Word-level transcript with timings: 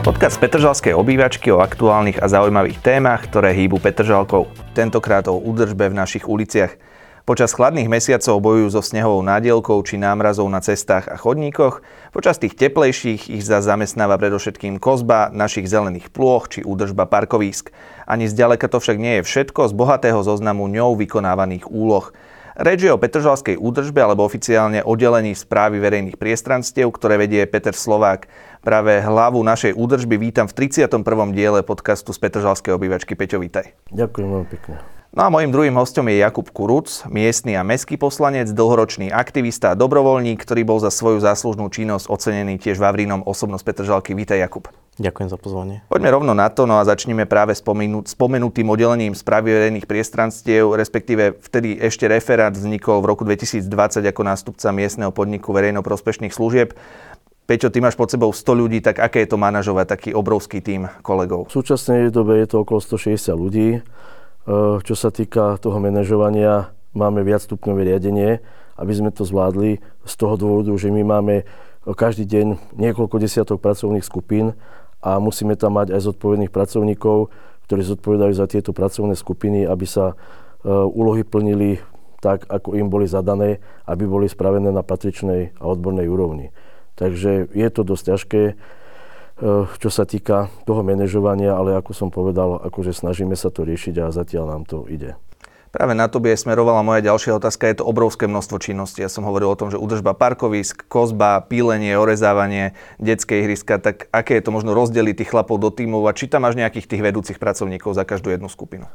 Podcast 0.00 0.40
Petržalskej 0.40 0.96
obývačky 0.96 1.52
o 1.52 1.60
aktuálnych 1.60 2.24
a 2.24 2.26
zaujímavých 2.32 2.80
témach, 2.80 3.28
ktoré 3.28 3.52
hýbu 3.52 3.84
Petržalkou. 3.84 4.48
Tentokrát 4.72 5.28
o 5.28 5.36
údržbe 5.36 5.92
v 5.92 5.98
našich 6.00 6.24
uliciach. 6.24 6.72
Počas 7.28 7.52
chladných 7.52 7.84
mesiacov 7.84 8.40
bojujú 8.40 8.72
so 8.72 8.80
snehovou 8.80 9.20
nádielkou 9.20 9.76
či 9.84 10.00
námrazou 10.00 10.48
na 10.48 10.64
cestách 10.64 11.04
a 11.04 11.20
chodníkoch. 11.20 11.84
Počas 12.16 12.40
tých 12.40 12.56
teplejších 12.56 13.28
ich 13.28 13.44
za 13.44 13.60
zamestnáva 13.60 14.16
predovšetkým 14.16 14.80
kozba 14.80 15.28
našich 15.36 15.68
zelených 15.68 16.08
plôch 16.08 16.48
či 16.48 16.64
údržba 16.64 17.04
parkovísk. 17.04 17.68
Ani 18.08 18.24
zďaleka 18.24 18.72
to 18.72 18.80
však 18.80 18.96
nie 18.96 19.20
je 19.20 19.26
všetko 19.28 19.68
z 19.68 19.72
bohatého 19.76 20.24
zoznamu 20.24 20.64
ňou 20.64 20.96
vykonávaných 20.96 21.68
úloh. 21.68 22.08
Reč 22.60 22.84
je 22.84 22.92
o 22.92 23.00
Petržalskej 23.00 23.56
údržbe 23.56 24.04
alebo 24.04 24.20
oficiálne 24.20 24.84
oddelení 24.84 25.32
správy 25.32 25.80
verejných 25.80 26.20
priestranstiev, 26.20 26.92
ktoré 26.92 27.16
vedie 27.16 27.40
Peter 27.48 27.72
Slovák. 27.72 28.28
Práve 28.60 29.00
hlavu 29.00 29.40
našej 29.40 29.72
údržby 29.72 30.20
vítam 30.20 30.44
v 30.44 30.68
31. 30.68 31.00
diele 31.32 31.64
podcastu 31.64 32.12
z 32.12 32.20
Petržalskej 32.20 32.76
obývačky. 32.76 33.16
Peťo, 33.16 33.40
vítaj. 33.40 33.72
Ďakujem 33.88 34.28
veľmi 34.28 34.48
pekne. 34.52 34.76
No 35.16 35.24
a 35.24 35.32
mojim 35.32 35.48
druhým 35.48 35.72
hostom 35.80 36.04
je 36.12 36.20
Jakub 36.20 36.44
Kuruc, 36.52 37.08
miestny 37.08 37.56
a 37.56 37.64
meský 37.64 37.96
poslanec, 37.96 38.52
dlhoročný 38.52 39.08
aktivista 39.08 39.72
a 39.72 39.78
dobrovoľník, 39.80 40.44
ktorý 40.44 40.68
bol 40.68 40.76
za 40.76 40.92
svoju 40.92 41.24
záslužnú 41.24 41.72
činnosť 41.72 42.12
ocenený 42.12 42.60
tiež 42.60 42.76
Vavrínom 42.76 43.24
osobnosť 43.24 43.64
Petržalky. 43.64 44.12
Vítaj 44.12 44.44
Jakub. 44.44 44.68
Ďakujem 45.00 45.28
za 45.32 45.40
pozvanie. 45.40 45.80
Poďme 45.88 46.12
rovno 46.12 46.36
na 46.36 46.52
to, 46.52 46.68
no 46.68 46.76
a 46.76 46.84
začneme 46.84 47.24
práve 47.24 47.56
spomenú, 47.56 48.04
spomenutým 48.04 48.68
oddelením 48.68 49.16
správy 49.16 49.56
verejných 49.56 49.88
priestranstiev, 49.88 50.76
respektíve 50.76 51.40
vtedy 51.40 51.80
ešte 51.80 52.04
referát 52.04 52.52
vznikol 52.52 53.00
v 53.00 53.08
roku 53.08 53.24
2020 53.24 53.64
ako 54.04 54.20
nástupca 54.20 54.68
miestneho 54.68 55.08
podniku 55.16 55.56
verejnoprospešných 55.56 56.36
služieb. 56.36 56.76
Peťo, 57.50 57.66
ty 57.66 57.82
máš 57.82 57.98
pod 57.98 58.06
sebou 58.06 58.30
100 58.30 58.46
ľudí, 58.46 58.78
tak 58.78 59.02
aké 59.02 59.26
je 59.26 59.34
to 59.34 59.34
manažovať 59.34 59.90
taký 59.90 60.10
obrovský 60.14 60.62
tím 60.62 60.86
kolegov? 61.02 61.50
V 61.50 61.58
súčasnej 61.58 62.14
dobe 62.14 62.38
je 62.38 62.46
to 62.46 62.62
okolo 62.62 62.78
160 62.78 63.26
ľudí. 63.34 63.68
E, 63.74 63.80
čo 64.86 64.94
sa 64.94 65.10
týka 65.10 65.58
toho 65.58 65.82
manažovania, 65.82 66.70
máme 66.94 67.26
viac 67.26 67.42
stupňové 67.42 67.90
riadenie, 67.90 68.38
aby 68.78 68.92
sme 68.94 69.10
to 69.10 69.26
zvládli 69.26 69.82
z 69.82 70.14
toho 70.14 70.38
dôvodu, 70.38 70.70
že 70.78 70.94
my 70.94 71.02
máme 71.02 71.42
každý 71.98 72.22
deň 72.22 72.78
niekoľko 72.78 73.18
desiatok 73.18 73.58
pracovných 73.58 74.06
skupín 74.06 74.54
a 75.02 75.18
musíme 75.18 75.58
tam 75.58 75.74
mať 75.74 75.90
aj 75.90 76.06
zodpovedných 76.06 76.54
pracovníkov, 76.54 77.34
ktorí 77.66 77.82
zodpovedajú 77.82 78.30
za 78.30 78.46
tieto 78.46 78.70
pracovné 78.70 79.18
skupiny, 79.18 79.66
aby 79.66 79.90
sa 79.90 80.14
e, 80.14 80.70
úlohy 80.70 81.26
plnili 81.26 81.82
tak, 82.22 82.46
ako 82.46 82.78
im 82.78 82.86
boli 82.86 83.10
zadané, 83.10 83.58
aby 83.90 84.06
boli 84.06 84.30
spravené 84.30 84.70
na 84.70 84.86
patričnej 84.86 85.58
a 85.58 85.66
odbornej 85.66 86.06
úrovni. 86.06 86.54
Takže 86.98 87.50
je 87.50 87.68
to 87.70 87.82
dosť 87.86 88.04
ťažké, 88.14 88.42
e, 88.50 88.54
čo 89.66 89.90
sa 89.90 90.04
týka 90.08 90.48
toho 90.64 90.82
manažovania, 90.86 91.54
ale 91.54 91.76
ako 91.76 91.92
som 91.92 92.08
povedal, 92.08 92.58
akože 92.60 92.94
snažíme 92.94 93.34
sa 93.34 93.52
to 93.52 93.66
riešiť 93.66 93.94
a 94.02 94.14
zatiaľ 94.14 94.44
nám 94.56 94.62
to 94.66 94.86
ide. 94.86 95.18
Práve 95.70 95.94
na 95.94 96.10
to 96.10 96.18
by 96.18 96.34
aj 96.34 96.42
smerovala 96.42 96.82
moja 96.82 96.98
ďalšia 96.98 97.38
otázka. 97.38 97.70
Je 97.70 97.78
to 97.78 97.86
obrovské 97.86 98.26
množstvo 98.26 98.58
činností. 98.58 99.06
Ja 99.06 99.10
som 99.10 99.22
hovoril 99.22 99.54
o 99.54 99.54
tom, 99.54 99.70
že 99.70 99.78
udržba 99.78 100.18
parkovisk, 100.18 100.90
kozba, 100.90 101.38
pílenie, 101.46 101.94
orezávanie, 101.94 102.74
detské 102.98 103.46
ihriska. 103.46 103.78
Tak 103.78 104.10
aké 104.10 104.42
je 104.42 104.42
to 104.42 104.50
možno 104.50 104.74
rozdeliť 104.74 105.22
tých 105.22 105.30
chlapov 105.30 105.62
do 105.62 105.70
tímov 105.70 106.10
a 106.10 106.16
či 106.16 106.26
tam 106.26 106.42
máš 106.42 106.58
nejakých 106.58 106.90
tých 106.90 107.02
vedúcich 107.06 107.38
pracovníkov 107.38 107.94
za 107.94 108.02
každú 108.02 108.34
jednu 108.34 108.50
skupinu? 108.50 108.90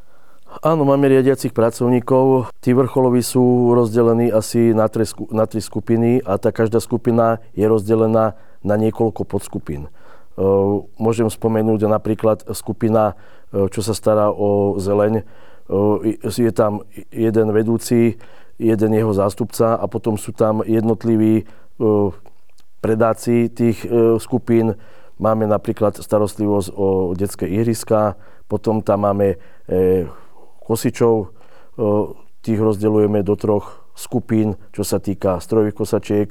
Áno, 0.64 0.88
máme 0.88 1.12
riadiacich 1.12 1.52
pracovníkov. 1.52 2.48
Tí 2.64 2.72
vrcholoví 2.72 3.20
sú 3.20 3.76
rozdelení 3.76 4.32
asi 4.32 4.72
na 4.72 4.88
tri, 4.88 5.04
na 5.28 5.44
tri 5.44 5.60
skupiny 5.60 6.24
a 6.24 6.40
tá 6.40 6.56
každá 6.56 6.80
skupina 6.80 7.44
je 7.60 7.68
rozdelená 7.68 8.40
na 8.64 8.76
niekoľko 8.80 9.28
podskupín. 9.28 9.92
Môžem 10.96 11.28
spomenúť 11.28 11.92
napríklad 11.92 12.48
skupina, 12.56 13.20
čo 13.52 13.82
sa 13.84 13.92
stará 13.92 14.32
o 14.32 14.80
zeleň, 14.80 15.28
je 16.24 16.54
tam 16.56 16.88
jeden 17.12 17.48
vedúci, 17.52 18.16
jeden 18.56 18.92
jeho 18.96 19.12
zástupca 19.12 19.76
a 19.76 19.86
potom 19.92 20.16
sú 20.16 20.32
tam 20.32 20.64
jednotliví 20.64 21.48
predáci 22.80 23.52
tých 23.52 23.84
skupín. 24.24 24.80
Máme 25.20 25.48
napríklad 25.48 26.00
starostlivosť 26.00 26.70
o 26.76 27.16
detské 27.16 27.48
ihriska, 27.48 28.20
potom 28.52 28.84
tam 28.84 29.08
máme 29.08 29.40
e, 29.66 30.06
kosičov, 30.66 31.32
tých 32.42 32.60
rozdeľujeme 32.60 33.22
do 33.22 33.38
troch 33.38 33.86
skupín, 33.96 34.60
čo 34.76 34.84
sa 34.84 35.00
týka 35.00 35.40
strojových 35.40 35.78
kosačiek. 35.78 36.30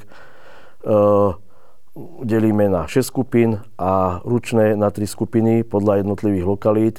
Delíme 2.27 2.67
na 2.67 2.91
6 2.91 3.07
skupín 3.07 3.63
a 3.79 4.19
ručné 4.27 4.75
na 4.75 4.91
3 4.91 5.07
skupiny 5.07 5.63
podľa 5.63 6.03
jednotlivých 6.03 6.47
lokalít. 6.47 6.97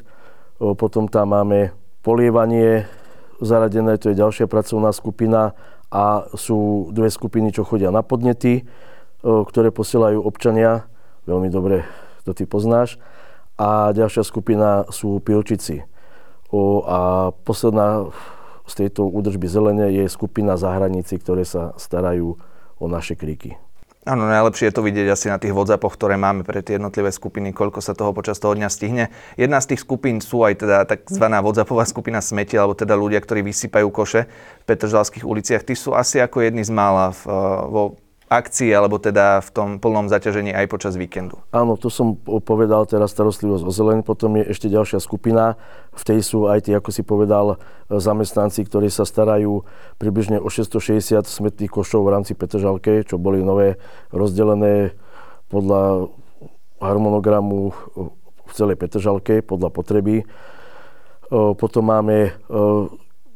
Potom 0.56 1.12
tam 1.12 1.35
máme 1.35 1.75
polievanie 2.00 2.88
zaradené, 3.44 4.00
to 4.00 4.16
je 4.16 4.19
ďalšia 4.19 4.47
pracovná 4.47 4.95
skupina 4.95 5.51
a 5.91 6.31
sú 6.40 6.90
dve 6.95 7.12
skupiny, 7.12 7.51
čo 7.51 7.68
chodia 7.68 7.91
na 7.91 8.07
podnety, 8.07 8.63
ktoré 9.24 9.75
posielajú 9.75 10.24
občania, 10.24 10.88
veľmi 11.28 11.51
dobre 11.51 11.84
to 12.24 12.31
ty 12.31 12.47
poznáš. 12.47 12.95
A 13.59 13.91
ďalšia 13.91 14.24
skupina 14.24 14.88
sú 14.91 15.19
pilčici. 15.19 15.84
A 16.85 17.31
posledná 17.44 18.09
z 18.66 18.73
tejto 18.85 19.06
údržby 19.06 19.45
zelene 19.45 19.94
je 19.94 20.06
skupina 20.09 20.57
zahranici, 20.57 21.22
ktoré 21.22 21.45
sa 21.45 21.78
starajú 21.78 22.38
o 22.81 22.85
naše 22.89 23.13
kríky. 23.13 23.57
Áno, 24.06 24.29
najlepšie 24.29 24.69
je 24.69 24.75
to 24.78 24.85
vidieť 24.85 25.07
asi 25.09 25.33
na 25.33 25.41
tých 25.41 25.50
WhatsAppoch, 25.50 25.97
ktoré 25.97 26.13
máme 26.13 26.45
pre 26.45 26.61
tie 26.61 26.78
jednotlivé 26.78 27.09
skupiny, 27.09 27.50
koľko 27.57 27.81
sa 27.81 27.97
toho 27.97 28.13
počas 28.13 28.38
toho 28.38 28.53
dňa 28.53 28.69
stihne. 28.69 29.09
Jedna 29.33 29.57
z 29.57 29.73
tých 29.73 29.81
skupín 29.81 30.22
sú 30.22 30.45
aj 30.45 30.61
teda 30.61 30.85
tzv. 30.85 31.25
WhatsAppová 31.25 31.89
skupina 31.89 32.22
smeti, 32.22 32.53
alebo 32.53 32.77
teda 32.77 32.94
ľudia, 32.94 33.17
ktorí 33.17 33.41
vysypajú 33.41 33.89
koše 33.89 34.29
v 34.62 34.63
Petržalských 34.69 35.25
uliciach. 35.25 35.66
Tí 35.66 35.73
sú 35.73 35.97
asi 35.97 36.22
ako 36.22 36.38
jedni 36.45 36.62
z 36.62 36.69
mála 36.69 37.17
v, 37.17 37.22
vo 37.66 37.83
akcii, 38.25 38.74
alebo 38.74 38.97
teda 38.97 39.38
v 39.38 39.50
tom 39.53 39.69
plnom 39.78 40.09
zaťažení 40.09 40.50
aj 40.50 40.66
počas 40.66 40.97
víkendu. 40.97 41.38
Áno, 41.53 41.78
to 41.78 41.94
som 41.94 42.18
povedal 42.18 42.90
teraz 42.90 43.13
starostlivosť 43.13 43.62
o 43.62 43.69
zeleň, 43.69 44.02
potom 44.02 44.34
je 44.41 44.50
ešte 44.50 44.66
ďalšia 44.66 44.97
skupina, 44.97 45.62
v 45.94 46.03
tej 46.03 46.25
sú 46.25 46.50
aj 46.50 46.66
tí, 46.66 46.74
ako 46.74 46.90
si 46.90 47.06
povedal, 47.06 47.62
zamestnanci, 47.86 48.66
ktorí 48.66 48.90
sa 48.90 49.06
starajú 49.06 49.62
približne 50.02 50.41
o 50.41 50.50
660 50.50 51.22
smetných 51.22 51.69
košov 51.69 52.02
v 52.02 52.13
rámci 52.18 52.34
Petržalke, 52.34 53.06
čo 53.06 53.22
boli 53.22 53.46
nové 53.46 53.78
rozdelené 54.09 54.97
podľa 55.53 56.09
harmonogramu 56.81 57.78
v 58.46 58.52
celej 58.57 58.81
Petržalke, 58.81 59.46
podľa 59.46 59.69
potreby. 59.69 60.25
Potom 61.30 61.84
máme 61.86 62.34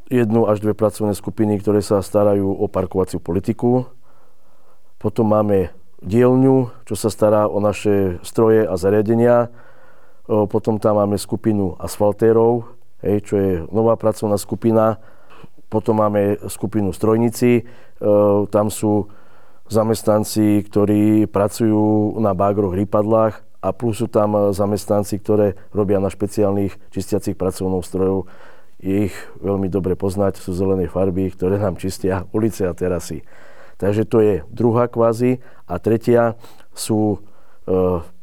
jednu 0.09 0.49
až 0.49 0.65
dve 0.65 0.73
pracovné 0.73 1.13
skupiny, 1.13 1.61
ktoré 1.61 1.85
sa 1.85 2.01
starajú 2.01 2.49
o 2.49 2.65
parkovaciu 2.65 3.21
politiku, 3.21 3.85
potom 4.99 5.31
máme 5.31 5.71
dielňu, 6.03 6.71
čo 6.83 6.95
sa 6.99 7.07
stará 7.07 7.47
o 7.47 7.63
naše 7.63 8.19
stroje 8.23 8.67
a 8.67 8.75
zariadenia. 8.75 9.51
Potom 10.27 10.77
tam 10.77 11.01
máme 11.01 11.17
skupinu 11.17 11.73
asfaltérov, 11.81 12.67
hej, 13.01 13.17
čo 13.25 13.35
je 13.39 13.51
nová 13.73 13.97
pracovná 13.97 14.37
skupina. 14.37 15.01
Potom 15.71 15.97
máme 15.97 16.37
skupinu 16.51 16.93
strojníci. 16.93 17.65
Tam 18.53 18.67
sú 18.69 19.09
zamestnanci, 19.69 20.65
ktorí 20.65 21.25
pracujú 21.29 22.17
na 22.21 22.33
bágroch, 22.33 22.73
rýpadlách 22.73 23.41
a 23.59 23.69
plus 23.75 23.99
sú 24.01 24.07
tam 24.07 24.55
zamestnanci, 24.55 25.19
ktoré 25.19 25.59
robia 25.75 25.99
na 25.99 26.09
špeciálnych 26.09 26.73
čistiacich 26.89 27.35
pracovných 27.35 27.85
strojov. 27.85 28.25
Je 28.79 29.11
ich 29.11 29.15
veľmi 29.43 29.67
dobre 29.67 29.99
poznať, 29.99 30.39
sú 30.39 30.55
zelené 30.55 30.87
farby, 30.87 31.27
ktoré 31.29 31.59
nám 31.59 31.75
čistia 31.75 32.23
ulice 32.31 32.65
a 32.65 32.73
terasy. 32.73 33.27
Takže 33.79 34.03
to 34.03 34.17
je 34.19 34.33
druhá 34.51 34.91
kvázi. 34.91 35.39
A 35.65 35.79
tretia 35.79 36.35
sú 36.75 37.15
e, 37.15 37.17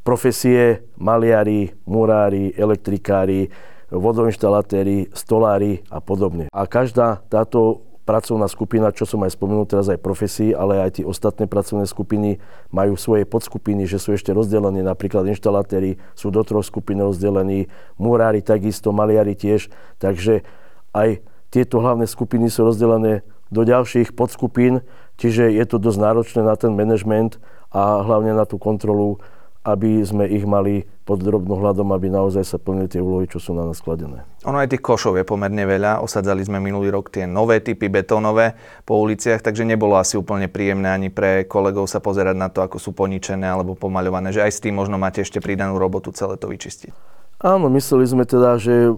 profesie 0.04 0.84
maliari, 1.00 1.72
murári, 1.88 2.52
elektrikári, 2.52 3.48
vodoinštalatéri, 3.88 5.10
stolári 5.16 5.80
a 5.88 6.04
podobne. 6.04 6.52
A 6.52 6.68
každá 6.68 7.24
táto 7.32 7.86
pracovná 8.06 8.46
skupina, 8.46 8.94
čo 8.94 9.02
som 9.02 9.18
aj 9.26 9.34
spomenul 9.34 9.66
teraz 9.66 9.90
aj 9.90 9.98
profesí, 9.98 10.54
ale 10.54 10.78
aj 10.78 11.02
tie 11.02 11.04
ostatné 11.04 11.50
pracovné 11.50 11.90
skupiny 11.90 12.38
majú 12.70 12.94
svoje 12.94 13.26
podskupiny, 13.26 13.88
že 13.90 13.98
sú 13.98 14.14
ešte 14.14 14.30
rozdelené. 14.30 14.86
Napríklad 14.86 15.26
inštalatéri 15.26 15.98
sú 16.14 16.30
do 16.30 16.46
troch 16.46 16.62
skupín 16.62 17.02
rozdelení, 17.02 17.66
murári 17.98 18.46
takisto, 18.46 18.94
maliari 18.94 19.34
tiež. 19.34 19.66
Takže 19.98 20.46
aj 20.94 21.18
tieto 21.50 21.82
hlavné 21.82 22.06
skupiny 22.06 22.46
sú 22.46 22.62
rozdelené 22.62 23.26
do 23.50 23.62
ďalších 23.66 24.14
podskupín, 24.14 24.86
čiže 25.16 25.52
je 25.52 25.64
to 25.68 25.76
dosť 25.76 25.98
náročné 26.00 26.40
na 26.44 26.56
ten 26.56 26.72
manažment 26.72 27.40
a 27.72 28.04
hlavne 28.04 28.32
na 28.32 28.48
tú 28.48 28.56
kontrolu, 28.56 29.20
aby 29.66 29.98
sme 30.06 30.30
ich 30.30 30.46
mali 30.46 30.86
pod 31.02 31.22
drobnohľadom, 31.26 31.90
aby 31.90 32.06
naozaj 32.06 32.46
sa 32.46 32.58
plnili 32.58 32.86
tie 32.86 33.02
úlohy, 33.02 33.26
čo 33.26 33.42
sú 33.42 33.50
na 33.50 33.66
nás 33.66 33.82
skladené. 33.82 34.22
Ono 34.46 34.58
aj 34.62 34.70
tých 34.70 34.82
košov 34.82 35.18
je 35.18 35.26
pomerne 35.26 35.66
veľa. 35.66 36.02
Osadzali 36.06 36.46
sme 36.46 36.62
minulý 36.62 36.94
rok 36.94 37.10
tie 37.10 37.26
nové 37.26 37.58
typy 37.58 37.90
betónové 37.90 38.54
po 38.86 39.02
uliciach, 39.02 39.42
takže 39.42 39.66
nebolo 39.66 39.98
asi 39.98 40.14
úplne 40.14 40.46
príjemné 40.46 40.86
ani 40.86 41.10
pre 41.10 41.42
kolegov 41.50 41.90
sa 41.90 41.98
pozerať 41.98 42.38
na 42.38 42.46
to, 42.46 42.62
ako 42.62 42.78
sú 42.78 42.94
poničené 42.94 43.42
alebo 43.42 43.74
pomaľované. 43.74 44.30
Že 44.30 44.46
aj 44.46 44.52
s 44.54 44.62
tým 44.62 44.78
možno 44.78 45.02
máte 45.02 45.22
ešte 45.22 45.42
pridanú 45.42 45.82
robotu 45.82 46.14
celé 46.14 46.38
to 46.38 46.46
vyčistiť. 46.46 46.94
Áno, 47.42 47.66
mysleli 47.74 48.06
sme 48.06 48.22
teda, 48.22 48.62
že 48.62 48.94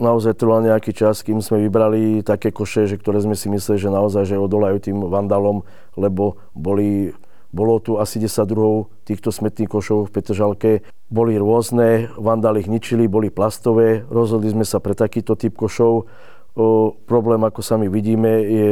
naozaj 0.00 0.40
trval 0.40 0.64
nejaký 0.64 0.96
čas, 0.96 1.20
kým 1.20 1.44
sme 1.44 1.68
vybrali 1.68 2.24
také 2.24 2.50
koše, 2.50 2.88
že 2.88 2.96
ktoré 2.96 3.20
sme 3.20 3.36
si 3.36 3.52
mysleli, 3.52 3.78
že 3.78 3.92
naozaj 3.92 4.24
že 4.26 4.40
odolajú 4.40 4.80
tým 4.80 4.98
vandalom, 5.06 5.62
lebo 5.94 6.40
boli 6.56 7.12
bolo 7.50 7.82
tu 7.82 7.98
asi 7.98 8.22
10 8.22 8.46
druhov 8.46 8.94
týchto 9.02 9.34
smetných 9.34 9.66
košov 9.66 10.06
v 10.06 10.12
Petržalke. 10.14 10.72
Boli 11.10 11.34
rôzne, 11.34 12.06
vandali 12.14 12.62
ich 12.62 12.70
ničili, 12.70 13.10
boli 13.10 13.26
plastové. 13.26 14.06
Rozhodli 14.06 14.54
sme 14.54 14.62
sa 14.62 14.78
pre 14.78 14.94
takýto 14.94 15.34
typ 15.34 15.58
košov. 15.58 16.06
O, 16.54 16.94
problém, 17.10 17.42
ako 17.42 17.58
sami 17.58 17.90
vidíme, 17.90 18.30
je 18.46 18.70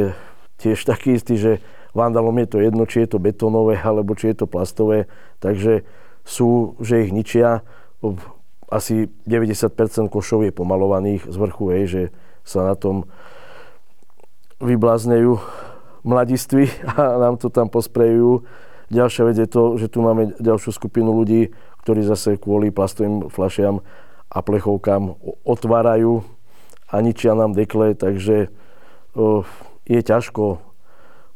tiež 0.63 0.87
taký 0.87 1.19
istý, 1.19 1.35
že 1.35 1.51
vandalom 1.91 2.35
je 2.39 2.47
to 2.47 2.57
jedno, 2.63 2.83
či 2.87 3.03
je 3.03 3.15
to 3.15 3.19
betónové, 3.19 3.75
alebo 3.75 4.15
či 4.15 4.31
je 4.31 4.43
to 4.43 4.47
plastové. 4.47 5.11
Takže 5.43 5.83
sú, 6.23 6.79
že 6.79 7.03
ich 7.03 7.11
ničia. 7.11 7.67
Asi 8.69 9.09
90% 9.25 10.13
košov 10.13 10.45
je 10.45 10.53
pomalovaných 10.53 11.25
z 11.25 11.35
vrchu, 11.35 11.65
hej, 11.73 11.83
že 11.89 12.01
sa 12.45 12.61
na 12.65 12.77
tom 12.77 13.09
vybláznejú 14.61 15.41
mladiství 16.05 16.69
a 16.97 17.17
nám 17.17 17.41
to 17.41 17.49
tam 17.49 17.67
posprejujú 17.67 18.45
Ďalšia 18.89 19.23
vec 19.29 19.37
je 19.37 19.49
to, 19.49 19.77
že 19.77 19.93
tu 19.93 20.01
máme 20.01 20.33
ďalšiu 20.41 20.73
skupinu 20.73 21.13
ľudí, 21.13 21.53
ktorí 21.85 22.01
zase 22.01 22.41
kvôli 22.41 22.73
plastovým 22.73 23.29
fľašiam 23.29 23.85
a 24.29 24.37
plechovkám 24.41 25.13
otvárajú 25.45 26.25
a 26.89 26.95
ničia 26.97 27.37
nám 27.37 27.53
dekle, 27.53 27.93
takže 27.93 28.49
je 29.85 29.99
ťažko 30.01 30.68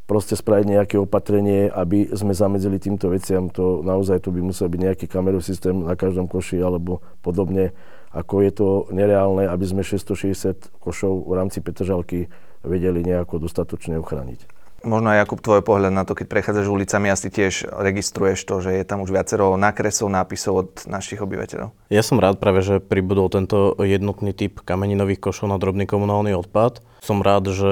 proste 0.04 0.36
spraviť 0.36 0.66
nejaké 0.68 0.96
opatrenie, 1.00 1.72
aby 1.72 2.12
sme 2.12 2.36
zamedzili 2.36 2.78
týmto 2.80 3.08
veciam. 3.08 3.48
To 3.56 3.80
naozaj 3.82 4.28
to 4.28 4.36
by 4.36 4.44
musel 4.44 4.68
byť 4.68 4.80
nejaký 4.80 5.06
kamerový 5.08 5.44
systém 5.44 5.84
na 5.84 5.96
každom 5.96 6.28
koši 6.28 6.60
alebo 6.60 7.00
podobne. 7.24 7.72
Ako 8.14 8.46
je 8.46 8.52
to 8.54 8.68
nereálne, 8.94 9.48
aby 9.50 9.66
sme 9.66 9.82
660 9.82 10.78
košov 10.78 11.26
v 11.26 11.34
rámci 11.34 11.66
Petržalky 11.66 12.30
vedeli 12.62 13.02
nejako 13.02 13.42
dostatočne 13.42 13.98
ochrániť. 13.98 14.64
Možno 14.84 15.16
aj 15.16 15.24
Jakub, 15.24 15.40
tvoj 15.40 15.64
pohľad 15.64 15.96
na 15.96 16.04
to, 16.04 16.12
keď 16.12 16.28
prechádzaš 16.28 16.68
ulicami, 16.68 17.08
asi 17.08 17.32
tiež 17.32 17.72
registruješ 17.72 18.44
to, 18.44 18.60
že 18.60 18.76
je 18.76 18.84
tam 18.84 19.00
už 19.00 19.16
viacero 19.16 19.56
nákresov, 19.56 20.12
nápisov 20.12 20.54
od 20.60 20.72
našich 20.92 21.24
obyvateľov. 21.24 21.72
Ja 21.88 22.04
som 22.04 22.20
rád 22.20 22.44
práve, 22.44 22.60
že 22.60 22.84
pribudol 22.84 23.32
tento 23.32 23.80
jednotný 23.80 24.36
typ 24.36 24.60
kameninových 24.60 25.24
košov 25.24 25.48
na 25.48 25.56
drobný 25.56 25.88
komunálny 25.88 26.36
odpad. 26.36 26.84
Som 27.00 27.24
rád, 27.24 27.56
že 27.56 27.72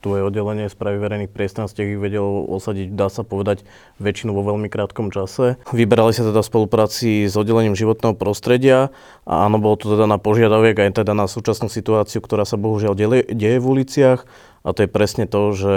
tu 0.00 0.16
je 0.16 0.24
oddelenie 0.24 0.72
správy 0.72 0.96
verejných 0.96 1.32
priestranstiev 1.32 1.96
ich 1.96 2.00
vedelo 2.00 2.48
osadiť, 2.48 2.96
dá 2.96 3.12
sa 3.12 3.20
povedať, 3.20 3.68
väčšinu 4.00 4.32
vo 4.32 4.42
veľmi 4.48 4.72
krátkom 4.72 5.12
čase. 5.12 5.60
Vyberali 5.70 6.16
sa 6.16 6.24
teda 6.24 6.40
v 6.40 6.48
spolupráci 6.48 7.28
s 7.28 7.36
oddelením 7.36 7.76
životného 7.76 8.16
prostredia 8.16 8.88
a 9.28 9.44
áno, 9.44 9.60
bolo 9.60 9.76
to 9.76 9.92
teda 9.92 10.08
na 10.08 10.16
požiadaviek 10.16 10.76
aj 10.88 11.04
teda 11.04 11.12
na 11.12 11.28
súčasnú 11.28 11.68
situáciu, 11.68 12.24
ktorá 12.24 12.48
sa 12.48 12.56
bohužiaľ 12.56 12.96
deje 13.28 13.58
v 13.60 13.66
uliciach 13.68 14.24
a 14.64 14.68
to 14.72 14.84
je 14.84 14.88
presne 14.88 15.28
to, 15.28 15.52
že 15.52 15.74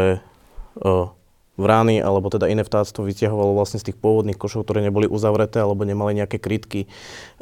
vrány 1.54 2.02
alebo 2.02 2.34
teda 2.34 2.50
iné 2.50 2.66
vtáctvo 2.66 3.06
vyťahovalo 3.06 3.54
vlastne 3.54 3.78
z 3.78 3.92
tých 3.94 3.98
pôvodných 4.02 4.38
košov, 4.38 4.66
ktoré 4.66 4.82
neboli 4.82 5.06
uzavreté 5.06 5.62
alebo 5.62 5.86
nemali 5.86 6.18
nejaké 6.18 6.42
krytky, 6.42 6.90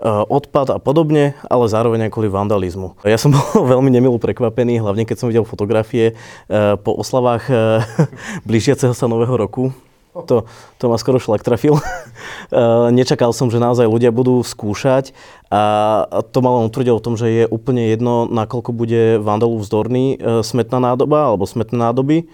odpad 0.03 0.75
a 0.75 0.77
podobne, 0.83 1.39
ale 1.47 1.71
zároveň 1.71 2.07
aj 2.07 2.11
kvôli 2.11 2.27
vandalizmu. 2.27 2.99
Ja 3.07 3.15
som 3.15 3.31
bol 3.35 3.63
veľmi 3.63 3.87
nemilo 3.87 4.19
prekvapený, 4.19 4.83
hlavne 4.83 5.07
keď 5.07 5.15
som 5.15 5.29
videl 5.31 5.47
fotografie 5.47 6.19
po 6.83 6.91
oslavách 6.99 7.47
blížiaceho 8.47 8.91
sa 8.91 9.07
nového 9.07 9.35
roku. 9.39 9.71
To, 10.11 10.43
to 10.75 10.91
ma 10.91 10.99
skoro 10.99 11.23
šlak 11.23 11.39
trafil. 11.39 11.79
Nečakal 12.99 13.31
som, 13.31 13.47
že 13.47 13.63
naozaj 13.63 13.87
ľudia 13.87 14.11
budú 14.11 14.43
skúšať 14.43 15.15
a 15.47 16.03
to 16.35 16.43
ma 16.43 16.59
len 16.59 16.67
utvrdilo 16.67 16.99
v 16.99 17.05
tom, 17.07 17.15
že 17.15 17.27
je 17.31 17.43
úplne 17.47 17.87
jedno, 17.87 18.27
nakoľko 18.27 18.75
bude 18.75 19.23
vandalu 19.23 19.63
vzdorný 19.63 20.19
smetná 20.43 20.83
nádoba 20.83 21.31
alebo 21.31 21.47
smetné 21.47 21.79
nádoby 21.79 22.27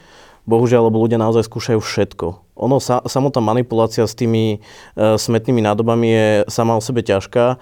bohužiaľ, 0.47 0.88
lebo 0.88 1.03
ľudia 1.03 1.19
naozaj 1.19 1.45
skúšajú 1.45 1.79
všetko. 1.83 2.27
Ono, 2.57 2.81
sa, 2.81 3.03
samotná 3.05 3.44
manipulácia 3.44 4.07
s 4.07 4.17
tými 4.17 4.57
e, 4.57 4.57
smetnými 4.95 5.61
nádobami 5.61 6.07
je 6.09 6.27
sama 6.49 6.73
o 6.73 6.81
sebe 6.81 7.05
ťažká. 7.05 7.45
E, 7.53 7.57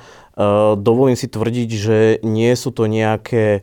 dovolím 0.80 1.20
si 1.20 1.28
tvrdiť, 1.28 1.70
že 1.74 1.98
nie 2.24 2.54
sú 2.56 2.72
to 2.72 2.88
nejaké 2.88 3.60
e, 3.60 3.62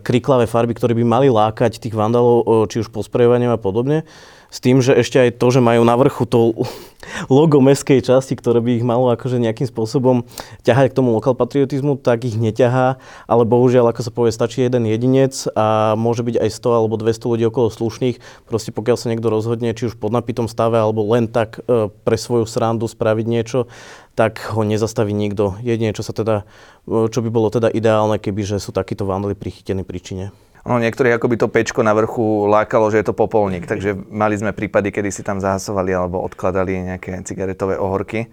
kriklavé 0.00 0.48
farby, 0.48 0.72
ktoré 0.72 0.96
by 0.96 1.04
mali 1.04 1.28
lákať 1.28 1.82
tých 1.82 1.92
vandalov, 1.92 2.46
e, 2.46 2.70
či 2.70 2.80
už 2.80 2.94
posprejovaním 2.94 3.52
a 3.52 3.60
podobne. 3.60 4.06
S 4.54 4.62
tým, 4.62 4.78
že 4.78 4.94
ešte 4.94 5.18
aj 5.18 5.42
to, 5.42 5.50
že 5.50 5.58
majú 5.58 5.82
na 5.82 5.98
vrchu 5.98 6.30
to 6.30 6.54
logo 7.26 7.58
mestskej 7.58 8.06
časti, 8.06 8.38
ktoré 8.38 8.62
by 8.62 8.78
ich 8.78 8.86
malo 8.86 9.10
akože 9.10 9.42
nejakým 9.42 9.66
spôsobom 9.66 10.22
ťahať 10.62 10.94
k 10.94 10.96
tomu 11.02 11.10
lokal 11.10 11.34
patriotizmu, 11.34 11.98
tak 11.98 12.22
ich 12.22 12.38
neťahá, 12.38 13.02
ale 13.26 13.42
bohužiaľ, 13.42 13.90
ako 13.90 14.00
sa 14.06 14.14
povie, 14.14 14.30
stačí 14.30 14.62
jeden 14.62 14.86
jedinec 14.86 15.34
a 15.58 15.98
môže 15.98 16.22
byť 16.22 16.38
aj 16.38 16.50
100 16.54 16.78
alebo 16.78 16.94
200 16.94 17.32
ľudí 17.34 17.44
okolo 17.50 17.66
slušných. 17.74 18.46
Proste 18.46 18.70
pokiaľ 18.70 18.94
sa 18.94 19.10
niekto 19.10 19.26
rozhodne, 19.26 19.74
či 19.74 19.90
už 19.90 19.98
pod 19.98 20.14
napitom 20.14 20.46
stave 20.46 20.78
alebo 20.78 21.02
len 21.10 21.26
tak 21.26 21.58
e, 21.66 21.90
pre 21.90 22.14
svoju 22.14 22.46
srandu 22.46 22.86
spraviť 22.86 23.26
niečo, 23.26 23.66
tak 24.14 24.38
ho 24.54 24.62
nezastaví 24.62 25.10
nikto. 25.10 25.58
Jedine, 25.66 25.90
čo 25.90 26.06
sa 26.06 26.14
teda, 26.14 26.46
e, 26.86 27.10
čo 27.10 27.18
by 27.26 27.28
bolo 27.34 27.50
teda 27.50 27.66
ideálne, 27.74 28.22
keby 28.22 28.46
že 28.46 28.62
sú 28.62 28.70
takíto 28.70 29.02
vandali 29.02 29.34
prichytení 29.34 29.82
príčine. 29.82 30.30
Ono 30.64 30.80
niektorých 30.80 31.20
akoby 31.20 31.36
to 31.36 31.52
pečko 31.52 31.84
na 31.84 31.92
vrchu 31.92 32.48
lákalo, 32.48 32.88
že 32.88 33.04
je 33.04 33.12
to 33.12 33.14
popolník, 33.16 33.68
takže 33.68 33.92
mali 34.08 34.32
sme 34.32 34.56
prípady, 34.56 34.88
kedy 34.88 35.12
si 35.12 35.20
tam 35.20 35.36
zahasovali 35.36 35.92
alebo 35.92 36.24
odkladali 36.24 36.96
nejaké 36.96 37.20
cigaretové 37.28 37.76
ohorky. 37.76 38.32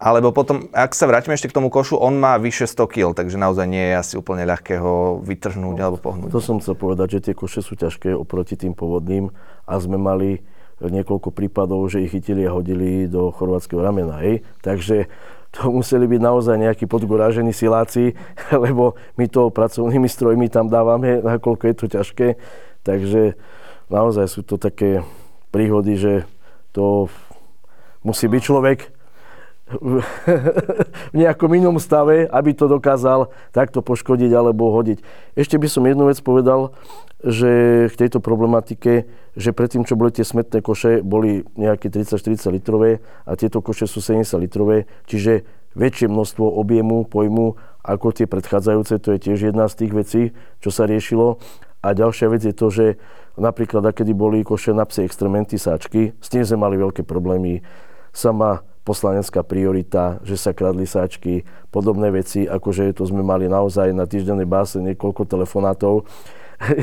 Alebo 0.00 0.32
potom, 0.32 0.72
ak 0.72 0.96
sa 0.96 1.04
vrátime 1.04 1.36
ešte 1.36 1.52
k 1.52 1.56
tomu 1.60 1.68
košu, 1.68 2.00
on 2.00 2.16
má 2.16 2.40
vyše 2.40 2.64
100 2.64 2.88
kg, 2.88 3.06
takže 3.12 3.36
naozaj 3.36 3.68
nie 3.68 3.92
je 3.92 3.94
asi 4.00 4.14
úplne 4.16 4.48
ľahké 4.48 4.80
ho 4.80 5.20
vytrhnúť 5.20 5.76
no, 5.76 5.82
alebo 5.84 5.98
pohnúť. 6.00 6.32
To 6.32 6.40
som 6.40 6.56
chcel 6.56 6.72
povedať, 6.72 7.20
že 7.20 7.30
tie 7.30 7.34
koše 7.36 7.60
sú 7.60 7.76
ťažké 7.76 8.16
oproti 8.16 8.56
tým 8.56 8.72
pôvodným 8.72 9.28
a 9.68 9.72
sme 9.76 10.00
mali 10.00 10.40
niekoľko 10.80 11.36
prípadov, 11.36 11.84
že 11.92 12.00
ich 12.00 12.16
chytili 12.16 12.48
a 12.48 12.56
hodili 12.56 13.04
do 13.04 13.28
chorvátskeho 13.28 13.84
ramena. 13.84 14.24
Hej? 14.24 14.40
Takže 14.64 15.12
to 15.50 15.66
museli 15.70 16.06
byť 16.06 16.20
naozaj 16.22 16.56
nejakí 16.58 16.84
podgorážení 16.86 17.50
siláci, 17.50 18.14
lebo 18.64 18.94
my 19.18 19.26
to 19.26 19.50
pracovnými 19.50 20.06
strojmi 20.06 20.46
tam 20.46 20.70
dávame, 20.70 21.18
nakoľko 21.22 21.64
je 21.66 21.74
to 21.74 21.86
ťažké. 21.90 22.28
Takže 22.86 23.34
naozaj 23.90 24.26
sú 24.30 24.40
to 24.46 24.56
také 24.56 25.02
príhody, 25.50 25.98
že 25.98 26.12
to 26.70 27.10
musí 28.06 28.30
byť 28.30 28.42
človek 28.42 28.99
v 29.78 31.14
nejakom 31.14 31.50
inom 31.54 31.78
stave, 31.78 32.26
aby 32.26 32.50
to 32.52 32.66
dokázal 32.66 33.30
takto 33.54 33.80
poškodiť 33.80 34.30
alebo 34.34 34.74
hodiť. 34.74 34.98
Ešte 35.38 35.56
by 35.56 35.68
som 35.70 35.86
jednu 35.86 36.10
vec 36.10 36.18
povedal, 36.20 36.74
že 37.22 37.86
k 37.92 37.94
tejto 37.94 38.18
problematike, 38.18 39.06
že 39.36 39.50
predtým, 39.54 39.86
čo 39.86 39.94
boli 39.94 40.10
tie 40.10 40.26
smetné 40.26 40.64
koše, 40.64 41.04
boli 41.04 41.46
nejaké 41.54 41.92
30-40 41.92 42.56
litrové 42.56 42.90
a 43.28 43.36
tieto 43.38 43.62
koše 43.62 43.86
sú 43.86 44.02
70 44.02 44.26
litrové, 44.40 44.90
čiže 45.06 45.46
väčšie 45.78 46.10
množstvo 46.10 46.44
objemu, 46.58 47.06
pojmu 47.06 47.54
ako 47.86 48.12
tie 48.12 48.26
predchádzajúce, 48.26 48.98
to 49.00 49.16
je 49.16 49.18
tiež 49.22 49.52
jedna 49.52 49.70
z 49.70 49.74
tých 49.84 49.92
vecí, 49.94 50.22
čo 50.58 50.74
sa 50.74 50.84
riešilo. 50.84 51.38
A 51.80 51.96
ďalšia 51.96 52.28
vec 52.28 52.44
je 52.44 52.52
to, 52.52 52.68
že 52.68 52.86
napríklad, 53.40 53.88
kedy 53.96 54.12
boli 54.12 54.44
koše 54.44 54.76
na 54.76 54.84
psie 54.84 55.08
extrementy, 55.08 55.56
sáčky, 55.56 56.12
s 56.20 56.28
tým 56.28 56.44
sme 56.44 56.68
mali 56.68 56.76
veľké 56.76 57.08
problémy. 57.08 57.64
Sama 58.12 58.60
poslanecká 58.90 59.46
priorita, 59.46 60.18
že 60.26 60.34
sa 60.34 60.50
kradli 60.50 60.82
sáčky, 60.82 61.46
podobné 61.70 62.10
veci, 62.10 62.50
akože 62.50 62.90
to 62.98 63.06
sme 63.06 63.22
mali 63.22 63.46
naozaj 63.46 63.94
na 63.94 64.10
týždennej 64.10 64.50
báse 64.50 64.82
niekoľko 64.82 65.30
telefonátov. 65.30 66.10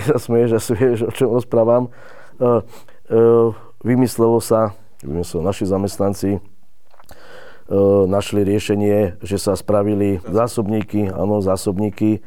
Sa 0.08 0.16
smeješ, 0.16 0.50
že 0.56 0.74
vieš, 0.80 1.00
o 1.04 1.12
čom 1.12 1.36
rozprávam. 1.36 1.92
Uh, 2.40 2.64
uh, 3.12 3.52
vymyslelo 3.84 4.40
sa, 4.40 4.72
vymyslelo 5.04 5.44
naši 5.44 5.68
zamestnanci, 5.68 6.30
uh, 6.40 8.08
našli 8.08 8.48
riešenie, 8.48 9.20
že 9.20 9.36
sa 9.36 9.54
spravili 9.60 10.24
zásobníky, 10.24 11.12
áno, 11.12 11.44
zásobníky 11.44 12.24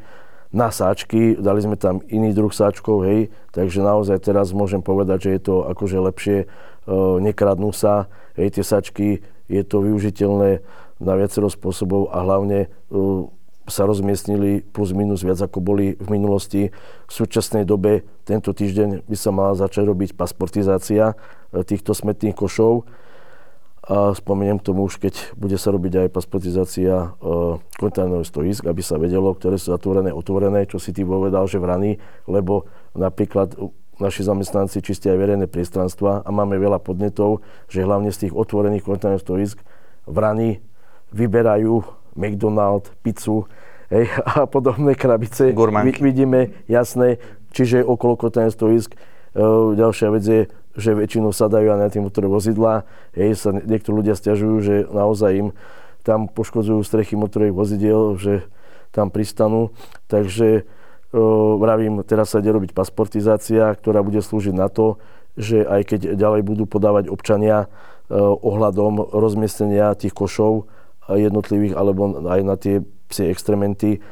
na 0.53 0.67
sáčky, 0.67 1.39
dali 1.39 1.63
sme 1.63 1.79
tam 1.79 2.03
iný 2.11 2.35
druh 2.35 2.51
sáčkov, 2.51 3.07
hej, 3.07 3.31
takže 3.55 3.81
naozaj 3.81 4.19
teraz 4.19 4.51
môžem 4.51 4.83
povedať, 4.83 5.25
že 5.25 5.31
je 5.35 5.41
to 5.41 5.55
akože 5.73 5.97
lepšie, 5.97 6.37
uh, 6.45 7.17
nekradnú 7.23 7.73
sa, 7.73 8.11
hej, 8.37 8.53
tie 8.59 8.63
sáčky, 8.63 9.07
je 9.51 9.63
to 9.67 9.83
využiteľné 9.83 10.63
na 11.03 11.13
viacero 11.19 11.51
spôsobov 11.51 12.15
a 12.15 12.23
hlavne 12.23 12.71
uh, 12.87 13.27
sa 13.69 13.85
rozmiestnili 13.85 14.65
plus 14.67 14.91
minus 14.91 15.21
viac 15.21 15.39
ako 15.39 15.63
boli 15.63 15.95
v 15.95 16.07
minulosti. 16.09 16.73
V 17.07 17.11
súčasnej 17.11 17.63
dobe 17.63 18.03
tento 18.25 18.51
týždeň 18.51 19.05
by 19.05 19.17
sa 19.17 19.29
mala 19.29 19.53
začať 19.53 19.87
robiť 19.87 20.09
pasportizácia 20.17 21.13
e, 21.13 21.63
týchto 21.63 21.95
smetných 21.95 22.35
košov. 22.35 22.83
A 23.81 24.13
spomeniem 24.13 24.61
tomu 24.61 24.85
už, 24.85 25.01
keď 25.01 25.33
bude 25.33 25.57
sa 25.57 25.73
robiť 25.73 26.05
aj 26.05 26.13
pasportizácia 26.13 26.93
e, 26.93 27.07
kontajnerových 27.81 28.29
stoisk, 28.29 28.63
aby 28.67 28.81
sa 28.83 29.01
vedelo, 29.01 29.33
ktoré 29.33 29.57
sú 29.57 29.73
zatvorené, 29.73 30.13
otvorené, 30.13 30.69
čo 30.69 30.77
si 30.77 30.93
ty 30.93 31.01
povedal, 31.01 31.47
že 31.49 31.57
vrany, 31.57 31.97
lebo 32.29 32.69
napríklad 32.93 33.57
naši 34.01 34.25
zamestnanci 34.25 34.81
čistia 34.81 35.13
aj 35.13 35.19
verejné 35.21 35.45
priestranstva 35.45 36.25
a 36.25 36.29
máme 36.33 36.57
veľa 36.57 36.81
podnetov, 36.81 37.45
že 37.69 37.85
hlavne 37.85 38.09
z 38.09 38.27
tých 38.27 38.33
otvorených 38.33 38.81
kontajnerových 38.81 39.21
stoisk 39.23 39.57
vrany 40.09 40.59
vyberajú 41.13 41.85
McDonald, 42.17 42.89
pizzu 43.05 43.45
hej, 43.93 44.09
a 44.41 44.49
podobné 44.49 44.97
krabice. 44.97 45.53
Gurmanky. 45.53 46.01
Vidíme, 46.01 46.65
jasné, 46.65 47.21
čiže 47.53 47.85
okolo 47.85 48.17
kontajnerových 48.17 48.57
stoisk. 48.57 48.89
E, 48.91 48.97
ďalšia 49.77 50.07
vec 50.09 50.23
je, 50.25 50.41
že 50.73 50.97
väčšinou 50.97 51.35
sadajú 51.35 51.67
aj 51.69 51.79
na 51.79 51.87
tie 51.91 52.01
motorové 52.01 52.41
vozidlá. 52.41 52.87
Hej, 53.13 53.37
sa 53.37 53.49
niektorí 53.53 54.01
ľudia 54.01 54.15
stiažujú, 54.17 54.55
že 54.63 54.75
naozaj 54.89 55.31
im 55.37 55.49
tam 56.01 56.25
poškodzujú 56.25 56.81
strechy 56.81 57.13
motorových 57.13 57.53
vozidiel, 57.53 58.17
že 58.17 58.47
tam 58.89 59.13
pristanú. 59.13 59.71
Takže 60.09 60.65
vravím, 61.59 62.03
teraz 62.07 62.31
sa 62.31 62.39
ide 62.39 62.51
robiť 62.51 62.71
pasportizácia, 62.71 63.71
ktorá 63.75 63.99
bude 64.03 64.23
slúžiť 64.23 64.55
na 64.55 64.71
to, 64.71 64.99
že 65.35 65.63
aj 65.63 65.81
keď 65.95 65.99
ďalej 66.15 66.41
budú 66.43 66.63
podávať 66.67 67.07
občania 67.11 67.71
ohľadom 68.17 69.11
rozmiestnenia 69.15 69.95
tých 69.95 70.11
košov 70.11 70.67
jednotlivých 71.07 71.75
alebo 71.79 72.19
aj 72.27 72.41
na 72.43 72.55
tie 72.59 72.83
psie 73.07 73.31
extrementy 73.31 74.03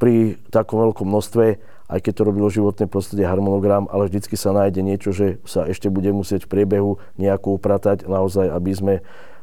pri 0.00 0.36
takom 0.52 0.84
veľkom 0.84 1.08
množstve 1.08 1.74
aj 1.84 2.00
keď 2.00 2.12
to 2.16 2.26
robilo 2.26 2.48
životné 2.48 2.88
prostredie 2.88 3.28
harmonogram, 3.28 3.84
ale 3.92 4.08
vždycky 4.08 4.40
sa 4.40 4.56
nájde 4.56 4.80
niečo, 4.80 5.12
že 5.12 5.38
sa 5.44 5.68
ešte 5.68 5.92
bude 5.92 6.08
musieť 6.16 6.48
v 6.48 6.52
priebehu 6.56 6.96
nejako 7.20 7.60
upratať, 7.60 8.08
naozaj, 8.08 8.48
aby 8.48 8.72
sme 8.72 8.94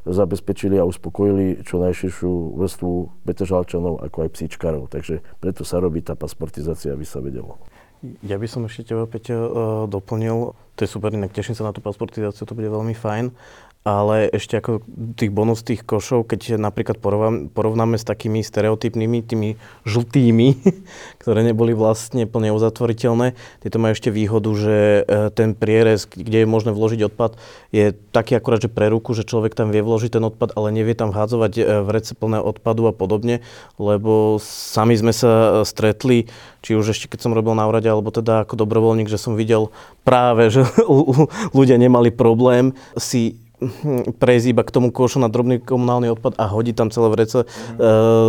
zabezpečili 0.05 0.77
a 0.81 0.87
uspokojili 0.87 1.61
čo 1.61 1.81
najširšiu 1.81 2.57
vrstvu 2.57 2.91
Petržalčanov, 3.25 4.01
ako 4.01 4.17
aj 4.25 4.29
psíčkarov. 4.33 4.89
Takže 4.89 5.21
preto 5.37 5.61
sa 5.61 5.77
robí 5.77 6.01
tá 6.01 6.17
pasportizácia, 6.17 6.93
aby 6.93 7.05
sa 7.05 7.21
vedelo. 7.21 7.61
Ja 8.25 8.41
by 8.41 8.49
som 8.49 8.65
ešte 8.65 8.93
teba, 8.93 9.05
Peťo, 9.05 9.37
uh, 9.37 9.49
doplnil. 9.85 10.57
To 10.57 10.79
je 10.81 10.89
super, 10.89 11.13
inak 11.13 11.37
teším 11.37 11.53
sa 11.53 11.69
na 11.69 11.73
tú 11.73 11.85
pasportizáciu, 11.85 12.49
to 12.49 12.57
bude 12.57 12.65
veľmi 12.65 12.97
fajn 12.97 13.29
ale 13.81 14.29
ešte 14.29 14.61
ako 14.61 14.85
tých 15.17 15.33
bonus 15.33 15.65
tých 15.65 15.81
košov, 15.81 16.29
keď 16.29 16.61
napríklad 16.61 17.01
porovnáme 17.49 17.97
s 17.97 18.05
takými 18.05 18.45
stereotypnými, 18.45 19.25
tými 19.25 19.49
žltými, 19.89 20.47
ktoré 21.21 21.41
neboli 21.41 21.73
vlastne 21.73 22.29
plne 22.29 22.53
uzatvoriteľné, 22.53 23.33
tieto 23.65 23.77
majú 23.81 23.97
ešte 23.97 24.13
výhodu, 24.13 24.49
že 24.53 24.77
e, 24.77 25.33
ten 25.33 25.57
prierez, 25.57 26.05
kde 26.05 26.45
je 26.45 26.47
možné 26.47 26.77
vložiť 26.77 27.09
odpad, 27.09 27.41
je 27.73 27.97
taký 28.13 28.37
akurát, 28.37 28.61
že 28.61 28.69
pre 28.69 28.85
ruku, 28.93 29.17
že 29.17 29.25
človek 29.25 29.57
tam 29.57 29.73
vie 29.73 29.81
vložiť 29.81 30.13
ten 30.13 30.23
odpad, 30.29 30.53
ale 30.53 30.69
nevie 30.69 30.93
tam 30.93 31.09
vhádzovať 31.09 31.53
e, 31.57 31.61
vrece 31.81 32.13
plné 32.13 32.37
odpadu 32.37 32.85
a 32.85 32.93
podobne, 32.93 33.41
lebo 33.81 34.37
sami 34.45 34.93
sme 34.93 35.09
sa 35.09 35.31
e, 35.33 35.49
stretli, 35.65 36.29
či 36.61 36.77
už 36.77 36.93
ešte 36.93 37.09
keď 37.09 37.25
som 37.25 37.33
robil 37.33 37.57
na 37.57 37.65
úrade, 37.65 37.89
alebo 37.89 38.13
teda 38.13 38.45
ako 38.45 38.61
dobrovoľník, 38.61 39.09
že 39.09 39.17
som 39.17 39.33
videl 39.33 39.73
práve, 40.05 40.53
že 40.53 40.61
ľudia 41.57 41.81
nemali 41.81 42.13
problém 42.13 42.77
si 42.93 43.41
prejsť 44.17 44.45
iba 44.49 44.65
k 44.65 44.73
tomu 44.73 44.89
košu 44.89 45.21
na 45.21 45.29
drobný 45.29 45.61
komunálny 45.61 46.09
odpad 46.17 46.33
a 46.41 46.49
hodiť 46.49 46.75
tam 46.75 46.89
celé 46.89 47.07
vrece 47.13 47.45
mm. 47.45 47.77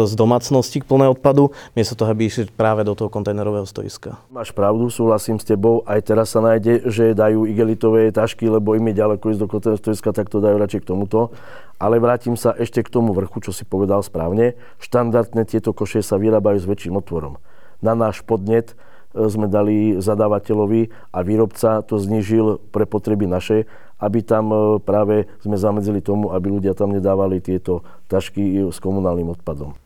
z 0.05 0.13
domácnosti 0.13 0.85
plné 0.85 1.09
odpadu, 1.09 1.57
miesto 1.73 1.97
toho, 1.97 2.13
aby 2.13 2.29
išli 2.29 2.53
práve 2.53 2.85
do 2.85 2.93
toho 2.93 3.09
kontajnerového 3.09 3.65
stoiska. 3.65 4.21
Máš 4.29 4.53
pravdu, 4.53 4.93
súhlasím 4.93 5.41
s 5.41 5.49
tebou. 5.49 5.81
Aj 5.89 5.99
teraz 6.05 6.37
sa 6.37 6.45
nájde, 6.45 6.85
že 6.93 7.17
dajú 7.17 7.49
igelitové 7.49 8.13
tašky, 8.13 8.53
lebo 8.53 8.77
im 8.77 8.85
je 8.93 9.01
ďaleko 9.01 9.25
ísť 9.33 9.41
do 9.41 9.49
kontajnerového 9.49 9.85
stoiska, 9.89 10.13
tak 10.13 10.29
to 10.29 10.45
dajú 10.45 10.57
radšej 10.61 10.81
k 10.85 10.89
tomuto. 10.93 11.33
Ale 11.81 11.99
vrátim 11.99 12.39
sa 12.39 12.55
ešte 12.55 12.85
k 12.85 12.93
tomu 12.93 13.11
vrchu, 13.11 13.43
čo 13.43 13.51
si 13.51 13.67
povedal 13.67 14.05
správne. 14.05 14.55
Štandardne 14.79 15.43
tieto 15.49 15.75
koše 15.75 16.05
sa 16.05 16.21
vyrábajú 16.21 16.63
s 16.63 16.69
väčším 16.69 17.01
otvorom. 17.01 17.43
Na 17.83 17.99
náš 17.99 18.23
podnet 18.23 18.79
e, 19.17 19.27
sme 19.27 19.51
dali 19.51 19.99
zadávateľovi 19.99 20.95
a 21.11 21.19
výrobca 21.27 21.83
to 21.83 21.99
znížil 21.99 22.63
pre 22.71 22.87
potreby 22.87 23.27
naše 23.27 23.67
aby 24.03 24.19
tam 24.27 24.51
e, 24.51 24.57
práve 24.83 25.31
sme 25.47 25.55
zamedzili 25.55 26.03
tomu, 26.03 26.35
aby 26.35 26.51
ľudia 26.51 26.75
tam 26.75 26.91
nedávali 26.91 27.39
tieto 27.39 27.87
tašky 28.11 28.67
s 28.75 28.83
komunálnym 28.83 29.31
odpadom. 29.31 29.79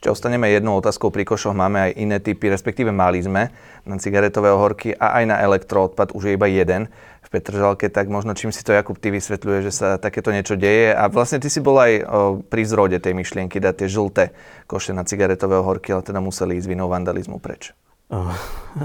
Ešte 0.00 0.16
ostaneme 0.16 0.48
jednou 0.48 0.80
otázkou 0.80 1.12
pri 1.12 1.28
košoch. 1.28 1.52
Máme 1.52 1.92
aj 1.92 1.92
iné 2.00 2.16
typy, 2.24 2.48
respektíve 2.48 2.88
mali 2.88 3.20
sme 3.20 3.52
na 3.84 4.00
cigaretové 4.00 4.48
ohorky 4.48 4.96
a 4.96 5.20
aj 5.20 5.24
na 5.28 5.36
elektroodpad 5.44 6.16
už 6.16 6.24
je 6.24 6.32
iba 6.40 6.48
jeden 6.48 6.88
v 7.20 7.28
Petržalke, 7.28 7.92
tak 7.92 8.08
možno 8.08 8.32
čím 8.32 8.48
si 8.48 8.64
to 8.64 8.72
Jakub 8.72 8.96
ty 8.96 9.12
vysvetľuje, 9.12 9.60
že 9.60 9.72
sa 9.76 10.00
takéto 10.00 10.32
niečo 10.32 10.56
deje. 10.56 10.96
A 10.96 11.12
vlastne 11.12 11.36
ty 11.36 11.52
si 11.52 11.60
bol 11.60 11.76
aj 11.76 11.92
o, 12.00 12.02
pri 12.40 12.62
zrode 12.64 12.96
tej 12.96 13.12
myšlienky 13.12 13.60
dať 13.60 13.84
tie 13.84 13.88
žlté 13.92 14.24
koše 14.64 14.96
na 14.96 15.04
cigaretové 15.04 15.60
ohorky, 15.60 15.92
ale 15.92 16.00
teda 16.00 16.24
museli 16.24 16.56
ísť 16.56 16.72
vinou 16.72 16.88
vandalizmu 16.88 17.36
preč. 17.36 17.76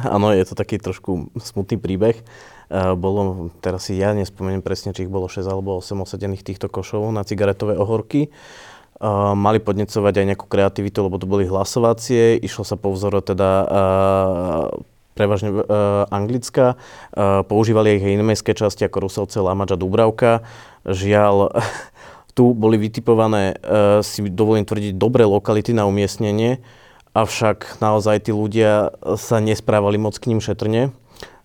Áno, 0.04 0.36
je 0.36 0.44
to 0.46 0.54
taký 0.54 0.84
trošku 0.84 1.32
smutný 1.40 1.80
príbeh. 1.80 2.20
Uh, 2.66 2.98
bolo, 2.98 3.54
teraz 3.62 3.86
si 3.86 4.02
ja 4.02 4.18
nespomeniem 4.18 4.66
presne, 4.66 4.90
či 4.90 5.06
ich 5.06 5.12
bolo 5.14 5.30
6 5.30 5.46
alebo 5.46 5.78
8 5.78 6.02
osadených 6.02 6.42
týchto 6.42 6.66
košov 6.66 7.14
na 7.14 7.22
cigaretové 7.22 7.78
ohorky. 7.78 8.34
Uh, 8.96 9.38
mali 9.38 9.62
podnecovať 9.62 10.14
aj 10.18 10.26
nejakú 10.34 10.46
kreativitu, 10.50 11.06
lebo 11.06 11.22
to 11.22 11.30
boli 11.30 11.46
hlasovacie. 11.46 12.42
Išlo 12.42 12.64
sa 12.66 12.80
po 12.80 12.90
vzore 12.96 13.22
teda 13.22 13.50
uh, 13.68 14.66
prevažne 15.14 15.54
uh, 15.54 15.64
anglická. 16.10 16.76
Uh, 17.14 17.46
používali 17.46 18.02
ich 18.02 18.04
aj 18.04 18.14
iné 18.18 18.26
mestské 18.26 18.58
časti 18.58 18.88
ako 18.88 19.06
Rusovce, 19.06 19.38
Lamač 19.40 19.74
a 19.74 19.78
Dubravka. 19.78 20.42
Žiaľ, 20.90 21.54
tu 22.38 22.58
boli 22.58 22.82
vytipované, 22.82 23.56
uh, 23.62 24.02
si 24.02 24.26
dovolím 24.26 24.66
tvrdiť, 24.66 24.98
dobré 24.98 25.24
lokality 25.24 25.72
na 25.72 25.86
umiestnenie, 25.86 26.60
avšak 27.16 27.80
naozaj 27.80 28.28
tí 28.28 28.32
ľudia 28.36 28.92
sa 29.16 29.40
nesprávali 29.40 29.96
moc 29.96 30.20
k 30.20 30.34
ním 30.34 30.44
šetrne 30.44 30.92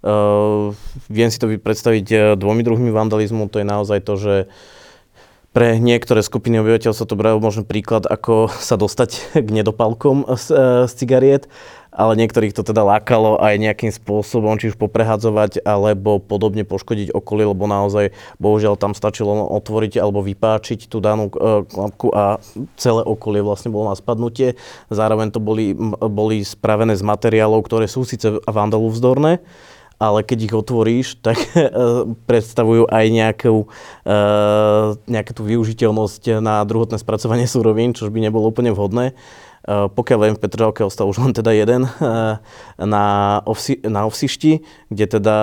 Uh, 0.01 0.73
viem 1.13 1.29
si 1.29 1.37
to 1.37 1.45
predstaviť 1.61 2.07
uh, 2.09 2.21
dvomi 2.33 2.65
druhmi 2.65 2.89
vandalizmu. 2.89 3.53
To 3.53 3.61
je 3.61 3.67
naozaj 3.69 4.01
to, 4.01 4.17
že 4.17 4.35
pre 5.53 5.77
niektoré 5.77 6.25
skupiny 6.25 6.63
obyvateľstva 6.63 7.05
to 7.05 7.19
bral 7.21 7.37
možno 7.37 7.69
príklad, 7.69 8.09
ako 8.09 8.49
sa 8.49 8.81
dostať 8.81 9.37
k 9.45 9.49
nedopalkom 9.51 10.25
z, 10.41 10.47
uh, 10.57 10.89
z 10.89 10.93
cigariet, 10.97 11.53
ale 11.93 12.17
niektorých 12.17 12.57
to 12.57 12.65
teda 12.65 12.81
lákalo 12.81 13.37
aj 13.45 13.61
nejakým 13.61 13.93
spôsobom, 13.93 14.57
či 14.57 14.73
už 14.73 14.81
poprehadzovať, 14.81 15.67
alebo 15.69 16.17
podobne 16.17 16.65
poškodiť 16.65 17.13
okolie, 17.13 17.51
lebo 17.53 17.69
naozaj, 17.69 18.17
bohužiaľ, 18.41 18.81
tam 18.81 18.97
stačilo 18.97 19.53
otvoriť 19.53 20.01
alebo 20.01 20.25
vypáčiť 20.25 20.89
tú 20.89 21.05
danú 21.05 21.29
uh, 21.29 21.67
klapku 21.69 22.09
a 22.15 22.41
celé 22.81 23.05
okolie 23.05 23.45
vlastne 23.45 23.69
bolo 23.69 23.93
na 23.93 24.01
spadnutie. 24.01 24.57
Zároveň 24.89 25.29
to 25.29 25.45
boli, 25.45 25.77
boli 26.09 26.41
spravené 26.41 26.97
z 26.97 27.05
materiálov, 27.05 27.69
ktoré 27.69 27.85
sú 27.85 28.09
síce 28.09 28.39
vandalu 28.49 28.89
vzdorné, 28.89 29.45
ale 30.01 30.25
keď 30.25 30.39
ich 30.49 30.55
otvoríš, 30.57 31.07
tak 31.27 31.37
eh, 31.53 31.69
predstavujú 32.25 32.89
aj 32.89 33.07
nejakú, 33.13 33.69
eh, 34.09 34.97
nejakú 34.97 35.33
tú 35.37 35.43
využiteľnosť 35.45 36.41
na 36.41 36.65
druhotné 36.65 36.97
spracovanie 36.97 37.45
súrovín, 37.45 37.93
čo 37.93 38.09
by 38.09 38.19
nebolo 38.25 38.49
úplne 38.49 38.73
vhodné. 38.73 39.13
Eh, 39.13 39.87
pokiaľ 39.93 40.19
viem, 40.25 40.35
v 40.41 40.43
Petržalke 40.43 40.81
ostal 40.81 41.13
už 41.13 41.21
len 41.21 41.37
teda 41.37 41.53
jeden 41.53 41.85
na, 42.81 43.05
ovsi, 43.45 43.77
na 43.85 44.09
Ovsišti, 44.09 44.65
kde 44.89 45.21
teda 45.21 45.37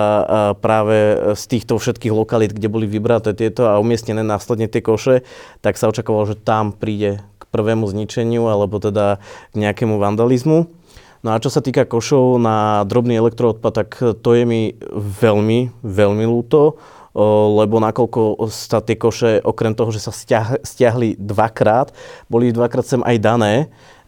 práve 0.58 0.96
z 1.38 1.44
týchto 1.46 1.78
všetkých 1.78 2.10
lokalít, 2.10 2.50
kde 2.50 2.66
boli 2.66 2.90
vybraté 2.90 3.30
tieto 3.38 3.70
a 3.70 3.78
umiestnené 3.78 4.26
následne 4.26 4.66
tie 4.66 4.82
koše, 4.82 5.22
tak 5.62 5.78
sa 5.78 5.86
očakávalo, 5.86 6.34
že 6.34 6.36
tam 6.36 6.74
príde 6.74 7.22
k 7.38 7.44
prvému 7.54 7.86
zničeniu 7.86 8.50
alebo 8.50 8.82
teda 8.82 9.22
k 9.54 9.56
nejakému 9.56 10.02
vandalizmu. 10.02 10.77
No 11.22 11.34
a 11.34 11.42
čo 11.42 11.50
sa 11.50 11.58
týka 11.58 11.82
košov 11.82 12.38
na 12.38 12.86
drobný 12.86 13.18
elektroodpad, 13.18 13.72
tak 13.74 13.88
to 14.22 14.30
je 14.38 14.44
mi 14.46 14.62
veľmi, 14.94 15.82
veľmi 15.82 16.24
ľúto, 16.24 16.78
lebo 17.58 17.82
nakoľko 17.82 18.46
sa 18.46 18.78
tie 18.78 18.94
koše, 18.94 19.42
okrem 19.42 19.74
toho, 19.74 19.90
že 19.90 20.06
sa 20.06 20.14
stiahli 20.62 21.18
dvakrát, 21.18 21.90
boli 22.30 22.54
dvakrát 22.54 22.86
sem 22.86 23.02
aj 23.02 23.16
dané, 23.18 23.54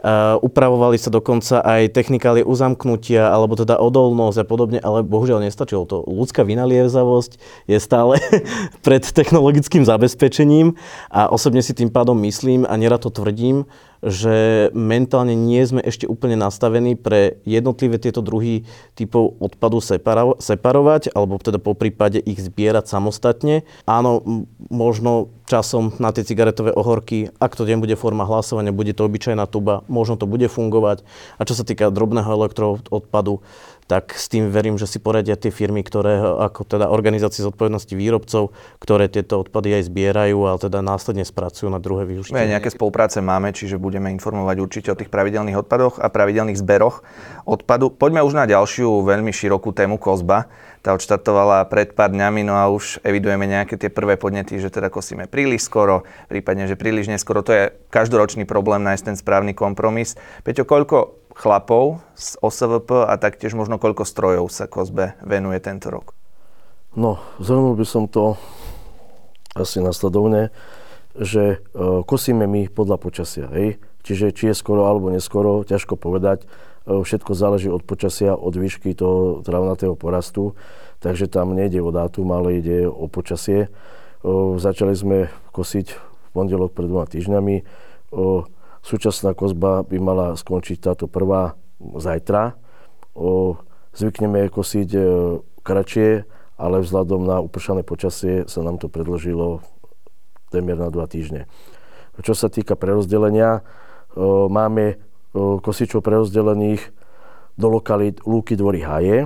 Uh, 0.00 0.40
upravovali 0.40 0.96
sa 0.96 1.12
dokonca 1.12 1.60
aj 1.60 1.92
technikálie 1.92 2.40
uzamknutia, 2.40 3.28
alebo 3.28 3.52
teda 3.52 3.76
odolnosť 3.76 4.40
a 4.40 4.48
podobne, 4.48 4.78
ale 4.80 5.04
bohužiaľ 5.04 5.44
nestačilo 5.44 5.84
to. 5.84 6.08
Ľudská 6.08 6.40
vynaliezavosť 6.40 7.36
je 7.68 7.76
stále 7.76 8.16
pred 8.86 9.04
technologickým 9.04 9.84
zabezpečením 9.84 10.72
a 11.12 11.28
osobne 11.28 11.60
si 11.60 11.76
tým 11.76 11.92
pádom 11.92 12.16
myslím 12.24 12.64
a 12.64 12.80
nerad 12.80 13.04
to 13.04 13.12
tvrdím, 13.12 13.68
že 14.00 14.68
mentálne 14.72 15.36
nie 15.36 15.60
sme 15.64 15.84
ešte 15.84 16.08
úplne 16.08 16.36
nastavení 16.40 16.96
pre 16.96 17.40
jednotlivé 17.44 18.00
tieto 18.00 18.24
druhy 18.24 18.64
typov 18.96 19.36
odpadu 19.40 19.84
separo- 19.84 20.40
separovať, 20.40 21.12
alebo 21.12 21.36
teda 21.36 21.60
po 21.60 21.76
prípade 21.76 22.16
ich 22.20 22.40
zbierať 22.40 22.88
samostatne. 22.88 23.68
Áno, 23.84 24.24
možno 24.72 25.28
časom 25.44 25.92
na 26.00 26.14
tie 26.16 26.24
cigaretové 26.24 26.72
ohorky, 26.72 27.28
ak 27.42 27.58
to 27.58 27.68
nebude 27.68 27.92
forma 27.98 28.24
hlasovania, 28.24 28.72
bude 28.72 28.96
to 28.96 29.04
obyčajná 29.04 29.44
tuba, 29.50 29.84
možno 29.90 30.16
to 30.16 30.24
bude 30.24 30.48
fungovať. 30.48 31.04
A 31.36 31.44
čo 31.44 31.52
sa 31.52 31.66
týka 31.66 31.92
drobného 31.92 32.30
elektroodpadu, 32.30 33.44
tak 33.90 34.14
s 34.14 34.30
tým 34.30 34.54
verím, 34.54 34.78
že 34.78 34.86
si 34.86 35.02
poradia 35.02 35.34
tie 35.34 35.50
firmy, 35.50 35.82
ktoré 35.82 36.22
ako 36.22 36.62
teda 36.62 36.86
organizácie 36.86 37.42
zodpovednosti 37.42 37.90
výrobcov, 37.98 38.54
ktoré 38.78 39.10
tieto 39.10 39.42
odpady 39.42 39.82
aj 39.82 39.90
zbierajú 39.90 40.46
a 40.46 40.54
teda 40.62 40.78
následne 40.78 41.26
spracujú 41.26 41.66
na 41.66 41.82
druhé 41.82 42.06
využitie. 42.06 42.38
My 42.38 42.46
nejaké 42.46 42.70
spolupráce 42.70 43.18
máme, 43.18 43.50
čiže 43.50 43.82
budeme 43.82 44.14
informovať 44.14 44.56
určite 44.62 44.88
o 44.94 44.98
tých 44.98 45.10
pravidelných 45.10 45.58
odpadoch 45.66 45.98
a 45.98 46.06
pravidelných 46.06 46.62
zberoch 46.62 47.02
odpadu. 47.50 47.90
Poďme 47.90 48.22
už 48.22 48.38
na 48.38 48.46
ďalšiu 48.46 49.02
veľmi 49.02 49.34
širokú 49.34 49.74
tému 49.74 49.98
kozba. 49.98 50.46
Tá 50.86 50.94
odštartovala 50.96 51.66
pred 51.66 51.92
pár 51.92 52.14
dňami, 52.14 52.46
no 52.46 52.56
a 52.56 52.70
už 52.72 53.04
evidujeme 53.04 53.44
nejaké 53.44 53.76
tie 53.76 53.92
prvé 53.92 54.16
podnety, 54.16 54.56
že 54.56 54.72
teda 54.72 54.88
kosíme 54.88 55.28
príliš 55.28 55.66
skoro, 55.66 56.08
prípadne, 56.30 56.64
že 56.70 56.78
príliš 56.78 57.10
neskoro. 57.10 57.44
To 57.44 57.52
je 57.52 57.74
každoročný 57.92 58.46
problém 58.48 58.80
nájsť 58.86 59.12
ten 59.12 59.16
správny 59.18 59.52
kompromis. 59.52 60.16
Peťo, 60.40 60.64
koľko 60.64 61.19
chlapov 61.34 62.02
z 62.18 62.36
OSVP 62.42 63.06
a 63.06 63.14
taktiež 63.16 63.54
možno 63.54 63.78
koľko 63.80 64.04
strojov 64.04 64.50
sa 64.52 64.66
Kozbe 64.66 65.18
venuje 65.24 65.58
tento 65.62 65.88
rok? 65.88 66.12
No, 66.98 67.22
zhrnul 67.38 67.78
by 67.78 67.86
som 67.86 68.10
to 68.10 68.34
asi 69.54 69.78
nasledovne, 69.78 70.50
že 71.14 71.58
e, 71.58 72.02
kosíme 72.02 72.46
my 72.46 72.70
podľa 72.70 72.96
počasia. 72.98 73.46
Hej? 73.50 73.78
Čiže 74.02 74.34
či 74.34 74.50
je 74.50 74.54
skoro 74.54 74.86
alebo 74.86 75.10
neskoro, 75.10 75.62
ťažko 75.62 75.94
povedať. 75.94 76.46
E, 76.46 77.02
všetko 77.02 77.34
záleží 77.34 77.70
od 77.70 77.82
počasia, 77.86 78.34
od 78.34 78.54
výšky 78.54 78.94
toho 78.94 79.42
travnatého 79.42 79.94
porastu. 79.94 80.58
Takže 80.98 81.30
tam 81.30 81.54
nejde 81.54 81.80
o 81.80 81.90
dátum, 81.94 82.30
ale 82.34 82.58
ide 82.58 82.86
o 82.86 83.06
počasie. 83.06 83.66
E, 83.66 83.68
začali 84.58 84.94
sme 84.94 85.18
kosiť 85.54 85.86
v 85.94 86.28
pondelok 86.34 86.74
pred 86.74 86.86
dvoma 86.90 87.06
týždňami. 87.06 87.56
E, 88.80 88.86
Súčasná 88.86 89.36
kozba 89.36 89.84
by 89.84 89.96
mala 90.00 90.26
skončiť 90.36 90.80
táto 90.80 91.06
prvá 91.06 91.54
zajtra. 91.80 92.56
O, 93.12 93.60
zvykneme 93.92 94.48
kosiť 94.48 94.90
e, 94.96 95.00
kratšie, 95.60 96.24
ale 96.56 96.80
vzhľadom 96.80 97.24
na 97.24 97.40
upršané 97.44 97.84
počasie 97.84 98.48
sa 98.48 98.60
nám 98.64 98.80
to 98.80 98.88
predložilo 98.88 99.60
témer 100.48 100.76
na 100.76 100.88
dva 100.88 101.06
týždne. 101.06 101.46
Čo 102.20 102.36
sa 102.36 102.52
týka 102.52 102.76
prerozdelenia, 102.76 103.60
o, 104.16 104.48
máme 104.48 104.96
o, 105.32 105.60
kosičov 105.60 106.00
prerozdelených 106.00 106.80
do 107.60 107.68
lokalít 107.68 108.24
Lúky 108.24 108.56
dvory 108.56 108.80
Haje. 108.80 109.18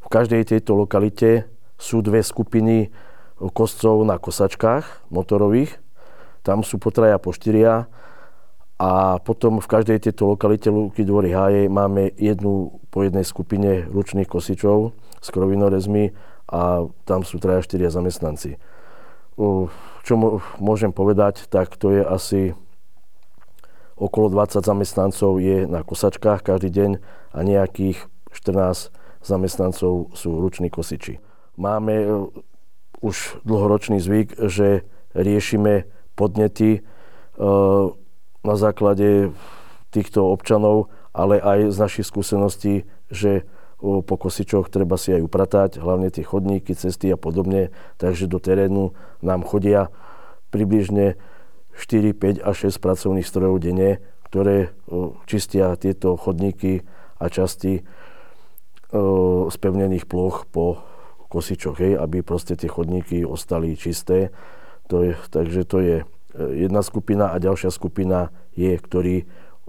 V 0.00 0.08
každej 0.08 0.48
tejto 0.48 0.72
lokalite 0.72 1.44
sú 1.76 2.00
dve 2.00 2.24
skupiny 2.24 2.88
koscov 3.52 4.02
na 4.02 4.16
kosačkách 4.18 5.12
motorových. 5.12 5.78
Tam 6.42 6.64
sú 6.64 6.80
potraja 6.80 7.20
po 7.20 7.30
štyria 7.30 7.86
a 8.78 9.18
potom 9.18 9.58
v 9.58 9.66
každej 9.66 9.98
tejto 10.06 10.38
lokalite 10.38 10.70
Lúky 10.70 11.02
dvory 11.02 11.34
Háje 11.34 11.66
máme 11.66 12.14
jednu 12.14 12.78
po 12.94 13.02
jednej 13.02 13.26
skupine 13.26 13.90
ručných 13.90 14.30
kosičov 14.30 14.94
s 15.18 15.28
krovinorezmi 15.34 16.14
a 16.46 16.86
tam 17.02 17.26
sú 17.26 17.42
traja 17.42 17.66
štyria 17.66 17.90
zamestnanci. 17.90 18.62
Čo 20.06 20.14
môžem 20.62 20.94
povedať, 20.94 21.50
tak 21.50 21.74
to 21.74 21.90
je 21.90 22.02
asi 22.06 22.40
okolo 23.98 24.30
20 24.30 24.62
zamestnancov 24.62 25.42
je 25.42 25.66
na 25.66 25.82
kosačkách 25.82 26.46
každý 26.46 26.70
deň 26.70 26.90
a 27.34 27.38
nejakých 27.42 28.06
14 28.30 28.94
zamestnancov 29.26 30.14
sú 30.14 30.38
ruční 30.38 30.70
kosiči. 30.70 31.18
Máme 31.58 31.94
e, 31.98 32.08
už 33.02 33.42
dlhoročný 33.42 33.98
zvyk, 33.98 34.38
že 34.46 34.86
riešime 35.18 35.90
podnety 36.14 36.78
e, 36.78 36.80
na 38.48 38.56
základe 38.56 39.36
týchto 39.92 40.24
občanov, 40.24 40.88
ale 41.12 41.36
aj 41.36 41.68
z 41.68 41.76
našich 41.76 42.06
skúseností, 42.08 42.88
že 43.12 43.44
po 43.78 44.16
kosičoch 44.18 44.72
treba 44.72 44.98
si 44.98 45.14
aj 45.14 45.22
upratať, 45.22 45.70
hlavne 45.78 46.08
tie 46.10 46.26
chodníky, 46.26 46.74
cesty 46.74 47.12
a 47.12 47.20
podobne, 47.20 47.70
takže 48.00 48.26
do 48.26 48.40
terénu 48.40 48.96
nám 49.22 49.46
chodia 49.46 49.92
približne 50.50 51.20
4, 51.78 52.10
5 52.10 52.42
a 52.42 52.50
6 52.50 52.74
pracovných 52.82 53.28
strojov 53.28 53.62
denne, 53.62 54.02
ktoré 54.26 54.74
čistia 55.30 55.78
tieto 55.78 56.18
chodníky 56.18 56.82
a 57.22 57.30
časti 57.30 57.86
spevnených 59.52 60.10
ploch 60.10 60.48
po 60.50 60.82
kosičoch, 61.30 61.78
hej, 61.78 61.94
aby 62.00 62.24
proste 62.26 62.58
tie 62.58 62.66
chodníky 62.66 63.22
ostali 63.22 63.78
čisté. 63.78 64.34
To 64.90 65.04
je, 65.06 65.14
takže 65.30 65.62
to 65.68 65.78
je 65.78 65.96
jedna 66.38 66.80
skupina 66.86 67.34
a 67.34 67.36
ďalšia 67.42 67.74
skupina 67.74 68.30
je, 68.54 68.70
ktorí 68.78 69.26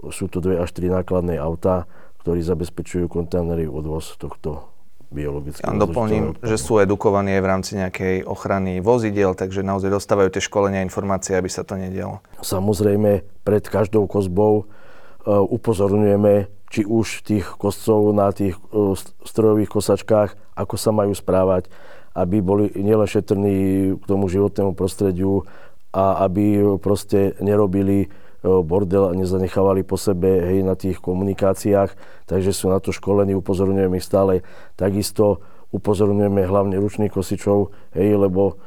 sú 0.08 0.30
to 0.32 0.40
dve 0.40 0.62
až 0.62 0.70
tri 0.72 0.88
nákladné 0.88 1.36
autá, 1.36 1.90
ktorí 2.24 2.40
zabezpečujú 2.40 3.08
kontajnery 3.08 3.68
odvoz 3.68 4.16
tohto 4.16 4.70
biologického 5.10 5.66
Ja 5.66 5.76
doplním, 5.76 6.38
že 6.40 6.56
sú 6.56 6.78
edukovaní 6.78 7.34
aj 7.36 7.42
v 7.42 7.50
rámci 7.50 7.72
nejakej 7.76 8.16
ochrany 8.24 8.78
vozidiel, 8.78 9.34
takže 9.34 9.66
naozaj 9.66 9.90
dostávajú 9.90 10.30
tie 10.30 10.42
školenia 10.42 10.86
informácie, 10.86 11.34
aby 11.34 11.50
sa 11.50 11.66
to 11.66 11.74
nedialo. 11.74 12.22
Samozrejme, 12.40 13.26
pred 13.42 13.64
každou 13.66 14.06
kozbou 14.06 14.64
uh, 14.64 15.42
upozorňujeme, 15.42 16.46
či 16.70 16.86
už 16.86 17.26
tých 17.26 17.46
koscov 17.58 18.14
na 18.14 18.30
tých 18.30 18.54
uh, 18.70 18.94
strojových 19.26 19.74
kosačkách, 19.74 20.38
ako 20.54 20.74
sa 20.78 20.94
majú 20.94 21.10
správať, 21.12 21.66
aby 22.14 22.38
boli 22.38 22.70
nielen 22.78 23.06
šetrní 23.06 23.58
k 23.98 24.04
tomu 24.06 24.30
životnému 24.30 24.78
prostrediu, 24.78 25.42
a 25.90 26.22
aby 26.26 26.62
proste 26.78 27.34
nerobili 27.42 28.06
e, 28.06 28.08
bordel 28.42 29.10
a 29.10 29.16
nezanechávali 29.18 29.82
po 29.82 29.98
sebe 29.98 30.46
hej, 30.46 30.62
na 30.62 30.78
tých 30.78 31.02
komunikáciách, 31.02 31.90
takže 32.30 32.54
sú 32.54 32.70
na 32.70 32.78
to 32.78 32.94
školení, 32.94 33.34
upozorňujeme 33.34 33.98
ich 33.98 34.06
stále. 34.06 34.46
Takisto 34.78 35.42
upozorňujeme 35.74 36.46
hlavne 36.46 36.78
ručných 36.78 37.10
kosičov, 37.10 37.74
hej, 37.94 38.14
lebo 38.14 38.58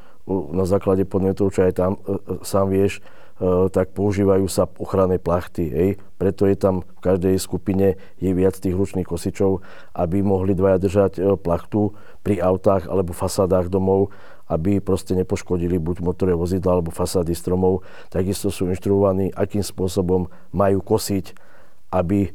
na 0.56 0.64
základe 0.64 1.04
podnetov, 1.04 1.52
čo 1.52 1.68
aj 1.68 1.74
tam 1.76 1.92
e, 1.96 2.00
e, 2.00 2.44
sám 2.44 2.68
vieš, 2.72 3.00
tak 3.74 3.98
používajú 3.98 4.46
sa 4.46 4.70
ochranné 4.78 5.18
plachty. 5.18 5.68
Hej. 5.68 5.90
Preto 6.22 6.46
je 6.48 6.56
tam 6.56 6.86
v 6.86 7.02
každej 7.02 7.36
skupine 7.42 8.00
je 8.22 8.32
viac 8.32 8.56
tých 8.56 8.72
ručných 8.78 9.10
kosičov, 9.10 9.60
aby 9.98 10.22
mohli 10.22 10.54
dvaja 10.56 10.78
držať 10.80 11.42
plachtu 11.42 11.92
pri 12.22 12.40
autách 12.40 12.88
alebo 12.88 13.12
fasádach 13.12 13.68
domov 13.68 14.14
aby 14.50 14.84
proste 14.84 15.16
nepoškodili 15.16 15.80
buď 15.80 16.04
motorové 16.04 16.36
vozidla 16.36 16.80
alebo 16.80 16.92
fasády 16.92 17.32
stromov. 17.32 17.88
Takisto 18.12 18.52
sú 18.52 18.68
inštruovaní, 18.68 19.32
akým 19.32 19.64
spôsobom 19.64 20.28
majú 20.52 20.80
kosiť, 20.84 21.36
aby 21.94 22.34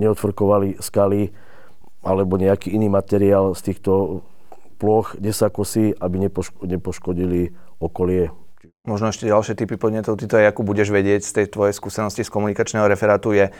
neotvorkovali 0.00 0.80
skaly 0.80 1.34
alebo 2.00 2.40
nejaký 2.40 2.72
iný 2.72 2.88
materiál 2.88 3.52
z 3.52 3.72
týchto 3.72 4.24
ploch, 4.80 5.12
kde 5.20 5.36
sa 5.36 5.52
kosí, 5.52 5.92
aby 5.92 6.32
nepoškodili 6.64 7.52
okolie. 7.76 8.32
Možno 8.88 9.12
ešte 9.12 9.28
ďalšie 9.28 9.60
typy 9.60 9.76
podnetov. 9.76 10.16
Ty 10.16 10.24
to 10.24 10.40
aj 10.40 10.56
ako 10.56 10.64
budeš 10.64 10.88
vedieť 10.88 11.20
z 11.20 11.32
tej 11.36 11.46
tvojej 11.52 11.76
skúsenosti 11.76 12.24
z 12.24 12.32
komunikačného 12.32 12.88
referátu 12.88 13.36
je 13.36 13.52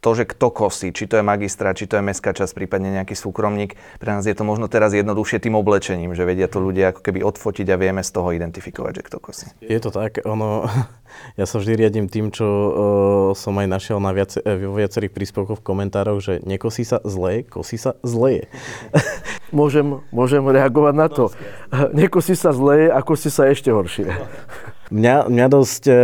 to, 0.00 0.10
že 0.14 0.28
kto 0.28 0.52
kosí, 0.52 0.92
či 0.92 1.08
to 1.08 1.18
je 1.18 1.24
magistra, 1.24 1.72
či 1.72 1.88
to 1.88 1.98
je 1.98 2.04
mestská 2.04 2.36
časť, 2.36 2.52
prípadne 2.52 2.92
nejaký 2.94 3.16
súkromník, 3.16 3.74
pre 3.98 4.10
nás 4.12 4.28
je 4.28 4.36
to 4.36 4.44
možno 4.44 4.68
teraz 4.68 4.92
jednoduchšie 4.92 5.42
tým 5.42 5.56
oblečením, 5.56 6.12
že 6.12 6.28
vedia 6.28 6.46
to 6.46 6.60
ľudia 6.60 6.92
ako 6.92 7.00
keby 7.00 7.24
odfotiť 7.24 7.66
a 7.72 7.76
vieme 7.80 8.04
z 8.04 8.10
toho 8.12 8.30
identifikovať, 8.36 8.92
že 9.00 9.02
kto 9.02 9.18
kosí. 9.18 9.46
Je 9.64 9.80
to 9.80 9.88
tak, 9.90 10.22
ono, 10.22 10.68
ja 11.40 11.44
sa 11.48 11.56
vždy 11.58 11.72
riadím 11.80 12.06
tým, 12.12 12.28
čo 12.30 12.46
uh, 12.46 12.72
som 13.32 13.56
aj 13.56 13.66
našiel 13.66 13.98
na 13.98 14.12
viac, 14.12 14.36
eh, 14.36 14.56
vo 14.60 14.76
viacerých 14.76 15.10
príspevkoch 15.16 15.58
v 15.60 15.66
komentároch, 15.66 16.20
že 16.20 16.44
nekosí 16.44 16.84
sa 16.84 17.00
zle, 17.02 17.42
kosí 17.42 17.80
sa 17.80 17.96
zle. 18.04 18.46
môžem, 19.58 20.04
môžem 20.12 20.42
reagovať 20.44 20.94
na 20.94 21.08
to. 21.08 21.32
Nekosí 21.94 22.36
sa 22.36 22.52
zle 22.52 22.92
a 22.92 23.00
kosí 23.02 23.32
sa 23.32 23.48
ešte 23.48 23.72
horšie. 23.72 24.12
Mňa, 24.86 25.26
mňa 25.26 25.46
dosť 25.50 25.82
e, 25.90 25.94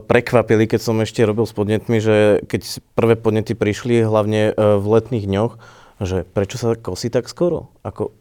prekvapili, 0.00 0.64
keď 0.64 0.80
som 0.80 0.96
ešte 1.04 1.20
robil 1.28 1.44
s 1.44 1.52
podnetmi, 1.52 2.00
že 2.00 2.40
keď 2.48 2.80
prvé 2.96 3.20
podnety 3.20 3.52
prišli, 3.52 4.00
hlavne 4.00 4.52
e, 4.56 4.80
v 4.80 4.86
letných 4.96 5.28
dňoch, 5.28 5.52
že 6.00 6.24
prečo 6.24 6.56
sa 6.56 6.72
kosí 6.72 7.12
tak 7.12 7.28
skoro? 7.28 7.68
Ako, 7.84 8.16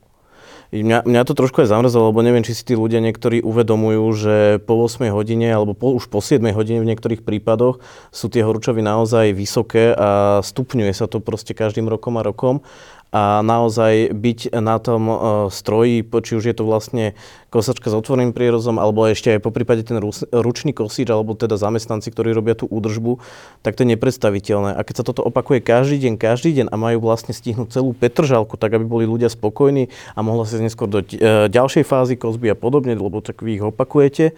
Mňa, 0.68 1.08
mňa 1.08 1.24
to 1.24 1.32
trošku 1.32 1.64
aj 1.64 1.72
zamrzelo, 1.72 2.12
lebo 2.12 2.20
neviem, 2.20 2.44
či 2.44 2.52
si 2.52 2.68
tí 2.68 2.76
ľudia 2.76 3.00
niektorí 3.00 3.40
uvedomujú, 3.40 4.04
že 4.12 4.36
po 4.68 4.76
8 4.84 5.16
hodine 5.16 5.48
alebo 5.48 5.72
po, 5.72 5.96
už 5.96 6.12
po 6.12 6.20
7 6.20 6.44
hodine 6.52 6.84
v 6.84 6.92
niektorých 6.92 7.24
prípadoch 7.24 7.80
sú 8.12 8.28
tie 8.28 8.44
horúčavy 8.44 8.84
naozaj 8.84 9.32
vysoké 9.32 9.96
a 9.96 10.44
stupňuje 10.44 10.92
sa 10.92 11.08
to 11.08 11.24
proste 11.24 11.56
každým 11.56 11.88
rokom 11.88 12.20
a 12.20 12.26
rokom 12.28 12.68
a 13.12 13.40
naozaj 13.40 14.12
byť 14.12 14.40
na 14.60 14.78
tom 14.84 15.08
uh, 15.08 15.18
stroji, 15.48 16.04
či 16.04 16.32
už 16.36 16.44
je 16.44 16.56
to 16.56 16.68
vlastne 16.68 17.16
kosačka 17.48 17.88
s 17.88 17.96
otvoreným 17.96 18.36
prierozom, 18.36 18.76
alebo 18.76 19.08
ešte 19.08 19.32
aj 19.32 19.40
po 19.40 19.56
prípade 19.56 19.88
ten 19.88 19.98
ručný 20.36 20.76
kosíč, 20.76 21.08
alebo 21.08 21.32
teda 21.32 21.56
zamestnanci, 21.56 22.12
ktorí 22.12 22.36
robia 22.36 22.60
tú 22.60 22.68
údržbu, 22.68 23.24
tak 23.64 23.80
to 23.80 23.88
je 23.88 23.96
nepredstaviteľné. 23.96 24.76
A 24.76 24.84
keď 24.84 25.02
sa 25.02 25.08
toto 25.08 25.24
opakuje 25.24 25.64
každý 25.64 26.04
deň, 26.04 26.14
každý 26.20 26.52
deň 26.60 26.68
a 26.68 26.76
majú 26.76 27.08
vlastne 27.08 27.32
stihnúť 27.32 27.80
celú 27.80 27.96
Petržalku, 27.96 28.60
tak 28.60 28.76
aby 28.76 28.84
boli 28.84 29.06
ľudia 29.08 29.32
spokojní 29.32 29.88
a 30.12 30.20
mohla 30.20 30.44
sa 30.44 30.60
neskôr 30.60 30.92
do 30.92 31.00
uh, 31.00 31.48
ďalšej 31.48 31.88
fázy 31.88 32.20
kozby 32.20 32.52
a 32.52 32.58
podobne, 32.60 33.00
lebo 33.00 33.24
tak 33.24 33.40
vy 33.40 33.56
ich 33.56 33.64
opakujete, 33.64 34.36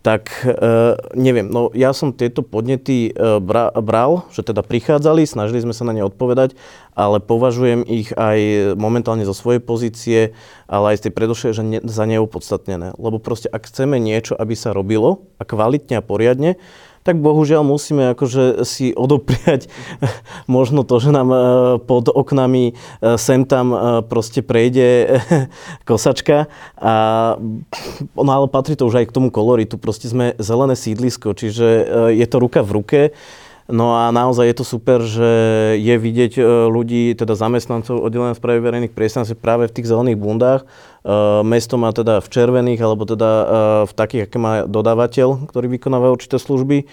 tak 0.00 0.32
e, 0.48 0.52
neviem, 1.12 1.44
no 1.44 1.68
ja 1.76 1.92
som 1.92 2.16
tieto 2.16 2.40
podnety 2.40 3.12
e, 3.12 3.36
bra, 3.36 3.68
bral, 3.84 4.24
že 4.32 4.40
teda 4.40 4.64
prichádzali, 4.64 5.28
snažili 5.28 5.60
sme 5.60 5.76
sa 5.76 5.84
na 5.84 5.92
ne 5.92 6.00
odpovedať, 6.08 6.56
ale 6.96 7.20
považujem 7.20 7.84
ich 7.84 8.08
aj 8.16 8.72
momentálne 8.80 9.28
zo 9.28 9.36
svojej 9.36 9.60
pozície, 9.60 10.20
ale 10.64 10.96
aj 10.96 11.04
z 11.04 11.04
tej 11.08 11.12
predošlej, 11.12 11.52
že 11.52 11.62
ne, 11.64 11.78
za 11.84 12.08
neopodstatnené. 12.08 12.96
Lebo 12.96 13.20
proste 13.20 13.52
ak 13.52 13.68
chceme 13.68 14.00
niečo, 14.00 14.32
aby 14.40 14.56
sa 14.56 14.72
robilo 14.72 15.28
a 15.36 15.44
kvalitne 15.44 16.00
a 16.00 16.06
poriadne, 16.06 16.56
tak 17.10 17.18
bohužiaľ 17.18 17.66
musíme 17.66 18.14
akože 18.14 18.62
si 18.62 18.94
odopriať 18.94 19.66
možno 20.46 20.86
to, 20.86 21.02
že 21.02 21.10
nám 21.10 21.28
e, 21.34 21.38
pod 21.82 22.06
oknami 22.06 22.70
e, 22.70 22.72
sem 23.18 23.42
tam 23.42 23.74
e, 23.74 23.78
proste 24.06 24.46
prejde 24.46 25.18
kosačka. 25.90 26.46
A, 26.78 26.94
no 28.14 28.30
ale 28.30 28.46
patrí 28.46 28.78
to 28.78 28.86
už 28.86 29.02
aj 29.02 29.10
k 29.10 29.16
tomu 29.18 29.34
koloritu. 29.34 29.74
Proste 29.74 30.06
sme 30.06 30.38
zelené 30.38 30.78
sídlisko, 30.78 31.34
čiže 31.34 31.66
je 32.14 32.26
to 32.30 32.36
ruka 32.38 32.62
v 32.62 32.70
ruke. 32.78 33.00
No 33.70 33.94
a 33.94 34.10
naozaj 34.10 34.50
je 34.50 34.56
to 34.58 34.66
super, 34.66 34.98
že 35.06 35.30
je 35.78 35.94
vidieť 35.94 36.42
ľudí, 36.68 37.14
teda 37.14 37.38
zamestnancov 37.38 38.02
oddelenia 38.02 38.34
správy 38.34 38.58
verejných 38.58 38.94
priestranstiev 38.94 39.38
práve 39.38 39.70
v 39.70 39.74
tých 39.78 39.86
zelených 39.86 40.18
bundách. 40.18 40.66
Mesto 41.46 41.78
má 41.78 41.94
teda 41.94 42.18
v 42.18 42.28
červených, 42.28 42.82
alebo 42.82 43.06
teda 43.06 43.30
v 43.86 43.92
takých, 43.94 44.26
aké 44.26 44.38
má 44.42 44.66
dodávateľ, 44.66 45.46
ktorý 45.48 45.78
vykonáva 45.78 46.10
určité 46.10 46.42
služby 46.42 46.90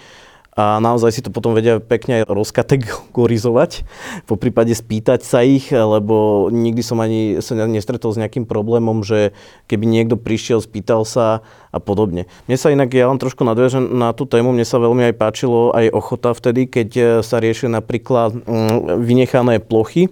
a 0.58 0.82
naozaj 0.82 1.14
si 1.14 1.22
to 1.22 1.30
potom 1.30 1.54
vedia 1.54 1.78
pekne 1.78 2.18
aj 2.18 2.34
rozkategorizovať, 2.34 3.86
po 4.26 4.34
prípade 4.34 4.74
spýtať 4.74 5.22
sa 5.22 5.46
ich, 5.46 5.70
lebo 5.70 6.50
nikdy 6.50 6.82
som 6.82 6.98
ani 6.98 7.38
sa 7.38 7.54
nestretol 7.54 8.10
s 8.10 8.18
nejakým 8.18 8.42
problémom, 8.42 9.06
že 9.06 9.30
keby 9.70 9.86
niekto 9.86 10.18
prišiel, 10.18 10.58
spýtal 10.58 11.06
sa 11.06 11.46
a 11.70 11.78
podobne. 11.78 12.26
Mne 12.50 12.58
sa 12.58 12.74
inak, 12.74 12.90
ja 12.90 13.06
len 13.06 13.22
trošku 13.22 13.46
nadviažem 13.46 13.86
na 13.86 14.10
tú 14.10 14.26
tému, 14.26 14.50
mne 14.50 14.66
sa 14.66 14.82
veľmi 14.82 15.06
aj 15.06 15.14
páčilo 15.14 15.70
aj 15.70 15.94
ochota 15.94 16.34
vtedy, 16.34 16.66
keď 16.66 17.22
sa 17.22 17.38
riešili 17.38 17.78
napríklad 17.78 18.42
mm, 18.42 18.98
vynechané 18.98 19.62
plochy, 19.62 20.10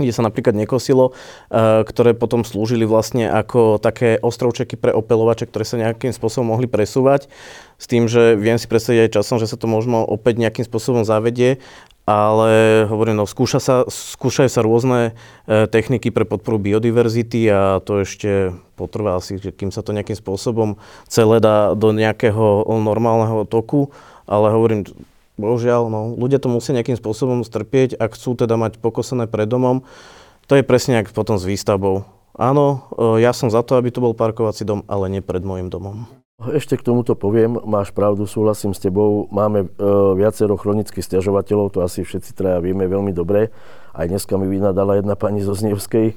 kde 0.00 0.12
sa 0.12 0.24
napríklad 0.24 0.56
nekosilo, 0.56 1.12
eh, 1.52 1.84
ktoré 1.84 2.16
potom 2.16 2.42
slúžili 2.42 2.88
vlastne 2.88 3.28
ako 3.28 3.76
také 3.76 4.16
ostrovčeky 4.16 4.80
pre 4.80 4.92
opelovače, 4.92 5.48
ktoré 5.48 5.64
sa 5.68 5.76
nejakým 5.76 6.16
spôsobom 6.16 6.56
mohli 6.56 6.64
presúvať. 6.66 7.28
S 7.76 7.90
tým, 7.90 8.06
že 8.06 8.38
viem 8.38 8.56
si 8.56 8.70
predstaviť 8.70 9.10
aj 9.10 9.14
časom, 9.20 9.36
že 9.42 9.50
sa 9.50 9.58
to 9.58 9.66
možno 9.66 10.06
opäť 10.06 10.38
nejakým 10.38 10.64
spôsobom 10.64 11.02
zavedie, 11.02 11.58
ale 12.02 12.82
hovorím, 12.90 13.22
no, 13.22 13.30
skúša 13.30 13.62
sa, 13.62 13.76
skúšajú 13.86 14.50
sa 14.50 14.66
rôzne 14.66 15.14
e, 15.46 15.70
techniky 15.70 16.10
pre 16.10 16.26
podporu 16.26 16.58
biodiverzity 16.58 17.46
a 17.46 17.78
to 17.78 18.02
ešte 18.02 18.50
potrvá 18.74 19.22
asi, 19.22 19.38
kým 19.38 19.70
sa 19.70 19.86
to 19.86 19.94
nejakým 19.94 20.18
spôsobom 20.18 20.82
celé 21.06 21.38
dá 21.38 21.78
do 21.78 21.94
nejakého 21.94 22.66
normálneho 22.66 23.46
toku, 23.46 23.94
ale 24.26 24.50
hovorím, 24.50 24.82
Bohužiaľ, 25.42 25.90
no, 25.90 26.14
ľudia 26.14 26.38
to 26.38 26.46
musia 26.46 26.70
nejakým 26.70 26.94
spôsobom 26.94 27.42
strpieť, 27.42 27.98
ak 27.98 28.14
chcú 28.14 28.38
teda 28.38 28.54
mať 28.54 28.78
pokosené 28.78 29.26
pred 29.26 29.50
domom. 29.50 29.82
To 30.46 30.54
je 30.54 30.62
presne 30.62 31.02
ako 31.02 31.10
potom 31.10 31.34
s 31.34 31.42
výstavbou. 31.42 32.06
Áno, 32.38 32.86
e, 32.94 33.26
ja 33.26 33.34
som 33.34 33.50
za 33.50 33.66
to, 33.66 33.74
aby 33.74 33.90
to 33.90 33.98
bol 33.98 34.14
parkovací 34.14 34.62
dom, 34.62 34.86
ale 34.86 35.10
nie 35.10 35.18
pred 35.18 35.42
môjim 35.42 35.66
domom. 35.66 36.06
Ešte 36.42 36.78
k 36.78 36.86
tomuto 36.86 37.18
poviem, 37.18 37.58
máš 37.62 37.94
pravdu, 37.94 38.26
súhlasím 38.26 38.74
s 38.74 38.82
tebou. 38.82 39.26
Máme 39.34 39.66
e, 39.66 39.86
viacero 40.14 40.54
chronických 40.54 41.02
stiažovateľov, 41.02 41.74
to 41.74 41.82
asi 41.82 42.06
všetci 42.06 42.38
traja 42.38 42.62
vieme 42.62 42.86
veľmi 42.86 43.10
dobre. 43.10 43.50
Aj 43.90 44.06
dneska 44.06 44.38
mi 44.38 44.46
vynadala 44.46 45.02
jedna 45.02 45.18
pani 45.18 45.42
zo 45.42 45.58
Znevskej. 45.58 46.14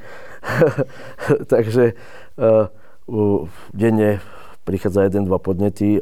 Takže 1.53 1.93
e, 1.93 1.93
denne 3.73 4.09
prichádza 4.65 5.05
jeden, 5.05 5.29
dva 5.29 5.37
podnety. 5.37 6.01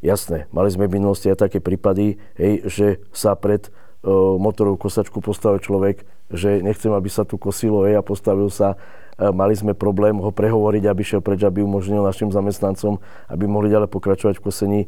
Jasné, 0.00 0.46
mali 0.54 0.70
sme 0.70 0.86
v 0.86 1.02
minulosti 1.02 1.28
aj 1.28 1.50
také 1.50 1.58
prípady, 1.58 2.22
hej, 2.38 2.62
že 2.70 2.86
sa 3.10 3.34
pred 3.34 3.68
uh, 3.68 4.38
motorovú 4.38 4.86
kosačku 4.86 5.18
postavil 5.18 5.58
človek, 5.58 6.06
že 6.30 6.62
nechcem, 6.62 6.94
aby 6.94 7.10
sa 7.10 7.26
tu 7.26 7.36
kosilo, 7.36 7.84
hej, 7.84 7.98
a 7.98 8.06
postavil 8.06 8.48
sa. 8.48 8.78
Uh, 9.18 9.34
mali 9.34 9.58
sme 9.58 9.74
problém 9.74 10.14
ho 10.22 10.30
prehovoriť, 10.30 10.84
aby 10.86 11.02
šiel 11.02 11.20
preč, 11.20 11.42
aby 11.42 11.60
umožnil 11.60 12.06
našim 12.06 12.30
zamestnancom, 12.30 13.02
aby 13.26 13.44
mohli 13.50 13.74
ďalej 13.74 13.90
pokračovať 13.90 14.38
v 14.38 14.44
kosení. 14.46 14.80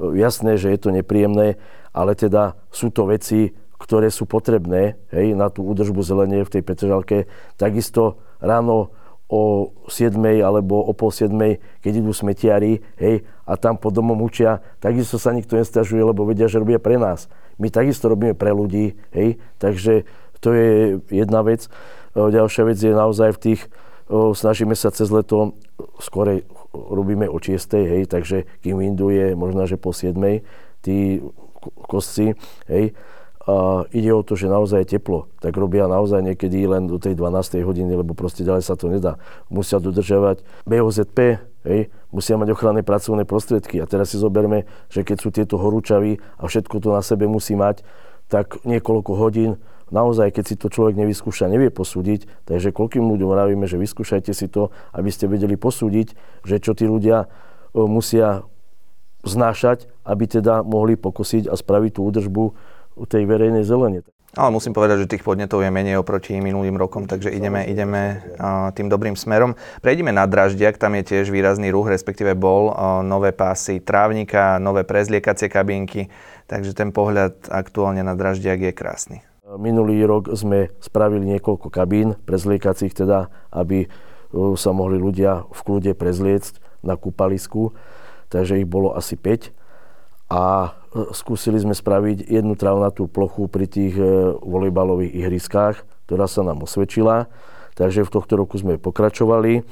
Uh, 0.00 0.16
jasné, 0.16 0.56
že 0.56 0.72
je 0.72 0.80
to 0.80 0.88
nepríjemné, 0.90 1.60
ale 1.92 2.16
teda 2.16 2.56
sú 2.72 2.88
to 2.88 3.04
veci, 3.06 3.52
ktoré 3.80 4.12
sú 4.12 4.28
potrebné 4.28 5.00
hej, 5.08 5.32
na 5.32 5.48
tú 5.48 5.64
údržbu 5.64 6.04
zelenie 6.04 6.44
v 6.44 6.52
tej 6.52 6.62
Petržalke. 6.64 7.18
Takisto 7.56 8.20
ráno 8.36 8.92
o 9.30 9.70
7 9.86 10.18
alebo 10.42 10.82
o 10.82 10.90
pol 10.90 11.14
7, 11.14 11.30
keď 11.78 11.92
idú 12.02 12.10
smetiari, 12.10 12.82
hej, 12.98 13.22
a 13.46 13.54
tam 13.54 13.78
pod 13.78 13.94
domom 13.94 14.18
učia, 14.26 14.58
takisto 14.82 15.22
sa 15.22 15.30
nikto 15.30 15.54
nestažuje, 15.54 16.02
lebo 16.02 16.26
vedia, 16.26 16.50
že 16.50 16.58
robia 16.58 16.82
pre 16.82 16.98
nás. 16.98 17.30
My 17.54 17.70
takisto 17.70 18.10
robíme 18.10 18.34
pre 18.34 18.50
ľudí, 18.50 18.98
hej, 19.14 19.38
takže 19.62 20.02
to 20.42 20.50
je 20.50 20.98
jedna 21.14 21.46
vec. 21.46 21.70
Ďalšia 22.18 22.62
vec 22.66 22.78
je 22.82 22.90
naozaj 22.90 23.38
v 23.38 23.38
tých, 23.38 23.60
snažíme 24.10 24.74
sa 24.74 24.90
cez 24.90 25.06
leto, 25.14 25.54
skore 26.02 26.42
robíme 26.74 27.30
o 27.30 27.38
6, 27.38 27.54
hej, 27.86 28.10
takže 28.10 28.50
kým 28.66 28.82
je 28.82 29.38
možno, 29.38 29.62
že 29.70 29.78
po 29.78 29.94
7, 29.94 30.42
tí 30.82 31.22
kosci, 31.86 32.34
hej, 32.66 32.98
a 33.40 33.88
ide 33.96 34.12
o 34.12 34.20
to, 34.20 34.36
že 34.36 34.52
naozaj 34.52 34.84
je 34.84 35.00
teplo, 35.00 35.32
tak 35.40 35.56
robia 35.56 35.88
naozaj 35.88 36.20
niekedy 36.20 36.60
len 36.68 36.84
do 36.84 37.00
tej 37.00 37.16
12. 37.16 37.64
hodiny, 37.64 37.96
lebo 37.96 38.12
proste 38.12 38.44
ďalej 38.44 38.68
sa 38.68 38.76
to 38.76 38.92
nedá. 38.92 39.16
Musia 39.48 39.80
dodržiavať 39.80 40.44
BOZP, 40.68 41.40
hej, 41.64 41.88
musia 42.12 42.36
mať 42.36 42.52
ochranné 42.52 42.84
pracovné 42.84 43.24
prostriedky. 43.24 43.80
A 43.80 43.88
teraz 43.88 44.12
si 44.12 44.20
zoberme, 44.20 44.68
že 44.92 45.08
keď 45.08 45.16
sú 45.16 45.28
tieto 45.32 45.56
horúčavy 45.56 46.20
a 46.36 46.44
všetko 46.44 46.84
to 46.84 46.92
na 46.92 47.00
sebe 47.00 47.24
musí 47.24 47.56
mať, 47.56 47.80
tak 48.28 48.60
niekoľko 48.68 49.16
hodín, 49.16 49.56
naozaj, 49.88 50.36
keď 50.36 50.44
si 50.44 50.54
to 50.60 50.68
človek 50.68 50.94
nevyskúša, 51.00 51.48
nevie 51.48 51.72
posúdiť. 51.72 52.46
Takže 52.46 52.76
koľkým 52.76 53.08
ľuďom 53.08 53.26
vravíme, 53.32 53.64
že 53.64 53.80
vyskúšajte 53.80 54.36
si 54.36 54.46
to, 54.52 54.68
aby 54.92 55.08
ste 55.08 55.26
vedeli 55.26 55.56
posúdiť, 55.56 56.12
že 56.44 56.60
čo 56.60 56.76
tí 56.76 56.84
ľudia 56.84 57.26
musia 57.74 58.44
znášať, 59.26 59.90
aby 60.04 60.24
teda 60.28 60.62
mohli 60.62 60.94
pokosiť 60.96 61.48
a 61.50 61.58
spraviť 61.58 61.98
tú 61.98 62.06
údržbu 62.06 62.44
u 62.96 63.04
tej 63.06 63.26
verejnej 63.26 63.62
zelene. 63.66 64.06
Ale 64.30 64.54
musím 64.54 64.70
povedať, 64.70 65.02
že 65.02 65.10
tých 65.10 65.26
podnetov 65.26 65.58
je 65.58 65.74
menej 65.74 65.98
oproti 65.98 66.38
minulým 66.38 66.78
rokom, 66.78 67.10
takže 67.10 67.34
ideme, 67.34 67.66
ideme 67.66 68.22
tým 68.78 68.86
dobrým 68.86 69.18
smerom. 69.18 69.58
Prejdeme 69.82 70.14
na 70.14 70.22
Draždiak, 70.22 70.78
tam 70.78 70.94
je 70.94 71.02
tiež 71.02 71.34
výrazný 71.34 71.74
ruch, 71.74 71.90
respektíve 71.90 72.38
bol 72.38 72.70
nové 73.02 73.34
pásy 73.34 73.82
trávnika, 73.82 74.62
nové 74.62 74.86
prezliekacie 74.86 75.50
kabinky, 75.50 76.06
takže 76.46 76.78
ten 76.78 76.94
pohľad 76.94 77.50
aktuálne 77.50 78.06
na 78.06 78.14
Draždiak 78.14 78.70
je 78.70 78.72
krásny. 78.72 79.18
Minulý 79.58 80.06
rok 80.06 80.30
sme 80.38 80.70
spravili 80.78 81.26
niekoľko 81.26 81.66
kabín 81.74 82.14
prezliekacích, 82.22 82.94
teda, 82.94 83.34
aby 83.50 83.90
sa 84.54 84.70
mohli 84.70 84.94
ľudia 84.94 85.50
v 85.50 85.60
kľude 85.66 85.92
prezliecť 85.98 86.86
na 86.86 86.94
kúpalisku, 86.94 87.74
takže 88.30 88.62
ich 88.62 88.68
bolo 88.68 88.94
asi 88.94 89.18
5 89.18 89.50
a 90.30 90.44
e, 90.64 90.70
skúsili 91.14 91.62
sme 91.62 91.74
spraviť 91.74 92.26
jednu 92.26 92.58
travnatú 92.58 93.06
plochu 93.06 93.46
pri 93.46 93.70
tých 93.70 93.94
e, 93.94 94.34
volejbalových 94.42 95.14
ihriskách, 95.22 95.76
ktorá 96.10 96.26
sa 96.26 96.42
nám 96.42 96.66
osvedčila. 96.66 97.30
Takže 97.78 98.02
v 98.02 98.12
tohto 98.12 98.34
roku 98.34 98.58
sme 98.58 98.76
pokračovali. 98.76 99.62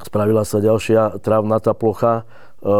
Spravila 0.00 0.42
sa 0.48 0.64
ďalšia 0.64 1.20
travnatá 1.20 1.76
plocha. 1.76 2.24
E, 2.24 2.72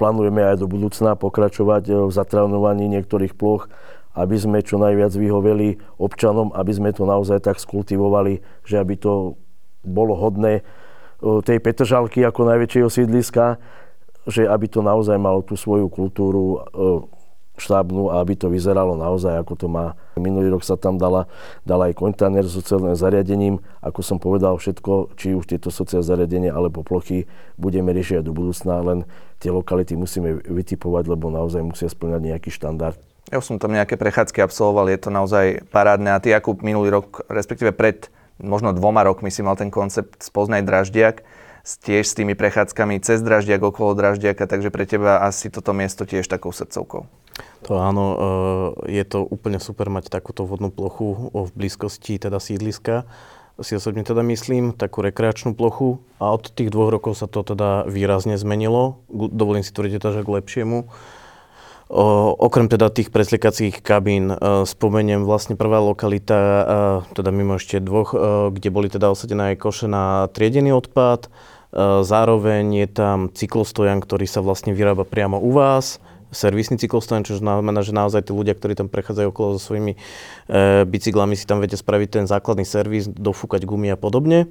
plánujeme 0.00 0.40
aj 0.40 0.56
do 0.56 0.66
budúcna 0.66 1.20
pokračovať 1.20 2.08
v 2.08 2.10
zatravnovaní 2.12 2.88
niektorých 2.88 3.36
ploch, 3.36 3.68
aby 4.16 4.36
sme 4.40 4.64
čo 4.64 4.80
najviac 4.80 5.12
vyhoveli 5.12 6.00
občanom, 6.00 6.48
aby 6.56 6.72
sme 6.72 6.90
to 6.96 7.04
naozaj 7.04 7.44
tak 7.44 7.60
skultivovali, 7.60 8.40
že 8.64 8.80
aby 8.80 8.96
to 8.96 9.36
bolo 9.84 10.16
hodné 10.16 10.64
tej 11.20 11.58
Petržalky 11.64 12.20
ako 12.24 12.44
najväčšieho 12.44 12.88
sídliska, 12.92 13.56
že 14.26 14.44
aby 14.46 14.66
to 14.66 14.82
naozaj 14.82 15.16
malo 15.16 15.40
tú 15.42 15.54
svoju 15.54 15.86
kultúru 15.86 16.44
e, 16.44 16.58
štábnu 17.56 18.12
a 18.12 18.20
aby 18.20 18.36
to 18.36 18.52
vyzeralo 18.52 18.94
naozaj, 18.94 19.40
ako 19.40 19.54
to 19.56 19.66
má. 19.66 19.96
Minulý 20.20 20.52
rok 20.52 20.62
sa 20.62 20.76
tam 20.76 21.00
dala, 21.00 21.26
dala 21.64 21.88
aj 21.88 21.96
kontajner 21.96 22.44
s 22.44 22.52
sociálnym 22.52 22.94
zariadením. 22.94 23.64
Ako 23.80 24.04
som 24.04 24.20
povedal, 24.20 24.56
všetko, 24.60 25.16
či 25.16 25.32
už 25.32 25.48
tieto 25.48 25.72
sociálne 25.72 26.04
zariadenie 26.04 26.52
alebo 26.52 26.84
plochy, 26.84 27.24
budeme 27.56 27.96
riešiť 27.96 28.20
aj 28.20 28.24
do 28.24 28.36
budúcna, 28.36 28.84
len 28.84 28.98
tie 29.40 29.48
lokality 29.48 29.96
musíme 29.96 30.44
vytipovať, 30.44 31.04
lebo 31.08 31.32
naozaj 31.32 31.64
musia 31.64 31.88
splňať 31.88 32.22
nejaký 32.36 32.50
štandard. 32.52 33.00
Ja 33.26 33.42
som 33.42 33.58
tam 33.58 33.74
nejaké 33.74 33.98
prechádzky 33.98 34.38
absolvoval, 34.38 34.86
je 34.86 35.00
to 35.02 35.10
naozaj 35.10 35.66
parádne. 35.74 36.14
A 36.14 36.22
ty, 36.22 36.30
ako 36.30 36.62
minulý 36.62 36.94
rok, 36.94 37.26
respektíve 37.26 37.74
pred 37.74 38.06
možno 38.38 38.70
dvoma 38.76 39.02
rokmi 39.02 39.32
si 39.32 39.42
mal 39.42 39.58
ten 39.58 39.72
koncept 39.72 40.22
Spoznaj 40.22 40.62
Draždiak, 40.62 41.26
tiež 41.66 42.06
s 42.06 42.14
tými 42.14 42.38
prechádzkami 42.38 43.02
cez 43.02 43.18
Draždiak, 43.26 43.58
okolo 43.58 43.98
Draždiaka, 43.98 44.46
takže 44.46 44.70
pre 44.70 44.86
teba 44.86 45.26
asi 45.26 45.50
toto 45.50 45.74
miesto 45.74 46.06
tiež 46.06 46.30
takou 46.30 46.54
srdcovkou. 46.54 47.10
To 47.66 47.72
áno, 47.82 48.04
eh, 48.86 49.02
je 49.02 49.04
to 49.04 49.26
úplne 49.26 49.58
super 49.58 49.90
mať 49.90 50.06
takúto 50.06 50.46
vodnú 50.46 50.70
plochu 50.70 51.34
v 51.34 51.50
blízkosti 51.50 52.22
teda 52.22 52.38
sídliska. 52.38 53.02
si 53.58 53.72
osobne 53.72 54.04
teda 54.04 54.20
myslím, 54.20 54.76
takú 54.76 55.00
rekreačnú 55.00 55.56
plochu 55.56 55.98
a 56.20 56.30
od 56.30 56.52
tých 56.52 56.68
dvoch 56.70 56.92
rokov 56.92 57.18
sa 57.18 57.26
to 57.26 57.42
teda 57.42 57.88
výrazne 57.88 58.36
zmenilo. 58.38 59.02
Dovolím 59.10 59.64
si 59.64 59.72
tvrdiť 59.72 59.96
teda, 59.96 60.20
že 60.20 60.22
k 60.22 60.32
lepšiemu. 60.38 60.78
O, 61.86 62.34
okrem 62.34 62.66
teda 62.66 62.90
tých 62.90 63.14
presliekacích 63.14 63.78
kabín 63.78 64.34
e, 64.34 64.66
spomeniem 64.66 65.22
vlastne 65.22 65.54
prvá 65.54 65.78
lokalita, 65.78 66.34
e, 66.34 66.62
teda 67.14 67.30
mimo 67.30 67.62
ešte 67.62 67.78
dvoch, 67.78 68.10
e, 68.10 68.18
kde 68.58 68.68
boli 68.74 68.90
teda 68.90 69.06
osadené 69.06 69.54
aj 69.54 69.62
koše 69.62 69.86
na 69.86 70.26
triedený 70.34 70.74
odpad. 70.74 71.30
E, 71.76 72.00
zároveň 72.00 72.64
je 72.84 72.88
tam 72.88 73.28
cyklostojan, 73.28 74.00
ktorý 74.00 74.24
sa 74.24 74.40
vlastne 74.40 74.72
vyrába 74.72 75.04
priamo 75.04 75.36
u 75.36 75.52
vás 75.52 76.00
servisný 76.34 76.76
cyklostojan, 76.76 77.22
čo 77.22 77.38
znamená, 77.38 77.80
že 77.86 77.94
naozaj 77.94 78.28
tí 78.28 78.32
ľudia, 78.34 78.58
ktorí 78.58 78.74
tam 78.74 78.90
prechádzajú 78.90 79.28
okolo 79.30 79.56
so 79.56 79.72
svojimi 79.72 79.94
e, 79.94 79.98
bicyklami, 80.84 81.38
si 81.38 81.46
tam 81.46 81.62
vedia 81.62 81.78
spraviť 81.78 82.08
ten 82.10 82.24
základný 82.26 82.66
servis, 82.66 83.06
dofúkať 83.06 83.62
gumy 83.64 83.94
a 83.94 83.98
podobne. 83.98 84.50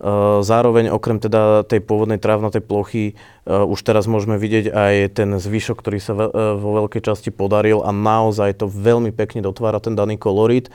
Eh, 0.00 0.40
zároveň 0.40 0.88
okrem 0.96 1.20
teda 1.20 1.60
tej 1.68 1.84
pôvodnej 1.84 2.16
trávnatej 2.16 2.64
plochy 2.64 3.04
eh, 3.12 3.52
už 3.52 3.84
teraz 3.84 4.08
môžeme 4.08 4.40
vidieť 4.40 4.72
aj 4.72 4.94
ten 5.12 5.28
zvyšok, 5.36 5.76
ktorý 5.76 6.00
sa 6.00 6.16
eh, 6.16 6.56
vo 6.56 6.70
veľkej 6.80 7.04
časti 7.04 7.28
podaril 7.28 7.84
a 7.84 7.92
naozaj 7.92 8.64
to 8.64 8.64
veľmi 8.64 9.12
pekne 9.12 9.44
dotvára 9.44 9.76
ten 9.76 9.92
daný 9.92 10.16
kolorit. 10.16 10.72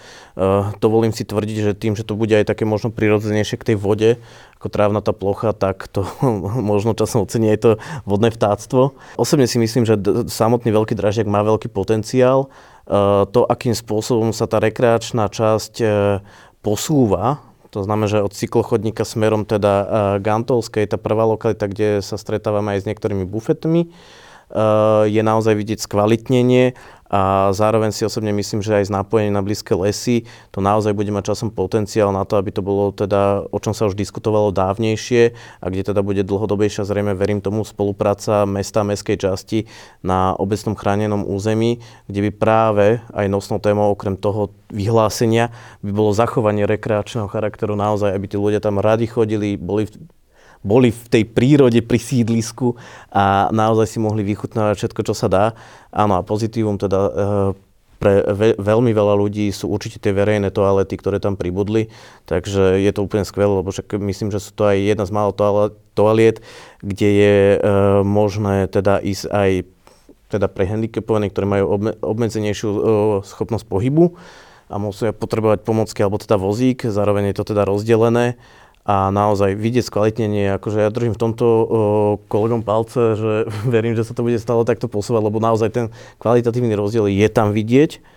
Dovolím 0.84 1.16
si 1.16 1.24
tvrdiť, 1.26 1.58
že 1.58 1.72
tým, 1.74 1.96
že 1.96 2.04
to 2.04 2.14
bude 2.14 2.36
aj 2.36 2.46
také 2.46 2.68
možno 2.68 2.92
prirodzenejšie 2.94 3.56
k 3.58 3.74
tej 3.74 3.78
vode, 3.80 4.10
ako 4.60 4.68
trávnatá 4.68 5.16
plocha, 5.16 5.56
tak 5.58 5.90
to 5.90 6.06
možno 6.76 6.94
časom 6.94 7.26
ocení 7.26 7.50
aj 7.56 7.60
to 7.66 7.72
vodné 8.06 8.30
vtáctvo. 8.30 8.94
Osobne 9.18 9.50
si 9.50 9.58
myslím, 9.58 9.88
že 9.90 9.98
samotný 10.30 10.70
veľký 10.70 10.94
dražiak 10.94 11.26
má 11.26 11.42
veľký 11.42 11.72
potenciál. 11.72 12.52
To, 13.32 13.42
akým 13.50 13.74
spôsobom 13.74 14.30
sa 14.30 14.46
tá 14.46 14.62
rekreačná 14.62 15.26
časť 15.32 15.82
posúva 16.62 17.45
to 17.76 17.84
znamená, 17.84 18.08
že 18.08 18.24
od 18.24 18.32
cyklochodníka 18.32 19.04
smerom 19.04 19.44
teda 19.44 19.74
uh, 19.76 19.88
Gantolskej, 20.24 20.88
tá 20.88 20.96
prvá 20.96 21.28
lokalita, 21.28 21.68
kde 21.68 22.00
sa 22.00 22.16
stretávame 22.16 22.80
aj 22.80 22.88
s 22.88 22.88
niektorými 22.88 23.28
bufetmi, 23.28 23.92
uh, 23.92 25.04
je 25.04 25.20
naozaj 25.20 25.60
vidieť 25.60 25.84
skvalitnenie 25.84 26.80
a 27.16 27.48
zároveň 27.56 27.96
si 27.96 28.04
osobne 28.04 28.36
myslím, 28.36 28.60
že 28.60 28.76
aj 28.76 28.92
z 28.92 28.96
nápojenie 29.00 29.32
na 29.32 29.40
blízke 29.40 29.72
lesy 29.72 30.28
to 30.52 30.60
naozaj 30.60 30.92
bude 30.92 31.08
mať 31.16 31.32
časom 31.32 31.48
potenciál 31.48 32.12
na 32.12 32.28
to, 32.28 32.36
aby 32.36 32.52
to 32.52 32.60
bolo 32.60 32.92
teda, 32.92 33.48
o 33.48 33.58
čom 33.64 33.72
sa 33.72 33.88
už 33.88 33.96
diskutovalo 33.96 34.52
dávnejšie 34.52 35.32
a 35.64 35.66
kde 35.72 35.96
teda 35.96 36.04
bude 36.04 36.28
dlhodobejšia, 36.28 36.84
zrejme 36.84 37.16
verím 37.16 37.40
tomu, 37.40 37.64
spolupráca 37.64 38.44
mesta 38.44 38.84
a 38.84 38.88
mestskej 38.92 39.16
časti 39.16 39.64
na 40.04 40.36
obecnom 40.36 40.76
chránenom 40.76 41.24
území, 41.24 41.80
kde 42.12 42.20
by 42.28 42.32
práve 42.36 43.00
aj 43.16 43.32
nosnou 43.32 43.64
témou 43.64 43.96
okrem 43.96 44.20
toho 44.20 44.52
vyhlásenia 44.76 45.56
by 45.80 45.96
bolo 45.96 46.12
zachovanie 46.12 46.68
rekreačného 46.68 47.32
charakteru 47.32 47.80
naozaj, 47.80 48.12
aby 48.12 48.28
tí 48.28 48.36
ľudia 48.36 48.60
tam 48.60 48.84
radi 48.84 49.08
chodili, 49.08 49.56
boli 49.56 49.88
boli 50.66 50.90
v 50.90 51.06
tej 51.14 51.24
prírode 51.30 51.86
pri 51.86 52.02
sídlisku 52.02 52.74
a 53.14 53.54
naozaj 53.54 53.86
si 53.86 54.00
mohli 54.02 54.26
vychutnávať 54.26 54.82
všetko, 54.82 55.02
čo 55.06 55.14
sa 55.14 55.30
dá. 55.30 55.46
Áno 55.94 56.18
a 56.18 56.26
pozitívum 56.26 56.82
teda 56.82 57.00
e, 57.06 57.12
pre 58.02 58.26
ve, 58.26 58.58
veľmi 58.58 58.92
veľa 58.92 59.14
ľudí 59.16 59.48
sú 59.54 59.70
určite 59.70 60.02
tie 60.02 60.12
verejné 60.12 60.50
toalety, 60.50 60.98
ktoré 60.98 61.22
tam 61.22 61.38
pribudli, 61.38 61.94
takže 62.26 62.82
je 62.82 62.92
to 62.92 63.06
úplne 63.06 63.24
skvelé, 63.24 63.62
lebo 63.62 63.70
však 63.70 63.96
myslím, 64.02 64.34
že 64.34 64.42
sú 64.42 64.52
to 64.58 64.68
aj 64.68 64.78
jedna 64.82 65.06
z 65.06 65.16
málo 65.16 65.32
toaliet, 65.94 66.42
kde 66.82 67.10
je 67.14 67.36
e, 67.56 67.58
možné 68.02 68.66
teda 68.66 69.00
ísť 69.00 69.26
aj 69.30 69.52
teda 70.26 70.50
pre 70.50 70.66
handicapovaných, 70.66 71.32
ktorí 71.32 71.46
majú 71.46 71.66
obme, 71.70 71.92
obmedzenejšiu 72.02 72.70
e, 72.70 72.80
schopnosť 73.24 73.66
pohybu 73.70 74.18
a 74.66 74.76
musia 74.82 75.14
potrebovať 75.14 75.62
pomocky 75.62 76.02
alebo 76.02 76.18
teda 76.18 76.42
vozík, 76.42 76.90
zároveň 76.90 77.32
je 77.32 77.38
to 77.38 77.54
teda 77.54 77.64
rozdelené 77.70 78.36
a 78.86 79.10
naozaj 79.10 79.58
vidieť 79.58 79.90
skvalitnenie, 79.90 80.62
akože 80.62 80.78
ja 80.86 80.94
držím 80.94 81.18
v 81.18 81.22
tomto 81.26 81.46
o, 81.46 81.58
kolegom 82.30 82.62
palce, 82.62 83.18
že 83.18 83.34
verím, 83.74 83.98
že 83.98 84.06
sa 84.06 84.14
to 84.14 84.22
bude 84.22 84.38
stále 84.38 84.62
takto 84.62 84.86
posúvať, 84.86 85.26
lebo 85.26 85.42
naozaj 85.42 85.70
ten 85.74 85.86
kvalitatívny 86.22 86.78
rozdiel 86.78 87.10
je 87.10 87.28
tam 87.34 87.50
vidieť 87.50 88.15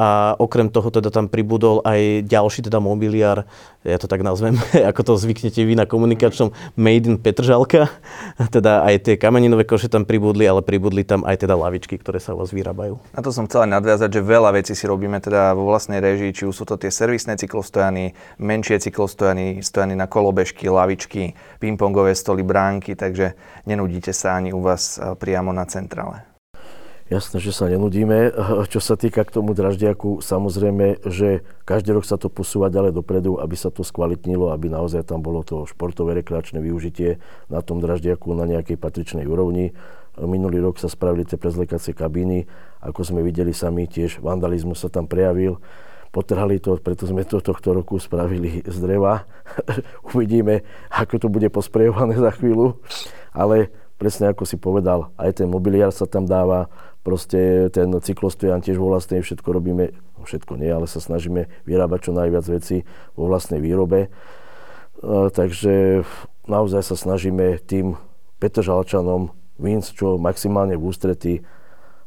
a 0.00 0.32
okrem 0.40 0.72
toho 0.72 0.88
teda 0.88 1.12
tam 1.12 1.28
pribudol 1.28 1.84
aj 1.84 2.24
ďalší 2.24 2.64
teda 2.64 2.80
mobiliár, 2.80 3.44
ja 3.84 4.00
to 4.00 4.08
tak 4.08 4.24
nazvem, 4.24 4.56
ako 4.90 5.00
to 5.04 5.12
zvyknete 5.20 5.60
vy 5.60 5.76
na 5.76 5.84
komunikačnom 5.84 6.56
Made 6.80 7.04
in 7.04 7.16
Petržalka, 7.20 7.92
teda 8.56 8.80
aj 8.88 9.04
tie 9.04 9.14
kameninové 9.20 9.68
koše 9.68 9.92
tam 9.92 10.08
pribudli, 10.08 10.48
ale 10.48 10.64
pribudli 10.64 11.04
tam 11.04 11.20
aj 11.28 11.44
teda 11.44 11.52
lavičky, 11.52 12.00
ktoré 12.00 12.16
sa 12.16 12.32
u 12.32 12.40
vás 12.40 12.48
vyrábajú. 12.48 12.96
Na 13.12 13.20
to 13.20 13.28
som 13.28 13.44
chcel 13.44 13.68
nadviazať, 13.68 14.08
že 14.08 14.24
veľa 14.24 14.56
vecí 14.56 14.72
si 14.72 14.88
robíme 14.88 15.20
teda 15.20 15.52
vo 15.52 15.68
vlastnej 15.68 16.00
režii, 16.00 16.32
či 16.32 16.48
už 16.48 16.56
sú 16.56 16.64
to 16.64 16.80
tie 16.80 16.88
servisné 16.88 17.36
cyklostojany, 17.36 18.16
menšie 18.40 18.80
cyklostojany, 18.80 19.60
stojany 19.60 20.00
na 20.00 20.08
kolobežky, 20.08 20.72
lavičky, 20.72 21.36
pingpongové 21.60 22.16
stoly, 22.16 22.40
bránky, 22.40 22.96
takže 22.96 23.36
nenudíte 23.68 24.16
sa 24.16 24.40
ani 24.40 24.56
u 24.56 24.64
vás 24.64 24.96
priamo 25.20 25.52
na 25.52 25.68
centrále. 25.68 26.29
Jasné, 27.10 27.42
že 27.42 27.50
sa 27.50 27.66
nenudíme. 27.66 28.30
Čo 28.72 28.78
sa 28.78 28.94
týka 28.94 29.26
k 29.26 29.34
tomu 29.34 29.50
draždiaku, 29.50 30.22
samozrejme, 30.22 31.02
že 31.10 31.42
každý 31.66 31.90
rok 31.90 32.06
sa 32.06 32.14
to 32.14 32.30
posúva 32.30 32.70
ďalej 32.70 32.94
dopredu, 32.94 33.42
aby 33.42 33.58
sa 33.58 33.66
to 33.74 33.82
skvalitnilo, 33.82 34.54
aby 34.54 34.70
naozaj 34.70 35.10
tam 35.10 35.18
bolo 35.18 35.42
to 35.42 35.66
športové 35.66 36.14
rekreačné 36.22 36.62
využitie 36.62 37.18
na 37.50 37.66
tom 37.66 37.82
draždiaku 37.82 38.30
na 38.38 38.46
nejakej 38.46 38.78
patričnej 38.78 39.26
úrovni. 39.26 39.74
Minulý 40.22 40.62
rok 40.62 40.78
sa 40.78 40.86
spravili 40.86 41.26
tie 41.26 41.34
prezlekacie 41.34 41.98
kabíny. 41.98 42.46
Ako 42.78 43.02
sme 43.02 43.26
videli 43.26 43.50
sami, 43.50 43.90
tiež 43.90 44.22
vandalizmus 44.22 44.78
sa 44.78 44.86
tam 44.86 45.10
prejavil. 45.10 45.58
Potrhali 46.14 46.62
to, 46.62 46.78
preto 46.78 47.10
sme 47.10 47.26
to 47.26 47.42
tohto 47.42 47.74
roku 47.74 47.98
spravili 47.98 48.62
z 48.62 48.76
dreva. 48.78 49.26
Uvidíme, 50.14 50.62
ako 50.94 51.26
to 51.26 51.26
bude 51.26 51.50
posprejované 51.50 52.14
za 52.14 52.30
chvíľu. 52.38 52.78
Ale 53.34 53.74
presne 54.00 54.32
ako 54.32 54.48
si 54.48 54.56
povedal, 54.56 55.12
aj 55.20 55.44
ten 55.44 55.48
mobiliár 55.50 55.92
sa 55.92 56.08
tam 56.08 56.24
dáva, 56.24 56.72
proste 57.00 57.72
ten 57.72 57.88
cyklostojan 57.90 58.60
tiež 58.60 58.76
vo 58.76 58.92
vlastnej 58.92 59.24
všetko 59.24 59.48
robíme, 59.48 59.96
no 60.16 60.22
všetko 60.24 60.60
nie, 60.60 60.68
ale 60.68 60.84
sa 60.84 61.00
snažíme 61.00 61.48
vyrábať 61.64 62.10
čo 62.10 62.12
najviac 62.12 62.44
veci 62.48 62.84
vo 63.16 63.28
vlastnej 63.28 63.60
výrobe. 63.60 64.06
E, 64.06 64.08
takže 65.32 66.04
naozaj 66.44 66.82
sa 66.84 66.96
snažíme 66.96 67.60
tým 67.64 67.96
Petržalčanom 68.40 69.32
Vinc 69.60 69.92
čo 69.92 70.16
maximálne 70.16 70.72
v 70.76 70.86
ústrety, 70.88 71.32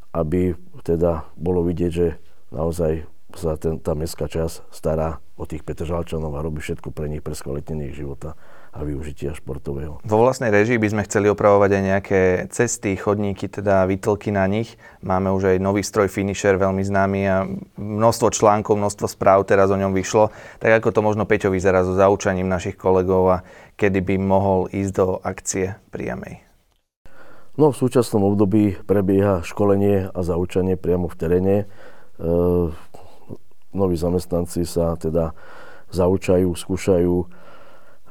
aby 0.10 0.58
teda 0.82 1.30
bolo 1.38 1.62
vidieť, 1.62 1.92
že 1.94 2.18
naozaj 2.50 3.06
sa 3.34 3.58
ten, 3.58 3.78
tá 3.82 3.98
mestská 3.98 4.30
časť 4.30 4.70
stará 4.74 5.22
o 5.38 5.46
tých 5.46 5.66
Petržalčanov 5.66 6.34
a 6.38 6.46
robí 6.46 6.62
všetko 6.62 6.94
pre 6.94 7.10
nich, 7.10 7.22
pre 7.22 7.34
skvalitnenie 7.34 7.94
ich 7.94 7.98
života 7.98 8.38
a 8.74 8.82
využitia 8.82 9.38
športového. 9.38 10.02
Vo 10.02 10.18
vlastnej 10.18 10.50
režii 10.50 10.82
by 10.82 10.88
sme 10.90 11.06
chceli 11.06 11.30
opravovať 11.30 11.70
aj 11.78 11.84
nejaké 11.86 12.22
cesty, 12.50 12.98
chodníky, 12.98 13.46
teda 13.46 13.86
výtlky 13.86 14.34
na 14.34 14.50
nich. 14.50 14.82
Máme 15.06 15.30
už 15.30 15.54
aj 15.54 15.58
nový 15.62 15.86
stroj 15.86 16.10
Finisher, 16.10 16.58
veľmi 16.58 16.82
známy 16.82 17.22
a 17.30 17.46
množstvo 17.78 18.34
článkov, 18.34 18.82
množstvo 18.82 19.06
správ 19.06 19.46
teraz 19.46 19.70
o 19.70 19.78
ňom 19.78 19.94
vyšlo. 19.94 20.34
Tak 20.58 20.82
ako 20.82 20.90
to 20.90 21.00
možno 21.06 21.30
Peťo 21.30 21.54
vyzerá 21.54 21.86
so 21.86 21.94
zaučaním 21.94 22.50
našich 22.50 22.74
kolegov 22.74 23.24
a 23.30 23.38
kedy 23.78 24.02
by 24.02 24.16
mohol 24.18 24.66
ísť 24.74 24.92
do 24.98 25.22
akcie 25.22 25.78
priamej? 25.94 26.42
No, 27.54 27.70
v 27.70 27.78
súčasnom 27.78 28.26
období 28.26 28.82
prebieha 28.90 29.46
školenie 29.46 30.10
a 30.10 30.20
zaučanie 30.26 30.74
priamo 30.74 31.06
v 31.06 31.16
teréne. 31.22 31.56
E, 31.62 31.66
noví 33.70 33.94
zamestnanci 33.94 34.66
sa 34.66 34.98
teda 34.98 35.38
zaučajú, 35.94 36.50
skúšajú 36.50 37.43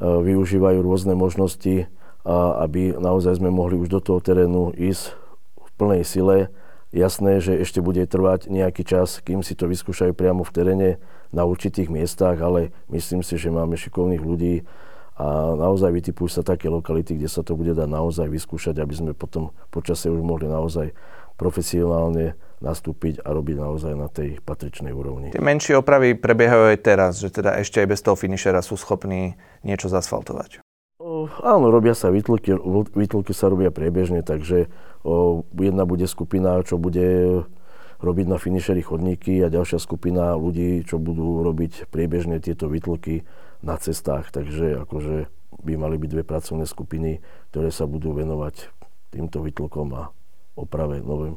využívajú 0.03 0.83
rôzne 0.83 1.15
možnosti, 1.15 1.87
aby 2.27 2.99
naozaj 2.99 3.39
sme 3.39 3.55
mohli 3.55 3.79
už 3.79 3.87
do 3.87 4.01
toho 4.03 4.19
terénu 4.19 4.75
ísť 4.75 5.15
v 5.63 5.71
plnej 5.79 6.03
sile. 6.03 6.51
Jasné, 6.93 7.41
že 7.41 7.57
ešte 7.57 7.81
bude 7.81 8.05
trvať 8.05 8.53
nejaký 8.53 8.85
čas, 8.85 9.23
kým 9.25 9.41
si 9.41 9.57
to 9.57 9.71
vyskúšajú 9.71 10.13
priamo 10.13 10.45
v 10.45 10.53
teréne 10.53 10.91
na 11.33 11.49
určitých 11.49 11.89
miestach, 11.89 12.37
ale 12.43 12.75
myslím 12.93 13.25
si, 13.25 13.41
že 13.41 13.49
máme 13.49 13.81
šikovných 13.81 14.21
ľudí 14.21 14.69
a 15.17 15.57
naozaj 15.57 15.89
vytipujú 15.93 16.29
sa 16.29 16.43
také 16.45 16.69
lokality, 16.69 17.17
kde 17.17 17.33
sa 17.33 17.41
to 17.41 17.57
bude 17.57 17.73
dať 17.73 17.89
naozaj 17.89 18.29
vyskúšať, 18.29 18.77
aby 18.81 18.93
sme 18.93 19.13
potom 19.17 19.53
počasie 19.73 20.13
už 20.13 20.21
mohli 20.21 20.49
naozaj 20.49 20.93
profesionálne 21.37 22.37
nastúpiť 22.63 23.27
a 23.27 23.35
robiť 23.35 23.57
naozaj 23.59 23.93
na 23.99 24.07
tej 24.07 24.39
patričnej 24.39 24.95
úrovni. 24.95 25.35
Tie 25.35 25.43
menšie 25.43 25.75
opravy 25.75 26.15
prebiehajú 26.15 26.73
aj 26.73 26.79
teraz, 26.79 27.19
že 27.19 27.35
teda 27.35 27.59
ešte 27.59 27.83
aj 27.83 27.91
bez 27.91 28.01
toho 28.01 28.15
finišera 28.15 28.63
sú 28.63 28.79
schopní 28.79 29.35
niečo 29.67 29.91
zasfaltovať. 29.91 30.63
O, 31.03 31.27
áno, 31.43 31.75
robia 31.75 31.99
sa 31.99 32.15
výtlky, 32.15 32.55
výtlky 32.95 33.35
sa 33.35 33.51
robia 33.51 33.75
priebežne, 33.75 34.23
takže 34.23 34.71
o, 35.03 35.43
jedna 35.59 35.83
bude 35.83 36.07
skupina, 36.07 36.63
čo 36.63 36.79
bude 36.79 37.43
robiť 37.99 38.27
na 38.31 38.39
finišeri 38.39 38.83
chodníky 38.83 39.43
a 39.43 39.51
ďalšia 39.51 39.83
skupina 39.83 40.39
ľudí, 40.39 40.87
čo 40.87 41.03
budú 41.03 41.43
robiť 41.43 41.91
priebežne 41.91 42.39
tieto 42.39 42.71
výtlky 42.71 43.27
na 43.63 43.79
cestách. 43.79 44.31
Takže 44.31 44.87
akože 44.87 45.31
by 45.63 45.73
mali 45.75 45.99
byť 45.99 46.11
dve 46.11 46.25
pracovné 46.27 46.67
skupiny, 46.67 47.23
ktoré 47.51 47.75
sa 47.75 47.87
budú 47.87 48.15
venovať 48.15 48.71
týmto 49.11 49.43
výtlokom 49.43 49.89
a 49.95 50.03
oprave 50.57 51.01
novým 51.01 51.37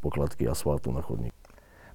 pokladky 0.00 0.48
asfaltu 0.48 0.90
na 0.90 1.04
chodník. 1.04 1.34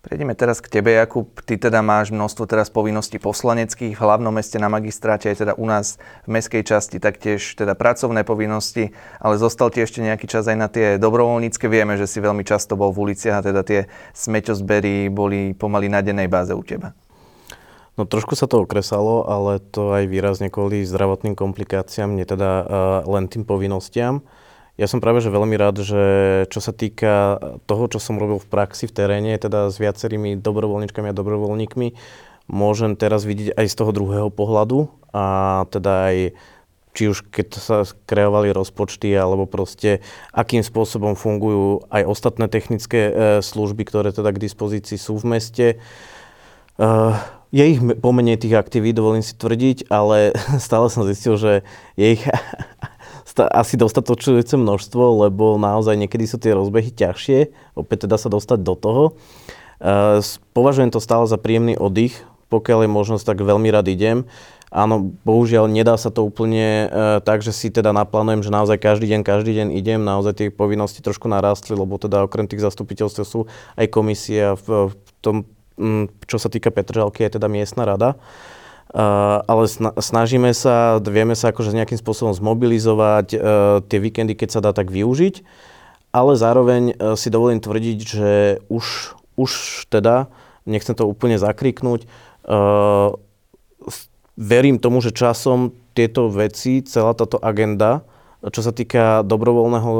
Prejdeme 0.04 0.36
teraz 0.36 0.60
k 0.60 0.67
tebe, 0.67 0.91
Jakub. 0.91 1.32
Ty 1.47 1.56
teda 1.56 1.80
máš 1.80 2.12
množstvo 2.12 2.43
teraz 2.43 2.67
povinností 2.67 3.23
poslaneckých 3.23 3.95
v 3.95 4.04
hlavnom 4.04 4.36
meste 4.36 4.60
na 4.60 4.67
magistráte, 4.67 5.32
aj 5.32 5.47
teda 5.47 5.54
u 5.56 5.63
nás 5.63 5.95
v 6.28 6.36
meskej 6.36 6.60
časti, 6.60 6.99
taktiež 6.99 7.56
teda 7.56 7.71
pracovné 7.71 8.28
povinnosti, 8.28 8.91
ale 9.23 9.39
zostal 9.39 9.71
ti 9.71 9.80
ešte 9.80 10.04
nejaký 10.04 10.28
čas 10.28 10.43
aj 10.52 10.58
na 10.60 10.67
tie 10.67 10.99
dobrovoľnícke. 10.99 11.71
Vieme, 11.71 11.95
že 11.95 12.12
si 12.12 12.19
veľmi 12.19 12.43
často 12.43 12.76
bol 12.76 12.91
v 12.91 13.15
uliciach 13.15 13.39
a 13.39 13.45
teda 13.47 13.63
tie 13.63 13.88
smeťozbery 14.12 15.08
boli 15.08 15.56
pomaly 15.56 15.88
na 15.88 16.04
dennej 16.04 16.28
báze 16.28 16.52
u 16.52 16.63
teba. 16.67 16.91
No 17.95 18.04
trošku 18.04 18.36
sa 18.36 18.43
to 18.43 18.67
okresalo, 18.67 19.23
ale 19.23 19.63
to 19.63 19.95
aj 19.95 20.12
výrazne 20.12 20.52
kvôli 20.52 20.84
zdravotným 20.84 21.39
komplikáciám, 21.39 22.12
nie 22.12 22.28
teda 22.28 22.52
uh, 22.60 22.65
len 23.08 23.32
tým 23.32 23.47
povinnostiam. 23.47 24.19
Ja 24.73 24.89
som 24.89 24.97
práve 24.97 25.21
že 25.21 25.29
veľmi 25.29 25.53
rád, 25.53 25.86
že 25.86 26.03
čo 26.49 26.57
sa 26.57 26.73
týka 26.73 27.38
toho, 27.69 27.86
čo 27.93 28.01
som 28.01 28.17
robil 28.17 28.41
v 28.41 28.49
praxi 28.49 28.89
v 28.89 28.95
teréne, 28.97 29.38
teda 29.38 29.69
s 29.69 29.77
viacerými 29.77 30.41
dobrovoľníčkami 30.41 31.13
a 31.13 31.17
dobrovoľníkmi, 31.17 31.88
môžem 32.49 32.97
teraz 32.97 33.21
vidieť 33.21 33.53
aj 33.53 33.67
z 33.69 33.75
toho 33.77 33.91
druhého 33.93 34.29
pohľadu 34.33 34.89
a 35.13 35.25
teda 35.69 35.93
aj 36.09 36.17
či 36.93 37.09
už 37.09 37.25
keď 37.33 37.47
sa 37.57 37.77
kreovali 38.05 38.53
rozpočty, 38.53 39.09
alebo 39.17 39.49
proste 39.49 40.05
akým 40.29 40.62
spôsobom 40.62 41.17
fungujú 41.17 41.89
aj 41.89 42.05
ostatné 42.05 42.45
technické 42.45 43.09
e, 43.09 43.13
služby, 43.41 43.81
ktoré 43.89 44.13
teda 44.13 44.29
k 44.29 44.43
dispozícii 44.45 45.01
sú 45.01 45.17
v 45.17 45.25
meste. 45.25 45.67
E, 45.73 45.77
je 47.49 47.63
ich 47.65 47.81
pomenej 47.81 48.38
tých 48.38 48.53
aktivít, 48.53 48.97
dovolím 48.97 49.25
si 49.25 49.33
tvrdiť, 49.33 49.89
ale 49.89 50.38
stále 50.62 50.86
som 50.93 51.01
zistil, 51.09 51.33
že 51.33 51.65
je 51.97 52.13
ich 52.13 52.23
asi 53.39 53.76
dostatočujúce 53.80 54.54
množstvo, 54.60 55.28
lebo 55.28 55.58
naozaj 55.58 55.98
niekedy 55.98 56.30
sú 56.30 56.38
tie 56.38 56.54
rozbehy 56.54 56.93
ťažšie, 56.93 57.50
opäť 57.74 58.06
teda 58.06 58.22
sa 58.22 58.30
dostať 58.30 58.60
do 58.62 58.74
toho. 58.78 59.04
Uh, 59.84 60.22
považujem 60.54 60.93
to 60.93 61.02
stále 61.02 61.26
za 61.26 61.41
príjemný 61.41 61.76
oddych, 61.76 62.22
pokiaľ 62.54 62.86
je 62.86 62.89
možnosť, 62.93 63.34
tak 63.34 63.41
veľmi 63.41 63.67
rád 63.74 63.89
idem. 63.89 64.30
Áno, 64.74 65.13
bohužiaľ 65.22 65.69
nedá 65.69 65.98
sa 65.98 66.10
to 66.10 66.26
úplne 66.26 66.89
uh, 66.89 67.22
tak, 67.22 67.41
že 67.41 67.54
si 67.54 67.74
teda 67.74 67.93
naplánujem, 67.93 68.46
že 68.46 68.54
naozaj 68.54 68.78
každý 68.78 69.10
deň, 69.10 69.22
každý 69.26 69.52
deň 69.58 69.67
idem, 69.78 70.02
naozaj 70.02 70.34
tie 70.38 70.48
povinnosti 70.54 71.02
trošku 71.02 71.26
narástli, 71.30 71.74
lebo 71.78 71.98
teda 71.98 72.26
okrem 72.26 72.46
tých 72.46 72.62
zastupiteľstv 72.62 73.22
sú 73.26 73.46
aj 73.78 73.86
komisia 73.89 74.58
v, 74.58 74.93
v 74.93 74.93
tom, 75.22 75.36
um, 75.78 76.06
čo 76.30 76.38
sa 76.38 76.50
týka 76.50 76.69
Petržalky, 76.69 77.26
je 77.26 77.38
teda 77.38 77.50
miestna 77.50 77.86
rada. 77.86 78.17
Uh, 78.17 78.62
ale 78.93 79.65
snažíme 79.97 80.53
sa, 80.53 81.01
vieme 81.01 81.34
sa 81.34 81.49
akože 81.49 81.73
nejakým 81.73 81.97
spôsobom 81.97 82.29
zmobilizovať, 82.38 83.27
uh, 83.34 83.39
tie 83.89 83.97
víkendy, 83.97 84.38
keď 84.38 84.49
sa 84.53 84.62
dá 84.62 84.69
tak 84.69 84.93
využiť, 84.93 85.41
ale 86.13 86.38
zároveň 86.38 86.93
uh, 86.93 87.17
si 87.17 87.34
dovolím 87.34 87.58
tvrdiť, 87.58 87.97
že 88.06 88.32
už, 88.69 89.17
už 89.34 89.51
teda, 89.89 90.29
nechcem 90.69 90.93
to 90.93 91.10
úplne 91.10 91.36
zakriknúť, 91.36 92.08
verím 94.36 94.75
tomu, 94.79 94.99
že 94.99 95.15
časom 95.15 95.71
tieto 95.95 96.27
veci, 96.27 96.84
celá 96.84 97.15
táto 97.15 97.39
agenda 97.39 98.03
čo 98.51 98.60
sa 98.60 98.75
týka 98.75 99.23
dobrovoľného, 99.23 99.91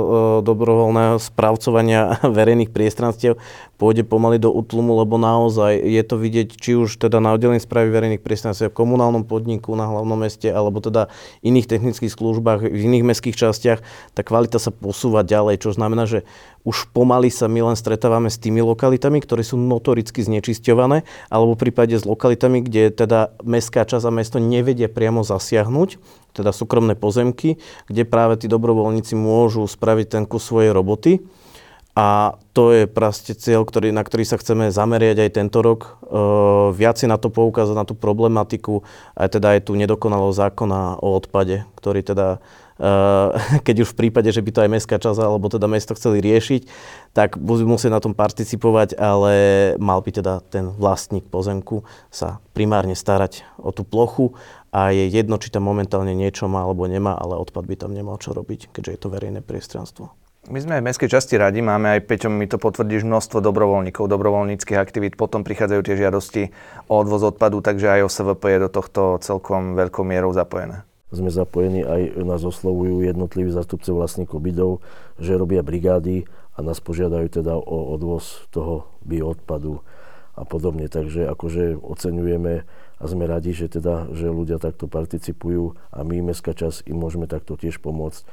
dobrovoľného 0.44 1.16
správcovania 1.16 2.20
verejných 2.38 2.76
priestranstiev, 2.76 3.40
pôjde 3.84 4.08
pomaly 4.08 4.40
do 4.40 4.48
útlumu, 4.48 4.96
lebo 4.96 5.20
naozaj 5.20 5.76
je 5.76 6.00
to 6.08 6.16
vidieť, 6.16 6.56
či 6.56 6.80
už 6.80 6.96
teda 7.04 7.20
na 7.20 7.36
oddelení 7.36 7.60
správy 7.60 7.92
verejných 7.92 8.24
priestranstiev 8.24 8.72
v 8.72 8.80
komunálnom 8.80 9.28
podniku 9.28 9.76
na 9.76 9.92
hlavnom 9.92 10.16
meste, 10.16 10.48
alebo 10.48 10.80
teda 10.80 11.12
iných 11.44 11.68
technických 11.68 12.16
službách 12.16 12.64
v 12.64 12.80
iných 12.80 13.04
mestských 13.04 13.36
častiach, 13.36 13.84
tá 14.16 14.24
kvalita 14.24 14.56
sa 14.56 14.72
posúva 14.72 15.28
ďalej, 15.28 15.68
čo 15.68 15.76
znamená, 15.76 16.08
že 16.08 16.24
už 16.64 16.96
pomaly 16.96 17.28
sa 17.28 17.52
my 17.52 17.76
len 17.76 17.76
stretávame 17.76 18.32
s 18.32 18.40
tými 18.40 18.64
lokalitami, 18.64 19.20
ktoré 19.20 19.44
sú 19.44 19.60
notoricky 19.60 20.24
znečisťované, 20.24 21.04
alebo 21.28 21.60
v 21.60 21.68
prípade 21.68 22.00
s 22.00 22.08
lokalitami, 22.08 22.64
kde 22.64 22.88
teda 22.88 23.36
mestská 23.44 23.84
časť 23.84 24.08
a 24.08 24.16
mesto 24.16 24.40
nevedia 24.40 24.88
priamo 24.88 25.28
zasiahnuť, 25.28 26.00
teda 26.32 26.56
súkromné 26.56 26.96
pozemky, 26.96 27.60
kde 27.92 28.08
práve 28.08 28.40
tí 28.40 28.48
dobrovoľníci 28.48 29.12
môžu 29.20 29.68
spraviť 29.68 30.08
ten 30.08 30.24
kus 30.24 30.48
svojej 30.48 30.72
roboty. 30.72 31.20
A 31.94 32.42
to 32.58 32.74
je 32.74 32.90
proste 32.90 33.38
cieľ, 33.38 33.70
ktorý, 33.70 33.94
na 33.94 34.02
ktorý 34.02 34.26
sa 34.26 34.42
chceme 34.42 34.74
zameriať 34.74 35.30
aj 35.30 35.32
tento 35.38 35.62
rok. 35.62 35.82
E, 35.86 36.10
viac 36.74 36.98
si 36.98 37.06
na 37.06 37.22
to 37.22 37.30
poukázať, 37.30 37.78
na 37.78 37.86
tú 37.86 37.94
problematiku, 37.94 38.82
aj 39.14 39.38
teda 39.38 39.58
aj 39.58 39.70
tú 39.70 39.78
nedokonalosť 39.78 40.42
zákona 40.42 40.98
o 41.06 41.14
odpade, 41.14 41.70
ktorý 41.78 42.02
teda 42.02 42.42
Eh, 42.74 43.30
keď 43.66 43.86
už 43.86 43.94
v 43.94 44.00
prípade, 44.06 44.30
že 44.34 44.42
by 44.42 44.50
to 44.50 44.64
aj 44.66 44.72
mestská 44.72 44.98
časť 44.98 45.22
alebo 45.22 45.46
teda 45.48 45.70
mesto 45.70 45.94
chceli 45.94 46.26
riešiť, 46.26 46.66
tak 47.14 47.38
budú 47.38 47.70
musieť 47.70 47.92
na 47.94 48.02
tom 48.02 48.18
participovať, 48.18 48.98
ale 48.98 49.34
mal 49.78 50.02
by 50.02 50.10
teda 50.10 50.42
ten 50.50 50.74
vlastník 50.74 51.30
pozemku 51.30 51.86
sa 52.10 52.42
primárne 52.58 52.98
starať 52.98 53.46
o 53.62 53.70
tú 53.70 53.86
plochu 53.86 54.34
a 54.74 54.90
je 54.90 55.06
jedno, 55.06 55.38
či 55.38 55.54
tam 55.54 55.70
momentálne 55.70 56.18
niečo 56.18 56.50
má 56.50 56.66
alebo 56.66 56.90
nemá, 56.90 57.14
ale 57.14 57.38
odpad 57.38 57.70
by 57.70 57.76
tam 57.78 57.94
nemal 57.94 58.18
čo 58.18 58.34
robiť, 58.34 58.74
keďže 58.74 58.92
je 58.98 59.00
to 59.00 59.14
verejné 59.14 59.40
priestranstvo. 59.46 60.23
My 60.52 60.60
sme 60.60 60.84
v 60.84 60.92
mestskej 60.92 61.08
časti 61.08 61.40
radi, 61.40 61.64
máme 61.64 61.96
aj, 61.96 62.04
Peťom, 62.04 62.36
mi 62.36 62.52
to 62.52 62.60
potvrdíš, 62.60 63.08
množstvo 63.08 63.40
dobrovoľníkov, 63.40 64.12
dobrovoľníckých 64.12 64.76
aktivít, 64.76 65.16
potom 65.16 65.48
prichádzajú 65.48 65.82
tie 65.88 65.96
žiadosti 65.96 66.44
o 66.92 67.00
odvoz 67.00 67.32
odpadu, 67.32 67.64
takže 67.64 67.88
aj 67.88 68.12
OSVP 68.12 68.44
je 68.52 68.60
do 68.68 68.70
tohto 68.70 69.02
celkom 69.24 69.80
veľkou 69.80 70.04
mierou 70.04 70.36
zapojené 70.36 70.84
sme 71.14 71.30
zapojení, 71.30 71.86
aj 71.86 72.26
nás 72.26 72.42
oslovujú 72.42 73.06
jednotliví 73.06 73.54
zastupce 73.54 73.94
vlastníkov 73.94 74.42
bytov, 74.42 74.72
že 75.22 75.38
robia 75.38 75.62
brigády 75.62 76.26
a 76.58 76.66
nás 76.66 76.82
požiadajú 76.82 77.30
teda 77.30 77.54
o 77.54 77.94
odvoz 77.94 78.50
toho 78.50 78.90
bioodpadu 79.06 79.86
a 80.34 80.42
podobne. 80.42 80.90
Takže 80.90 81.30
akože 81.30 81.78
oceňujeme 81.78 82.66
a 82.98 83.04
sme 83.06 83.30
radi, 83.30 83.54
že 83.54 83.70
teda, 83.70 84.10
že 84.10 84.34
ľudia 84.34 84.58
takto 84.58 84.90
participujú 84.90 85.78
a 85.94 86.02
my, 86.02 86.34
mestská 86.34 86.58
časť, 86.58 86.90
im 86.90 86.98
môžeme 86.98 87.30
takto 87.30 87.62
tiež 87.62 87.78
pomôcť 87.78 88.26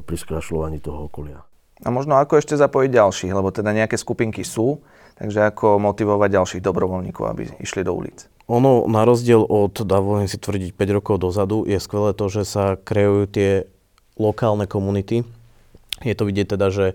pri 0.00 0.16
skrašľovaní 0.18 0.82
toho 0.82 1.06
okolia. 1.06 1.44
A 1.82 1.90
možno 1.90 2.16
ako 2.16 2.38
ešte 2.38 2.56
zapojiť 2.56 2.90
ďalších, 2.90 3.32
lebo 3.34 3.50
teda 3.50 3.74
nejaké 3.74 3.98
skupinky 3.98 4.46
sú, 4.46 4.80
takže 5.18 5.50
ako 5.50 5.82
motivovať 5.82 6.30
ďalších 6.30 6.62
dobrovoľníkov, 6.64 7.24
aby 7.28 7.42
išli 7.60 7.84
do 7.84 7.92
ulic. 7.92 8.30
Ono, 8.46 8.84
na 8.86 9.08
rozdiel 9.08 9.40
od, 9.40 9.74
dovolím 9.84 10.28
si 10.28 10.36
tvrdiť, 10.36 10.76
5 10.76 10.96
rokov 11.00 11.16
dozadu, 11.20 11.64
je 11.64 11.80
skvelé 11.80 12.12
to, 12.12 12.28
že 12.28 12.44
sa 12.44 12.76
kreujú 12.76 13.24
tie 13.28 13.50
lokálne 14.20 14.68
komunity, 14.68 15.26
je 16.02 16.14
to 16.18 16.26
vidieť 16.26 16.58
teda, 16.58 16.66
že 16.74 16.86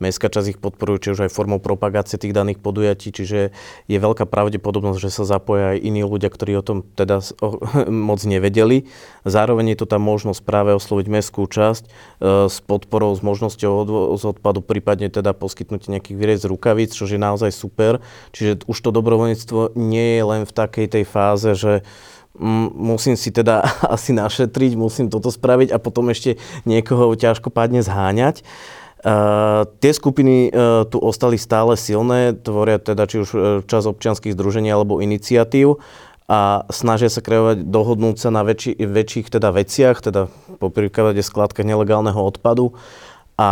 mestská 0.00 0.32
časť 0.32 0.56
ich 0.56 0.60
podporuje, 0.62 1.04
či 1.04 1.12
už 1.12 1.28
aj 1.28 1.34
formou 1.36 1.60
propagácie 1.60 2.16
tých 2.16 2.32
daných 2.32 2.64
podujatí, 2.64 3.12
čiže 3.12 3.52
je 3.84 3.98
veľká 4.00 4.24
pravdepodobnosť, 4.24 4.96
že 4.96 5.12
sa 5.12 5.28
zapoja 5.28 5.76
aj 5.76 5.84
iní 5.84 6.00
ľudia, 6.08 6.32
ktorí 6.32 6.56
o 6.56 6.64
tom 6.64 6.80
teda 6.96 7.20
moc 8.08 8.20
nevedeli. 8.24 8.88
Zároveň 9.28 9.76
je 9.76 9.78
to 9.84 9.86
tam 9.92 10.08
možnosť 10.08 10.40
práve 10.40 10.72
osloviť 10.72 11.06
mestskú 11.12 11.44
časť 11.44 11.84
e, 11.84 11.90
s 12.48 12.56
podporou, 12.64 13.12
s 13.12 13.20
možnosťou 13.20 13.74
z 14.16 14.24
odpadu, 14.24 14.64
prípadne 14.64 15.12
teda 15.12 15.36
poskytnúť 15.36 15.92
nejakých 15.92 16.16
výrez 16.16 16.40
rukavíc, 16.48 16.96
čo 16.96 17.04
je 17.04 17.20
naozaj 17.20 17.52
super. 17.52 18.00
Čiže 18.32 18.64
už 18.64 18.76
to 18.80 18.88
dobrovoľníctvo 18.88 19.76
nie 19.76 20.16
je 20.16 20.24
len 20.24 20.42
v 20.48 20.52
takej 20.56 20.86
tej 20.96 21.04
fáze, 21.04 21.52
že 21.52 21.84
musím 22.72 23.16
si 23.18 23.32
teda 23.32 23.64
asi 23.96 24.12
našetriť, 24.12 24.72
musím 24.76 25.12
toto 25.12 25.32
spraviť 25.32 25.72
a 25.72 25.78
potom 25.82 26.08
ešte 26.12 26.40
niekoho 26.68 27.12
ťažko 27.16 27.48
padne 27.50 27.80
zháňať. 27.80 28.46
Uh, 29.06 29.68
tie 29.78 29.92
skupiny 29.94 30.50
uh, 30.50 30.82
tu 30.88 30.98
ostali 30.98 31.38
stále 31.38 31.78
silné, 31.78 32.34
tvoria 32.34 32.80
teda 32.80 33.06
či 33.06 33.22
už 33.22 33.28
uh, 33.30 33.40
čas 33.62 33.86
občianských 33.86 34.34
združení 34.34 34.66
alebo 34.72 34.98
iniciatív 34.98 35.78
a 36.26 36.66
snažia 36.74 37.06
sa 37.06 37.22
kreovať, 37.22 37.70
dohodnúť 37.70 38.16
sa 38.18 38.34
na 38.34 38.42
väčši, 38.42 38.74
väčších 38.82 39.30
teda 39.30 39.54
veciach, 39.54 40.02
teda 40.02 40.26
po 40.58 40.74
príklade 40.74 41.22
skladkách 41.22 41.62
nelegálneho 41.62 42.18
odpadu 42.18 42.74
a 43.36 43.50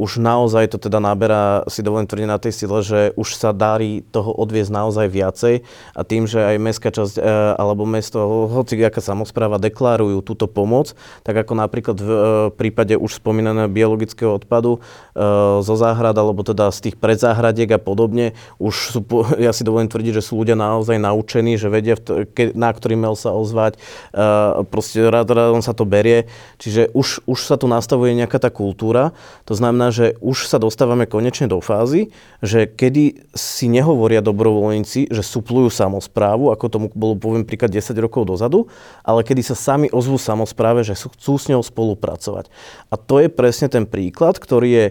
už 0.00 0.16
naozaj 0.16 0.72
to 0.72 0.80
teda 0.80 0.96
naberá, 0.96 1.60
si 1.68 1.84
dovolím 1.84 2.08
tvrdiť 2.08 2.28
na 2.28 2.40
tej 2.40 2.56
sile, 2.56 2.80
že 2.80 3.12
už 3.20 3.36
sa 3.36 3.52
darí 3.52 4.00
toho 4.08 4.32
odviezť 4.32 4.72
naozaj 4.72 5.06
viacej. 5.12 5.54
A 5.92 6.00
tým, 6.08 6.24
že 6.24 6.40
aj 6.40 6.56
mestská 6.56 6.88
časť 6.88 7.20
e, 7.20 7.22
alebo 7.60 7.84
mesto, 7.84 8.48
hoci 8.48 8.80
aká 8.80 9.04
samozpráva 9.04 9.60
deklarujú 9.60 10.24
túto 10.24 10.48
pomoc, 10.48 10.96
tak 11.20 11.36
ako 11.36 11.52
napríklad 11.52 12.00
v 12.00 12.08
e, 12.08 12.18
prípade 12.56 12.96
už 12.96 13.20
spomínaného 13.20 13.68
biologického 13.68 14.40
odpadu 14.40 14.80
e, 14.80 15.20
zo 15.60 15.74
záhrad 15.76 16.16
alebo 16.16 16.40
teda 16.40 16.72
z 16.72 16.88
tých 16.88 16.96
predzáhradiek 16.96 17.76
a 17.76 17.80
podobne, 17.80 18.32
už 18.56 18.74
sú, 18.96 19.00
ja 19.36 19.52
si 19.52 19.68
dovolím 19.68 19.92
tvrdiť, 19.92 20.16
že 20.16 20.32
sú 20.32 20.40
ľudia 20.40 20.56
naozaj 20.56 20.96
naučení, 20.96 21.60
že 21.60 21.68
vedia, 21.68 22.00
na 22.56 22.72
ktorý 22.72 22.96
mail 22.96 23.20
sa 23.20 23.36
ozvať, 23.36 23.76
proste 24.72 25.04
rád, 25.04 25.28
rád 25.28 25.52
on 25.52 25.60
sa 25.60 25.76
to 25.76 25.84
berie, 25.84 26.24
čiže 26.56 26.88
už, 26.96 27.28
už 27.28 27.38
sa 27.44 27.60
tu 27.60 27.68
nastavuje 27.68 28.16
nejaká 28.16 28.40
tá 28.40 28.48
kultúra 28.48 29.12
to 29.44 29.54
znamená, 29.54 29.94
že 29.94 30.18
už 30.18 30.50
sa 30.50 30.58
dostávame 30.58 31.06
konečne 31.06 31.46
do 31.46 31.62
fázy, 31.62 32.10
že 32.42 32.66
kedy 32.66 33.30
si 33.32 33.66
nehovoria 33.70 34.24
dobrovoľníci, 34.24 35.12
že 35.12 35.22
suplujú 35.22 35.70
samozprávu, 35.70 36.50
ako 36.50 36.64
tomu 36.66 36.86
bolo 36.92 37.14
poviem 37.16 37.46
príklad 37.46 37.70
10 37.70 37.96
rokov 37.98 38.26
dozadu, 38.26 38.66
ale 39.06 39.22
kedy 39.22 39.42
sa 39.42 39.56
sami 39.56 39.86
ozvú 39.90 40.18
samozpráve, 40.18 40.82
že 40.82 40.98
chcú 40.98 41.34
s 41.38 41.48
ňou 41.48 41.62
spolupracovať. 41.62 42.50
A 42.90 42.94
to 42.94 43.22
je 43.22 43.28
presne 43.30 43.70
ten 43.70 43.84
príklad, 43.86 44.38
ktorý 44.38 44.68
je 44.68 44.86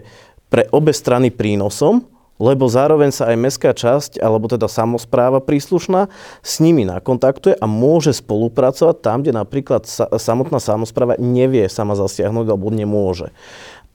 pre 0.46 0.64
obe 0.70 0.94
strany 0.94 1.34
prínosom, 1.34 2.06
lebo 2.36 2.68
zároveň 2.68 3.10
sa 3.12 3.32
aj 3.32 3.36
mestská 3.40 3.72
časť, 3.72 4.20
alebo 4.20 4.48
teda 4.48 4.68
samozpráva 4.68 5.40
príslušná, 5.40 6.12
s 6.44 6.60
nimi 6.60 6.84
nakontaktuje 6.84 7.56
a 7.56 7.64
môže 7.64 8.12
spolupracovať 8.12 8.96
tam, 9.00 9.24
kde 9.24 9.32
napríklad 9.40 9.88
samotná 10.20 10.60
samozpráva 10.60 11.16
nevie 11.16 11.64
sama 11.72 11.96
zasiahnuť 11.96 12.46
alebo 12.52 12.68
nemôže. 12.68 13.32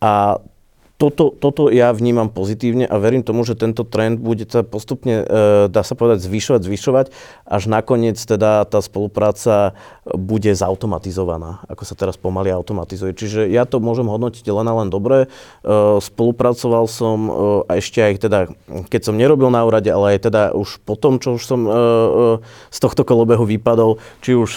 A 0.01 0.41
toto, 1.01 1.33
toto 1.33 1.73
ja 1.73 1.89
vnímam 1.97 2.29
pozitívne 2.29 2.85
a 2.85 3.01
verím 3.01 3.25
tomu, 3.25 3.41
že 3.41 3.57
tento 3.57 3.81
trend 3.81 4.21
bude 4.21 4.45
sa 4.45 4.61
postupne, 4.61 5.25
e, 5.25 5.65
dá 5.65 5.81
sa 5.81 5.97
povedať, 5.97 6.21
zvyšovať, 6.21 6.61
zvyšovať, 6.61 7.05
až 7.49 7.63
nakoniec 7.65 8.21
teda 8.21 8.69
tá 8.69 8.85
spolupráca 8.85 9.73
bude 10.01 10.49
zautomatizovaná, 10.49 11.61
ako 11.69 11.85
sa 11.85 11.93
teraz 11.93 12.17
pomaly 12.17 12.49
automatizuje. 12.49 13.13
Čiže 13.13 13.45
ja 13.45 13.69
to 13.69 13.77
môžem 13.77 14.09
hodnotiť 14.09 14.41
len 14.49 14.65
a 14.65 14.73
len 14.81 14.89
dobre. 14.89 15.25
E, 15.25 15.27
spolupracoval 16.01 16.89
som 16.89 17.17
e, 17.29 17.31
a 17.69 17.71
ešte 17.77 18.01
aj 18.01 18.13
teda, 18.17 18.39
keď 18.89 19.01
som 19.05 19.13
nerobil 19.13 19.53
na 19.53 19.61
úrade, 19.61 19.93
ale 19.93 20.17
aj 20.17 20.19
teda 20.25 20.41
už 20.57 20.81
po 20.81 20.97
tom, 20.97 21.21
čo 21.21 21.37
už 21.37 21.43
som 21.45 21.61
z 22.71 22.79
tohto 22.81 23.05
kolobehu 23.05 23.45
vypadol, 23.45 24.01
či 24.25 24.33
už 24.33 24.51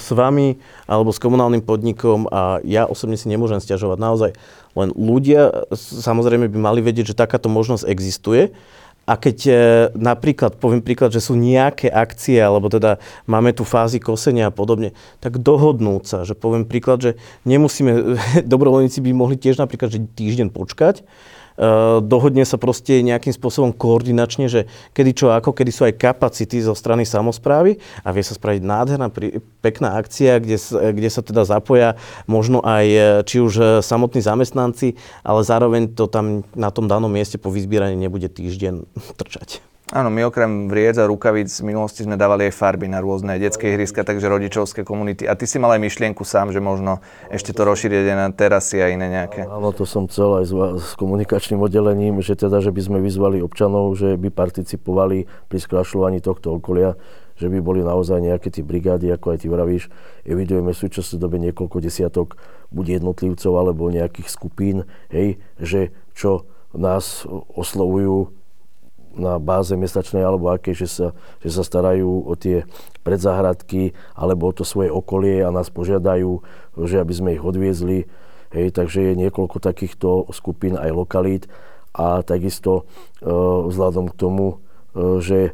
s 0.00 0.08
vami 0.08 0.56
alebo 0.88 1.12
s 1.12 1.20
komunálnym 1.20 1.60
podnikom 1.60 2.30
a 2.32 2.62
ja 2.64 2.88
osobne 2.88 3.20
si 3.20 3.28
nemôžem 3.28 3.60
stiažovať. 3.60 3.98
Naozaj 4.00 4.30
len 4.76 4.92
ľudia 4.92 5.66
samozrejme 5.76 6.52
by 6.52 6.58
mali 6.60 6.80
vedieť, 6.84 7.12
že 7.12 7.20
takáto 7.20 7.48
možnosť 7.48 7.88
existuje. 7.88 8.52
A 9.06 9.14
keď 9.14 9.38
e, 9.46 9.52
napríklad, 9.94 10.58
poviem 10.58 10.82
príklad, 10.82 11.14
že 11.14 11.22
sú 11.22 11.38
nejaké 11.38 11.86
akcie, 11.86 12.42
alebo 12.42 12.66
teda 12.66 12.98
máme 13.30 13.54
tu 13.54 13.62
fázy 13.62 14.02
kosenia 14.02 14.50
a 14.50 14.54
podobne, 14.54 14.98
tak 15.22 15.38
dohodnúť 15.38 16.02
sa, 16.04 16.18
že 16.26 16.34
poviem 16.34 16.66
príklad, 16.66 16.98
že 16.98 17.10
nemusíme, 17.46 18.18
dobrovoľníci 18.50 18.98
by 18.98 19.10
mohli 19.14 19.38
tiež 19.38 19.62
napríklad, 19.62 19.94
že 19.94 20.02
týždeň 20.02 20.50
počkať, 20.50 21.06
dohodne 22.04 22.44
sa 22.44 22.60
proste 22.60 23.00
nejakým 23.00 23.32
spôsobom 23.32 23.72
koordinačne, 23.72 24.48
že 24.48 24.68
kedy 24.92 25.10
čo 25.16 25.26
ako, 25.32 25.56
kedy 25.56 25.70
sú 25.72 25.88
aj 25.88 25.96
kapacity 25.96 26.60
zo 26.60 26.76
strany 26.76 27.08
samozprávy 27.08 27.80
a 28.04 28.12
vie 28.12 28.24
sa 28.24 28.36
spraviť 28.36 28.62
nádherná, 28.62 29.08
pekná 29.64 29.96
akcia, 29.96 30.38
kde, 30.38 30.60
kde 30.92 31.08
sa 31.08 31.24
teda 31.24 31.48
zapoja 31.48 31.96
možno 32.28 32.60
aj 32.60 32.86
eh, 32.86 33.00
či 33.24 33.40
už 33.40 33.54
eh, 33.56 33.66
samotní 33.80 34.20
zamestnanci, 34.20 34.96
ale 35.24 35.40
zároveň 35.42 35.96
to 35.96 36.06
tam 36.06 36.44
na 36.52 36.68
tom 36.68 36.86
danom 36.86 37.08
mieste 37.08 37.40
po 37.40 37.48
vyzbieraní 37.48 37.96
nebude 37.96 38.28
týždeň 38.28 38.86
trčať. 39.16 39.75
Áno, 39.94 40.10
my 40.10 40.26
okrem 40.26 40.66
vriec 40.66 40.98
a 40.98 41.06
rukavíc 41.06 41.62
v 41.62 41.70
minulosti 41.70 42.02
sme 42.02 42.18
dávali 42.18 42.50
aj 42.50 42.58
farby 42.58 42.90
na 42.90 42.98
rôzne 42.98 43.38
detské 43.38 43.70
ihriska, 43.70 44.02
takže 44.02 44.26
rodičovské 44.26 44.82
komunity. 44.82 45.30
A 45.30 45.38
ty 45.38 45.46
si 45.46 45.62
mal 45.62 45.78
aj 45.78 45.86
myšlienku 45.86 46.26
sám, 46.26 46.50
že 46.50 46.58
možno 46.58 46.98
ešte 47.30 47.54
to 47.54 47.62
rozšíriť 47.62 48.10
aj 48.10 48.18
na 48.18 48.26
terasy 48.34 48.82
a 48.82 48.90
iné 48.90 49.06
nejaké. 49.06 49.46
Áno, 49.46 49.70
to 49.70 49.86
som 49.86 50.10
chcel 50.10 50.42
aj 50.42 50.44
s 50.82 50.98
komunikačným 50.98 51.62
oddelením, 51.62 52.18
že 52.18 52.34
teda, 52.34 52.58
že 52.58 52.74
by 52.74 52.82
sme 52.82 52.98
vyzvali 52.98 53.38
občanov, 53.38 53.94
že 53.94 54.18
by 54.18 54.26
participovali 54.34 55.30
pri 55.46 55.58
skrašľovaní 55.62 56.18
tohto 56.18 56.58
okolia, 56.58 56.98
že 57.38 57.46
by 57.46 57.62
boli 57.62 57.86
naozaj 57.86 58.18
nejaké 58.18 58.50
tie 58.50 58.66
brigády, 58.66 59.06
ako 59.14 59.38
aj 59.38 59.38
ty 59.38 59.46
vravíš. 59.46 59.86
Evidujeme 60.26 60.74
v 60.74 60.82
súčasnej 60.82 61.22
dobe 61.22 61.38
niekoľko 61.38 61.78
desiatok 61.78 62.34
buď 62.74 62.98
jednotlivcov 62.98 63.52
alebo 63.54 63.86
nejakých 63.94 64.34
skupín, 64.34 64.82
hej, 65.14 65.38
že 65.62 65.94
čo 66.10 66.42
nás 66.74 67.22
oslovujú 67.54 68.34
na 69.16 69.40
báze 69.40 69.72
mesačnej 69.72 70.22
alebo 70.22 70.52
aké, 70.52 70.76
že 70.76 70.86
sa, 70.86 71.08
že 71.40 71.50
sa 71.50 71.64
starajú 71.64 72.28
o 72.28 72.34
tie 72.36 72.68
predzáhradky 73.02 73.96
alebo 74.12 74.52
o 74.52 74.56
to 74.56 74.62
svoje 74.62 74.92
okolie 74.92 75.40
a 75.40 75.50
nás 75.50 75.72
požiadajú, 75.72 76.44
že 76.84 77.00
aby 77.00 77.12
sme 77.16 77.30
ich 77.34 77.42
odviezli. 77.42 78.06
Hej, 78.54 78.78
takže 78.78 79.12
je 79.12 79.20
niekoľko 79.26 79.58
takýchto 79.58 80.30
skupín 80.30 80.78
aj 80.78 80.90
lokalít 80.94 81.44
a 81.96 82.22
takisto 82.22 82.84
e, 83.18 83.28
vzhľadom 83.66 84.12
k 84.12 84.18
tomu, 84.20 84.46
e, 84.52 84.56
že 85.18 85.40
e, 85.50 85.52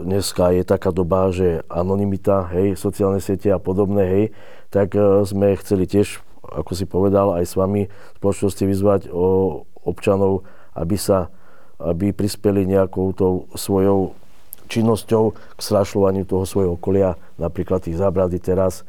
dneska 0.00 0.56
je 0.56 0.62
taká 0.64 0.88
doba, 0.94 1.28
že 1.34 1.66
anonimita, 1.68 2.48
hej, 2.54 2.80
sociálne 2.80 3.20
siete 3.20 3.52
a 3.52 3.60
podobné, 3.60 4.02
hej, 4.08 4.24
tak 4.72 4.96
e, 4.96 5.26
sme 5.28 5.52
chceli 5.60 5.84
tiež, 5.84 6.24
ako 6.48 6.72
si 6.72 6.88
povedal, 6.88 7.36
aj 7.36 7.44
s 7.44 7.54
vami 7.60 7.92
v 7.92 8.16
spoločnosti 8.18 8.64
vyzvať 8.64 9.00
o 9.12 9.62
občanov, 9.84 10.48
aby 10.72 10.96
sa 10.96 11.28
aby 11.82 12.14
prispeli 12.14 12.64
nejakou 12.64 13.10
tou 13.12 13.50
svojou 13.58 14.14
činnosťou 14.70 15.34
k 15.34 15.60
srašľovaniu 15.60 16.24
toho 16.24 16.46
svojho 16.46 16.78
okolia, 16.78 17.18
napríklad 17.36 17.84
tých 17.84 17.98
zábrady 17.98 18.40
teraz, 18.40 18.86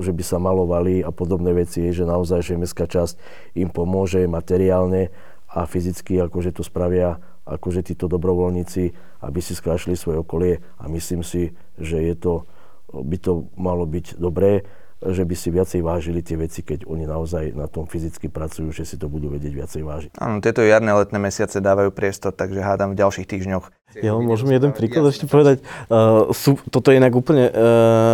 že 0.00 0.12
by 0.14 0.22
sa 0.24 0.38
malovali 0.40 1.04
a 1.04 1.10
podobné 1.12 1.52
veci, 1.52 1.90
že 1.92 2.08
naozaj, 2.08 2.40
že 2.44 2.60
mestská 2.60 2.86
časť 2.88 3.18
im 3.58 3.68
pomôže 3.68 4.24
materiálne 4.24 5.12
a 5.50 5.66
fyzicky, 5.66 6.22
akože 6.22 6.54
to 6.54 6.62
spravia 6.62 7.18
akože 7.50 7.82
títo 7.82 8.06
dobrovoľníci, 8.06 8.94
aby 9.26 9.40
si 9.42 9.58
skrášli 9.58 9.98
svoje 9.98 10.22
okolie. 10.22 10.62
A 10.78 10.86
myslím 10.86 11.26
si, 11.26 11.56
že 11.76 11.98
je 11.98 12.14
to, 12.14 12.46
by 12.94 13.16
to 13.18 13.50
malo 13.58 13.84
byť 13.84 14.16
dobré 14.22 14.62
že 15.00 15.24
by 15.24 15.32
si 15.32 15.48
viacej 15.48 15.80
vážili 15.80 16.20
tie 16.20 16.36
veci, 16.36 16.60
keď 16.60 16.84
oni 16.84 17.08
naozaj 17.08 17.56
na 17.56 17.64
tom 17.72 17.88
fyzicky 17.88 18.28
pracujú, 18.28 18.68
že 18.68 18.84
si 18.84 19.00
to 19.00 19.08
budú 19.08 19.32
vedieť 19.32 19.52
viacej 19.56 19.82
vážiť. 19.82 20.10
Áno, 20.20 20.44
tieto 20.44 20.60
jarné 20.60 20.92
letné 20.92 21.16
mesiace 21.16 21.56
dávajú 21.64 21.88
priestor, 21.88 22.36
takže 22.36 22.60
hádam 22.60 22.92
v 22.92 23.00
ďalších 23.00 23.24
týždňoch. 23.24 23.64
Ja 23.98 24.12
môžem 24.14 24.52
jeden 24.52 24.76
príklad 24.76 25.08
ešte 25.08 25.24
povedať. 25.24 25.64
Uh, 25.88 26.30
sú, 26.36 26.60
toto 26.68 26.92
je 26.92 27.00
inak 27.00 27.16
úplne 27.16 27.48
uh, 27.48 27.54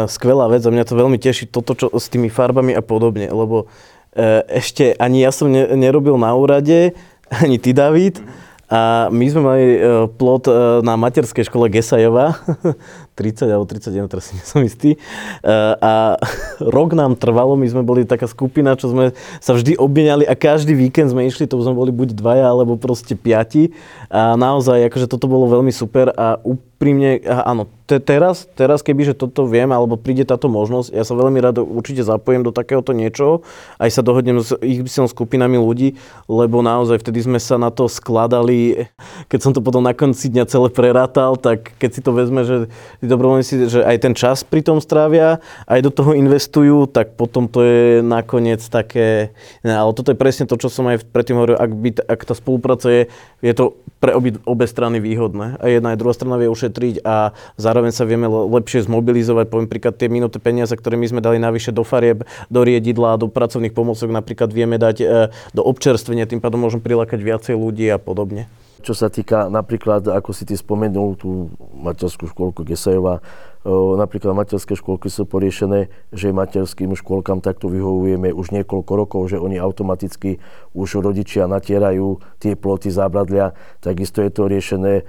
skvelá 0.07 0.47
vec 0.47 0.62
a 0.62 0.70
mňa 0.70 0.87
to 0.87 0.95
veľmi 0.95 1.18
teší, 1.18 1.51
toto 1.51 1.74
čo 1.74 1.91
s 1.91 2.07
tými 2.07 2.30
farbami 2.30 2.72
a 2.72 2.80
podobne, 2.80 3.28
lebo 3.28 3.66
uh, 3.66 4.41
ešte 4.47 4.95
ani 4.97 5.26
ja 5.26 5.34
som 5.34 5.51
ne, 5.51 5.66
nerobil 5.74 6.14
na 6.16 6.32
úrade, 6.39 6.95
ani 7.43 7.59
ty, 7.59 7.74
David. 7.74 8.22
Mm-hmm. 8.22 8.45
A 8.67 9.07
my 9.14 9.27
sme 9.31 9.43
mali 9.47 9.67
uh, 9.79 10.11
plot 10.11 10.51
uh, 10.51 10.83
na 10.83 10.99
materskej 10.99 11.47
škole 11.47 11.71
Gesajova, 11.71 12.35
30 13.19 13.47
alebo 13.47 13.62
31, 13.62 14.11
teraz 14.11 14.27
si 14.27 14.33
nie 14.35 14.43
som 14.43 14.59
istý. 14.67 14.99
Uh, 15.47 15.79
a 15.79 15.93
rok 16.77 16.99
nám 16.99 17.14
trvalo, 17.14 17.55
my 17.55 17.67
sme 17.71 17.87
boli 17.87 18.03
taká 18.03 18.27
skupina, 18.27 18.75
čo 18.75 18.91
sme 18.91 19.14
sa 19.39 19.55
vždy 19.55 19.79
obmieniali 19.79 20.27
a 20.27 20.35
každý 20.35 20.75
víkend 20.75 21.14
sme 21.14 21.31
išli, 21.31 21.47
to 21.47 21.62
sme 21.62 21.79
boli 21.79 21.95
buď 21.95 22.19
dvaja, 22.19 22.51
alebo 22.51 22.75
proste 22.75 23.14
piati. 23.14 23.71
A 24.11 24.35
naozaj, 24.35 24.91
akože 24.91 25.07
toto 25.07 25.31
bolo 25.31 25.47
veľmi 25.47 25.71
super 25.71 26.11
a 26.11 26.43
úprimne, 26.77 27.24
áno, 27.24 27.72
te, 27.89 27.97
teraz, 27.97 28.45
teraz 28.53 28.85
keby, 28.85 29.09
že 29.09 29.14
toto 29.16 29.49
viem, 29.49 29.72
alebo 29.72 29.97
príde 29.97 30.29
táto 30.29 30.45
možnosť, 30.53 30.93
ja 30.93 31.09
sa 31.09 31.16
veľmi 31.16 31.41
rád 31.41 31.64
určite 31.64 32.05
zapojím 32.05 32.45
do 32.45 32.53
takéhoto 32.53 32.93
niečoho, 32.93 33.41
aj 33.81 33.97
sa 33.97 34.05
dohodnem 34.05 34.45
s 34.45 34.53
ich 34.61 34.85
skupinami 34.85 35.57
ľudí, 35.57 35.97
lebo 36.29 36.61
naozaj 36.61 37.01
vtedy 37.01 37.24
sme 37.24 37.41
sa 37.41 37.57
na 37.57 37.72
to 37.72 37.89
skladali, 37.89 38.93
keď 39.33 39.39
som 39.41 39.57
to 39.57 39.64
potom 39.64 39.81
na 39.81 39.97
konci 39.97 40.29
dňa 40.29 40.45
celé 40.53 40.68
prerátal, 40.68 41.41
tak 41.41 41.72
keď 41.81 41.91
si 41.97 42.01
to 42.05 42.12
vezme, 42.12 42.45
že 42.45 42.68
tí 43.01 43.09
dobrovoľníci, 43.09 43.72
že 43.72 43.81
aj 43.81 43.97
ten 43.97 44.12
čas 44.12 44.45
pri 44.45 44.61
tom 44.61 44.77
strávia, 44.85 45.41
aj 45.64 45.81
do 45.81 45.89
toho 45.89 46.12
investujú, 46.12 46.85
tak 46.93 47.16
potom 47.16 47.49
to 47.49 47.64
je 47.64 48.05
nakoniec 48.05 48.61
také, 48.68 49.33
ne, 49.64 49.72
ale 49.72 49.97
toto 49.97 50.12
je 50.12 50.20
presne 50.20 50.45
to, 50.45 50.61
čo 50.61 50.68
som 50.68 50.85
aj 50.93 51.09
predtým 51.09 51.41
hovoril, 51.41 51.57
ak, 51.57 51.70
by, 51.72 51.89
ak 52.05 52.20
tá 52.20 52.37
spolupráca 52.37 52.93
je, 52.93 53.03
je 53.41 53.53
to 53.57 53.81
pre 53.97 54.12
obi, 54.12 54.37
obe 54.45 54.68
strany 54.68 55.01
výhodné. 55.01 55.57
A 55.57 55.72
jedna 55.72 55.97
aj 55.97 56.01
druhá 56.01 56.12
strana 56.12 56.37
vie 56.37 56.53
ušetriť 56.67 57.07
a 57.07 57.31
zároveň 57.55 57.95
sa 57.95 58.03
vieme 58.03 58.27
lepšie 58.27 58.91
zmobilizovať, 58.91 59.47
poviem 59.47 59.71
príklad 59.71 59.95
tie 59.95 60.11
minuté 60.11 60.43
peniaze, 60.43 60.75
ktoré 60.75 60.99
my 60.99 61.07
sme 61.07 61.21
dali 61.23 61.39
navyše 61.39 61.71
do 61.71 61.87
farieb, 61.87 62.27
do 62.51 62.61
riedidla, 62.67 63.23
do 63.23 63.31
pracovných 63.31 63.71
pomocok 63.71 64.11
napríklad 64.11 64.51
vieme 64.51 64.75
dať 64.83 64.97
e, 64.99 65.07
do 65.55 65.62
občerstvenia, 65.62 66.27
tým 66.27 66.43
pádom 66.43 66.67
môžem 66.67 66.83
prilákať 66.83 67.23
viacej 67.23 67.55
ľudí 67.55 67.87
a 67.87 68.03
podobne. 68.03 68.51
Čo 68.83 68.95
sa 68.95 69.11
týka 69.11 69.51
napríklad, 69.51 70.07
ako 70.11 70.31
si 70.31 70.47
ty 70.47 70.55
spomenul, 70.55 71.19
tú 71.19 71.51
materskú 71.75 72.31
školku 72.31 72.62
Gesajová, 72.62 73.19
Napríklad 73.67 74.31
materské 74.39 74.79
škôlky 74.79 75.11
sú 75.11 75.27
poriešené, 75.27 75.91
že 76.14 76.31
materským 76.31 76.95
škôlkam 76.95 77.43
takto 77.43 77.67
vyhovujeme 77.67 78.31
už 78.31 78.55
niekoľko 78.55 78.93
rokov, 78.95 79.35
že 79.35 79.43
oni 79.43 79.59
automaticky 79.59 80.39
už 80.71 81.03
rodičia 81.03 81.51
natierajú 81.51 82.23
tie 82.39 82.55
ploty 82.55 82.95
zábradlia. 82.95 83.59
Takisto 83.83 84.23
je 84.23 84.31
to 84.31 84.47
riešené 84.47 85.03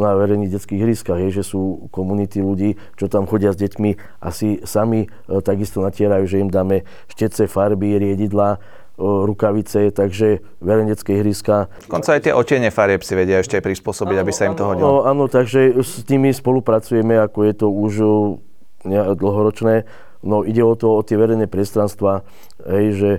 na 0.00 0.10
verejných 0.16 0.54
detských 0.54 0.80
hryskách, 0.80 1.28
že 1.28 1.44
sú 1.44 1.92
komunity 1.92 2.40
ľudí, 2.40 2.78
čo 2.94 3.10
tam 3.10 3.26
chodia 3.26 3.52
s 3.52 3.60
deťmi, 3.60 4.22
asi 4.22 4.62
sami 4.62 5.10
takisto 5.42 5.82
natierajú, 5.84 6.24
že 6.30 6.40
im 6.40 6.48
dáme 6.48 6.88
štece, 7.10 7.50
farby, 7.50 7.98
riedidla, 8.00 8.62
rukavice, 9.00 9.88
takže 9.96 10.44
verenecké 10.60 11.16
ihriska. 11.16 11.72
Konca 11.88 12.20
aj 12.20 12.28
tie 12.28 12.36
otiene 12.36 12.68
farieb 12.68 13.00
si 13.00 13.16
vedia 13.16 13.40
ešte 13.40 13.56
prispôsobiť, 13.64 14.16
áno, 14.20 14.22
aby 14.28 14.32
sa 14.36 14.44
im 14.44 14.54
to 14.54 14.68
hodilo. 14.68 14.84
Áno, 14.84 15.08
áno, 15.08 15.24
takže 15.32 15.80
s 15.80 16.04
nimi 16.04 16.28
spolupracujeme, 16.36 17.16
ako 17.16 17.38
je 17.48 17.54
to 17.56 17.66
už 17.72 17.92
dlhoročné. 19.16 19.88
No 20.20 20.44
ide 20.44 20.60
o 20.60 20.76
to, 20.76 21.00
o 21.00 21.00
tie 21.00 21.16
verejné 21.16 21.48
priestranstva, 21.48 22.28
hej, 22.68 22.86
že 22.92 23.10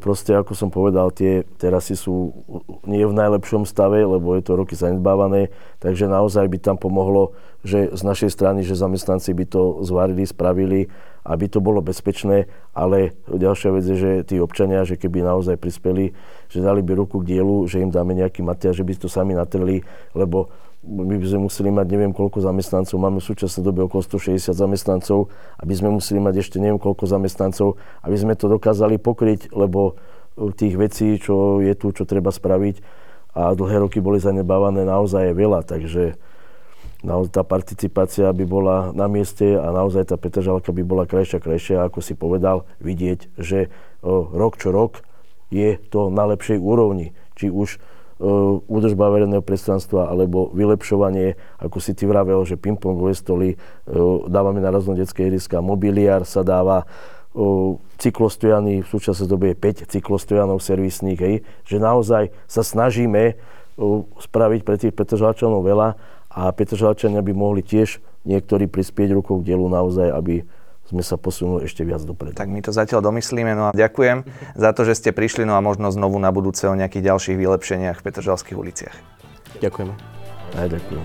proste, 0.00 0.34
ako 0.34 0.52
som 0.56 0.68
povedal, 0.72 1.12
tie 1.14 1.46
terasy 1.60 1.94
sú 1.94 2.32
nie 2.88 3.04
v 3.04 3.14
najlepšom 3.14 3.68
stave, 3.68 4.02
lebo 4.02 4.34
je 4.34 4.42
to 4.42 4.58
roky 4.58 4.74
zanedbávané, 4.74 5.52
takže 5.78 6.08
naozaj 6.10 6.48
by 6.48 6.58
tam 6.58 6.76
pomohlo, 6.80 7.36
že 7.62 7.90
z 7.92 8.02
našej 8.02 8.30
strany, 8.32 8.62
že 8.62 8.78
zamestnanci 8.78 9.34
by 9.34 9.44
to 9.46 9.82
zvarili, 9.84 10.24
spravili, 10.24 10.80
aby 11.28 11.44
to 11.50 11.60
bolo 11.60 11.84
bezpečné, 11.84 12.48
ale 12.72 13.12
ďalšia 13.28 13.70
vec 13.74 13.84
je, 13.84 13.96
že 13.98 14.12
tí 14.24 14.36
občania, 14.40 14.88
že 14.88 14.96
keby 14.96 15.20
naozaj 15.20 15.60
prispeli, 15.60 16.16
že 16.48 16.64
dali 16.64 16.80
by 16.80 16.96
ruku 16.96 17.20
k 17.20 17.36
dielu, 17.36 17.68
že 17.68 17.84
im 17.84 17.92
dáme 17.92 18.16
nejaký 18.16 18.40
materiál, 18.40 18.72
že 18.72 18.86
by 18.86 18.92
to 18.96 19.08
sami 19.12 19.36
natrli, 19.36 19.84
lebo 20.16 20.48
my 20.86 21.14
by 21.18 21.26
sme 21.26 21.50
museli 21.50 21.70
mať 21.74 21.86
neviem 21.90 22.14
koľko 22.14 22.38
zamestnancov, 22.38 22.96
máme 23.02 23.18
v 23.18 23.28
súčasnej 23.34 23.66
dobe 23.66 23.82
okolo 23.82 23.98
160 23.98 24.54
zamestnancov, 24.54 25.26
aby 25.58 25.74
sme 25.74 25.90
museli 25.90 26.22
mať 26.22 26.38
ešte 26.38 26.56
neviem 26.62 26.78
koľko 26.78 27.10
zamestnancov, 27.10 27.74
aby 28.06 28.16
sme 28.16 28.38
to 28.38 28.46
dokázali 28.46 28.94
pokryť, 29.02 29.50
lebo 29.50 29.98
tých 30.54 30.78
vecí, 30.78 31.18
čo 31.18 31.58
je 31.58 31.74
tu, 31.74 31.90
čo 31.90 32.06
treba 32.06 32.30
spraviť 32.30 32.78
a 33.34 33.54
dlhé 33.54 33.82
roky 33.82 33.98
boli 33.98 34.22
zanebávané, 34.22 34.86
naozaj 34.86 35.34
veľa, 35.34 35.66
takže 35.66 36.18
naozaj 37.02 37.30
tá 37.34 37.42
participácia 37.46 38.26
by 38.30 38.44
bola 38.46 38.76
na 38.94 39.06
mieste 39.06 39.54
a 39.54 39.70
naozaj 39.70 40.10
tá 40.10 40.16
Petržalka 40.18 40.74
by 40.74 40.82
bola 40.82 41.04
krajšia, 41.06 41.38
krajšia, 41.38 41.86
ako 41.86 41.98
si 42.02 42.18
povedal, 42.18 42.66
vidieť, 42.82 43.38
že 43.38 43.70
o, 44.02 44.26
rok 44.30 44.58
čo 44.58 44.74
rok 44.74 45.02
je 45.54 45.78
to 45.78 46.10
na 46.10 46.26
lepšej 46.34 46.58
úrovni. 46.58 47.14
Či 47.38 47.54
už 47.54 47.78
údržba 48.66 49.14
verejného 49.14 49.46
priestranstva 49.46 50.10
alebo 50.10 50.50
vylepšovanie, 50.50 51.38
ako 51.62 51.78
si 51.78 51.94
ty 51.94 52.02
vravel, 52.02 52.42
že 52.42 52.58
pingpongové 52.58 53.14
stoly 53.14 53.54
eh, 53.54 53.58
dávame 54.26 54.58
na 54.58 54.74
rôzne 54.74 54.98
detské 54.98 55.30
ihriska, 55.30 55.62
mobiliár 55.62 56.26
sa 56.26 56.42
dáva, 56.42 56.82
eh, 56.82 57.38
cyklostojany, 57.98 58.82
v 58.82 58.90
súčasnej 58.90 59.30
dobe 59.30 59.54
je 59.54 59.56
5 59.58 59.90
cyklostojanov 59.90 60.58
servisných, 60.58 61.20
hej, 61.22 61.34
že 61.62 61.76
naozaj 61.78 62.34
sa 62.50 62.62
snažíme 62.66 63.38
spraviť 64.18 64.60
pre 64.66 64.74
tých 64.74 64.90
Petržalčanov 64.90 65.62
veľa 65.62 65.94
a 66.34 66.50
Petržalčania 66.50 67.22
by 67.22 67.30
mohli 67.30 67.62
tiež 67.62 68.02
niektorí 68.26 68.66
prispieť 68.66 69.14
rukou 69.14 69.38
k 69.38 69.54
dielu 69.54 69.62
naozaj, 69.70 70.10
aby 70.10 70.42
sme 70.88 71.04
sa 71.04 71.20
posunuli 71.20 71.68
ešte 71.68 71.84
viac 71.84 72.00
dopredu. 72.00 72.32
Tak 72.32 72.48
my 72.48 72.64
to 72.64 72.72
zatiaľ 72.72 73.04
domyslíme, 73.04 73.52
no 73.52 73.70
a 73.70 73.76
ďakujem 73.76 74.24
za 74.56 74.70
to, 74.72 74.88
že 74.88 74.96
ste 74.96 75.10
prišli, 75.12 75.44
no 75.44 75.54
a 75.54 75.60
možno 75.60 75.92
znovu 75.92 76.16
na 76.16 76.32
budúce 76.32 76.64
o 76.64 76.72
nejakých 76.72 77.12
ďalších 77.12 77.36
vylepšeniach 77.36 78.00
v 78.00 78.04
Petržalských 78.08 78.56
uliciach. 78.56 78.96
Ďakujeme. 79.60 79.92
Aj 80.56 80.68
ďakujem. 80.68 81.04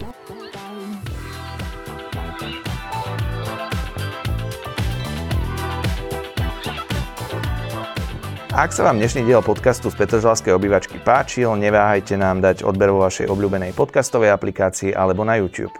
Ak 8.53 8.69
sa 8.69 8.85
vám 8.85 9.01
dnešný 9.01 9.25
diel 9.25 9.41
podcastu 9.41 9.89
z 9.89 9.97
Petržalskej 9.97 10.53
obývačky 10.53 11.01
páčil, 11.01 11.57
neváhajte 11.57 12.13
nám 12.21 12.37
dať 12.37 12.61
odber 12.61 12.93
vo 12.93 13.01
vašej 13.01 13.25
obľúbenej 13.25 13.73
podcastovej 13.73 14.29
aplikácii 14.29 14.93
alebo 14.93 15.25
na 15.25 15.41
YouTube. 15.41 15.73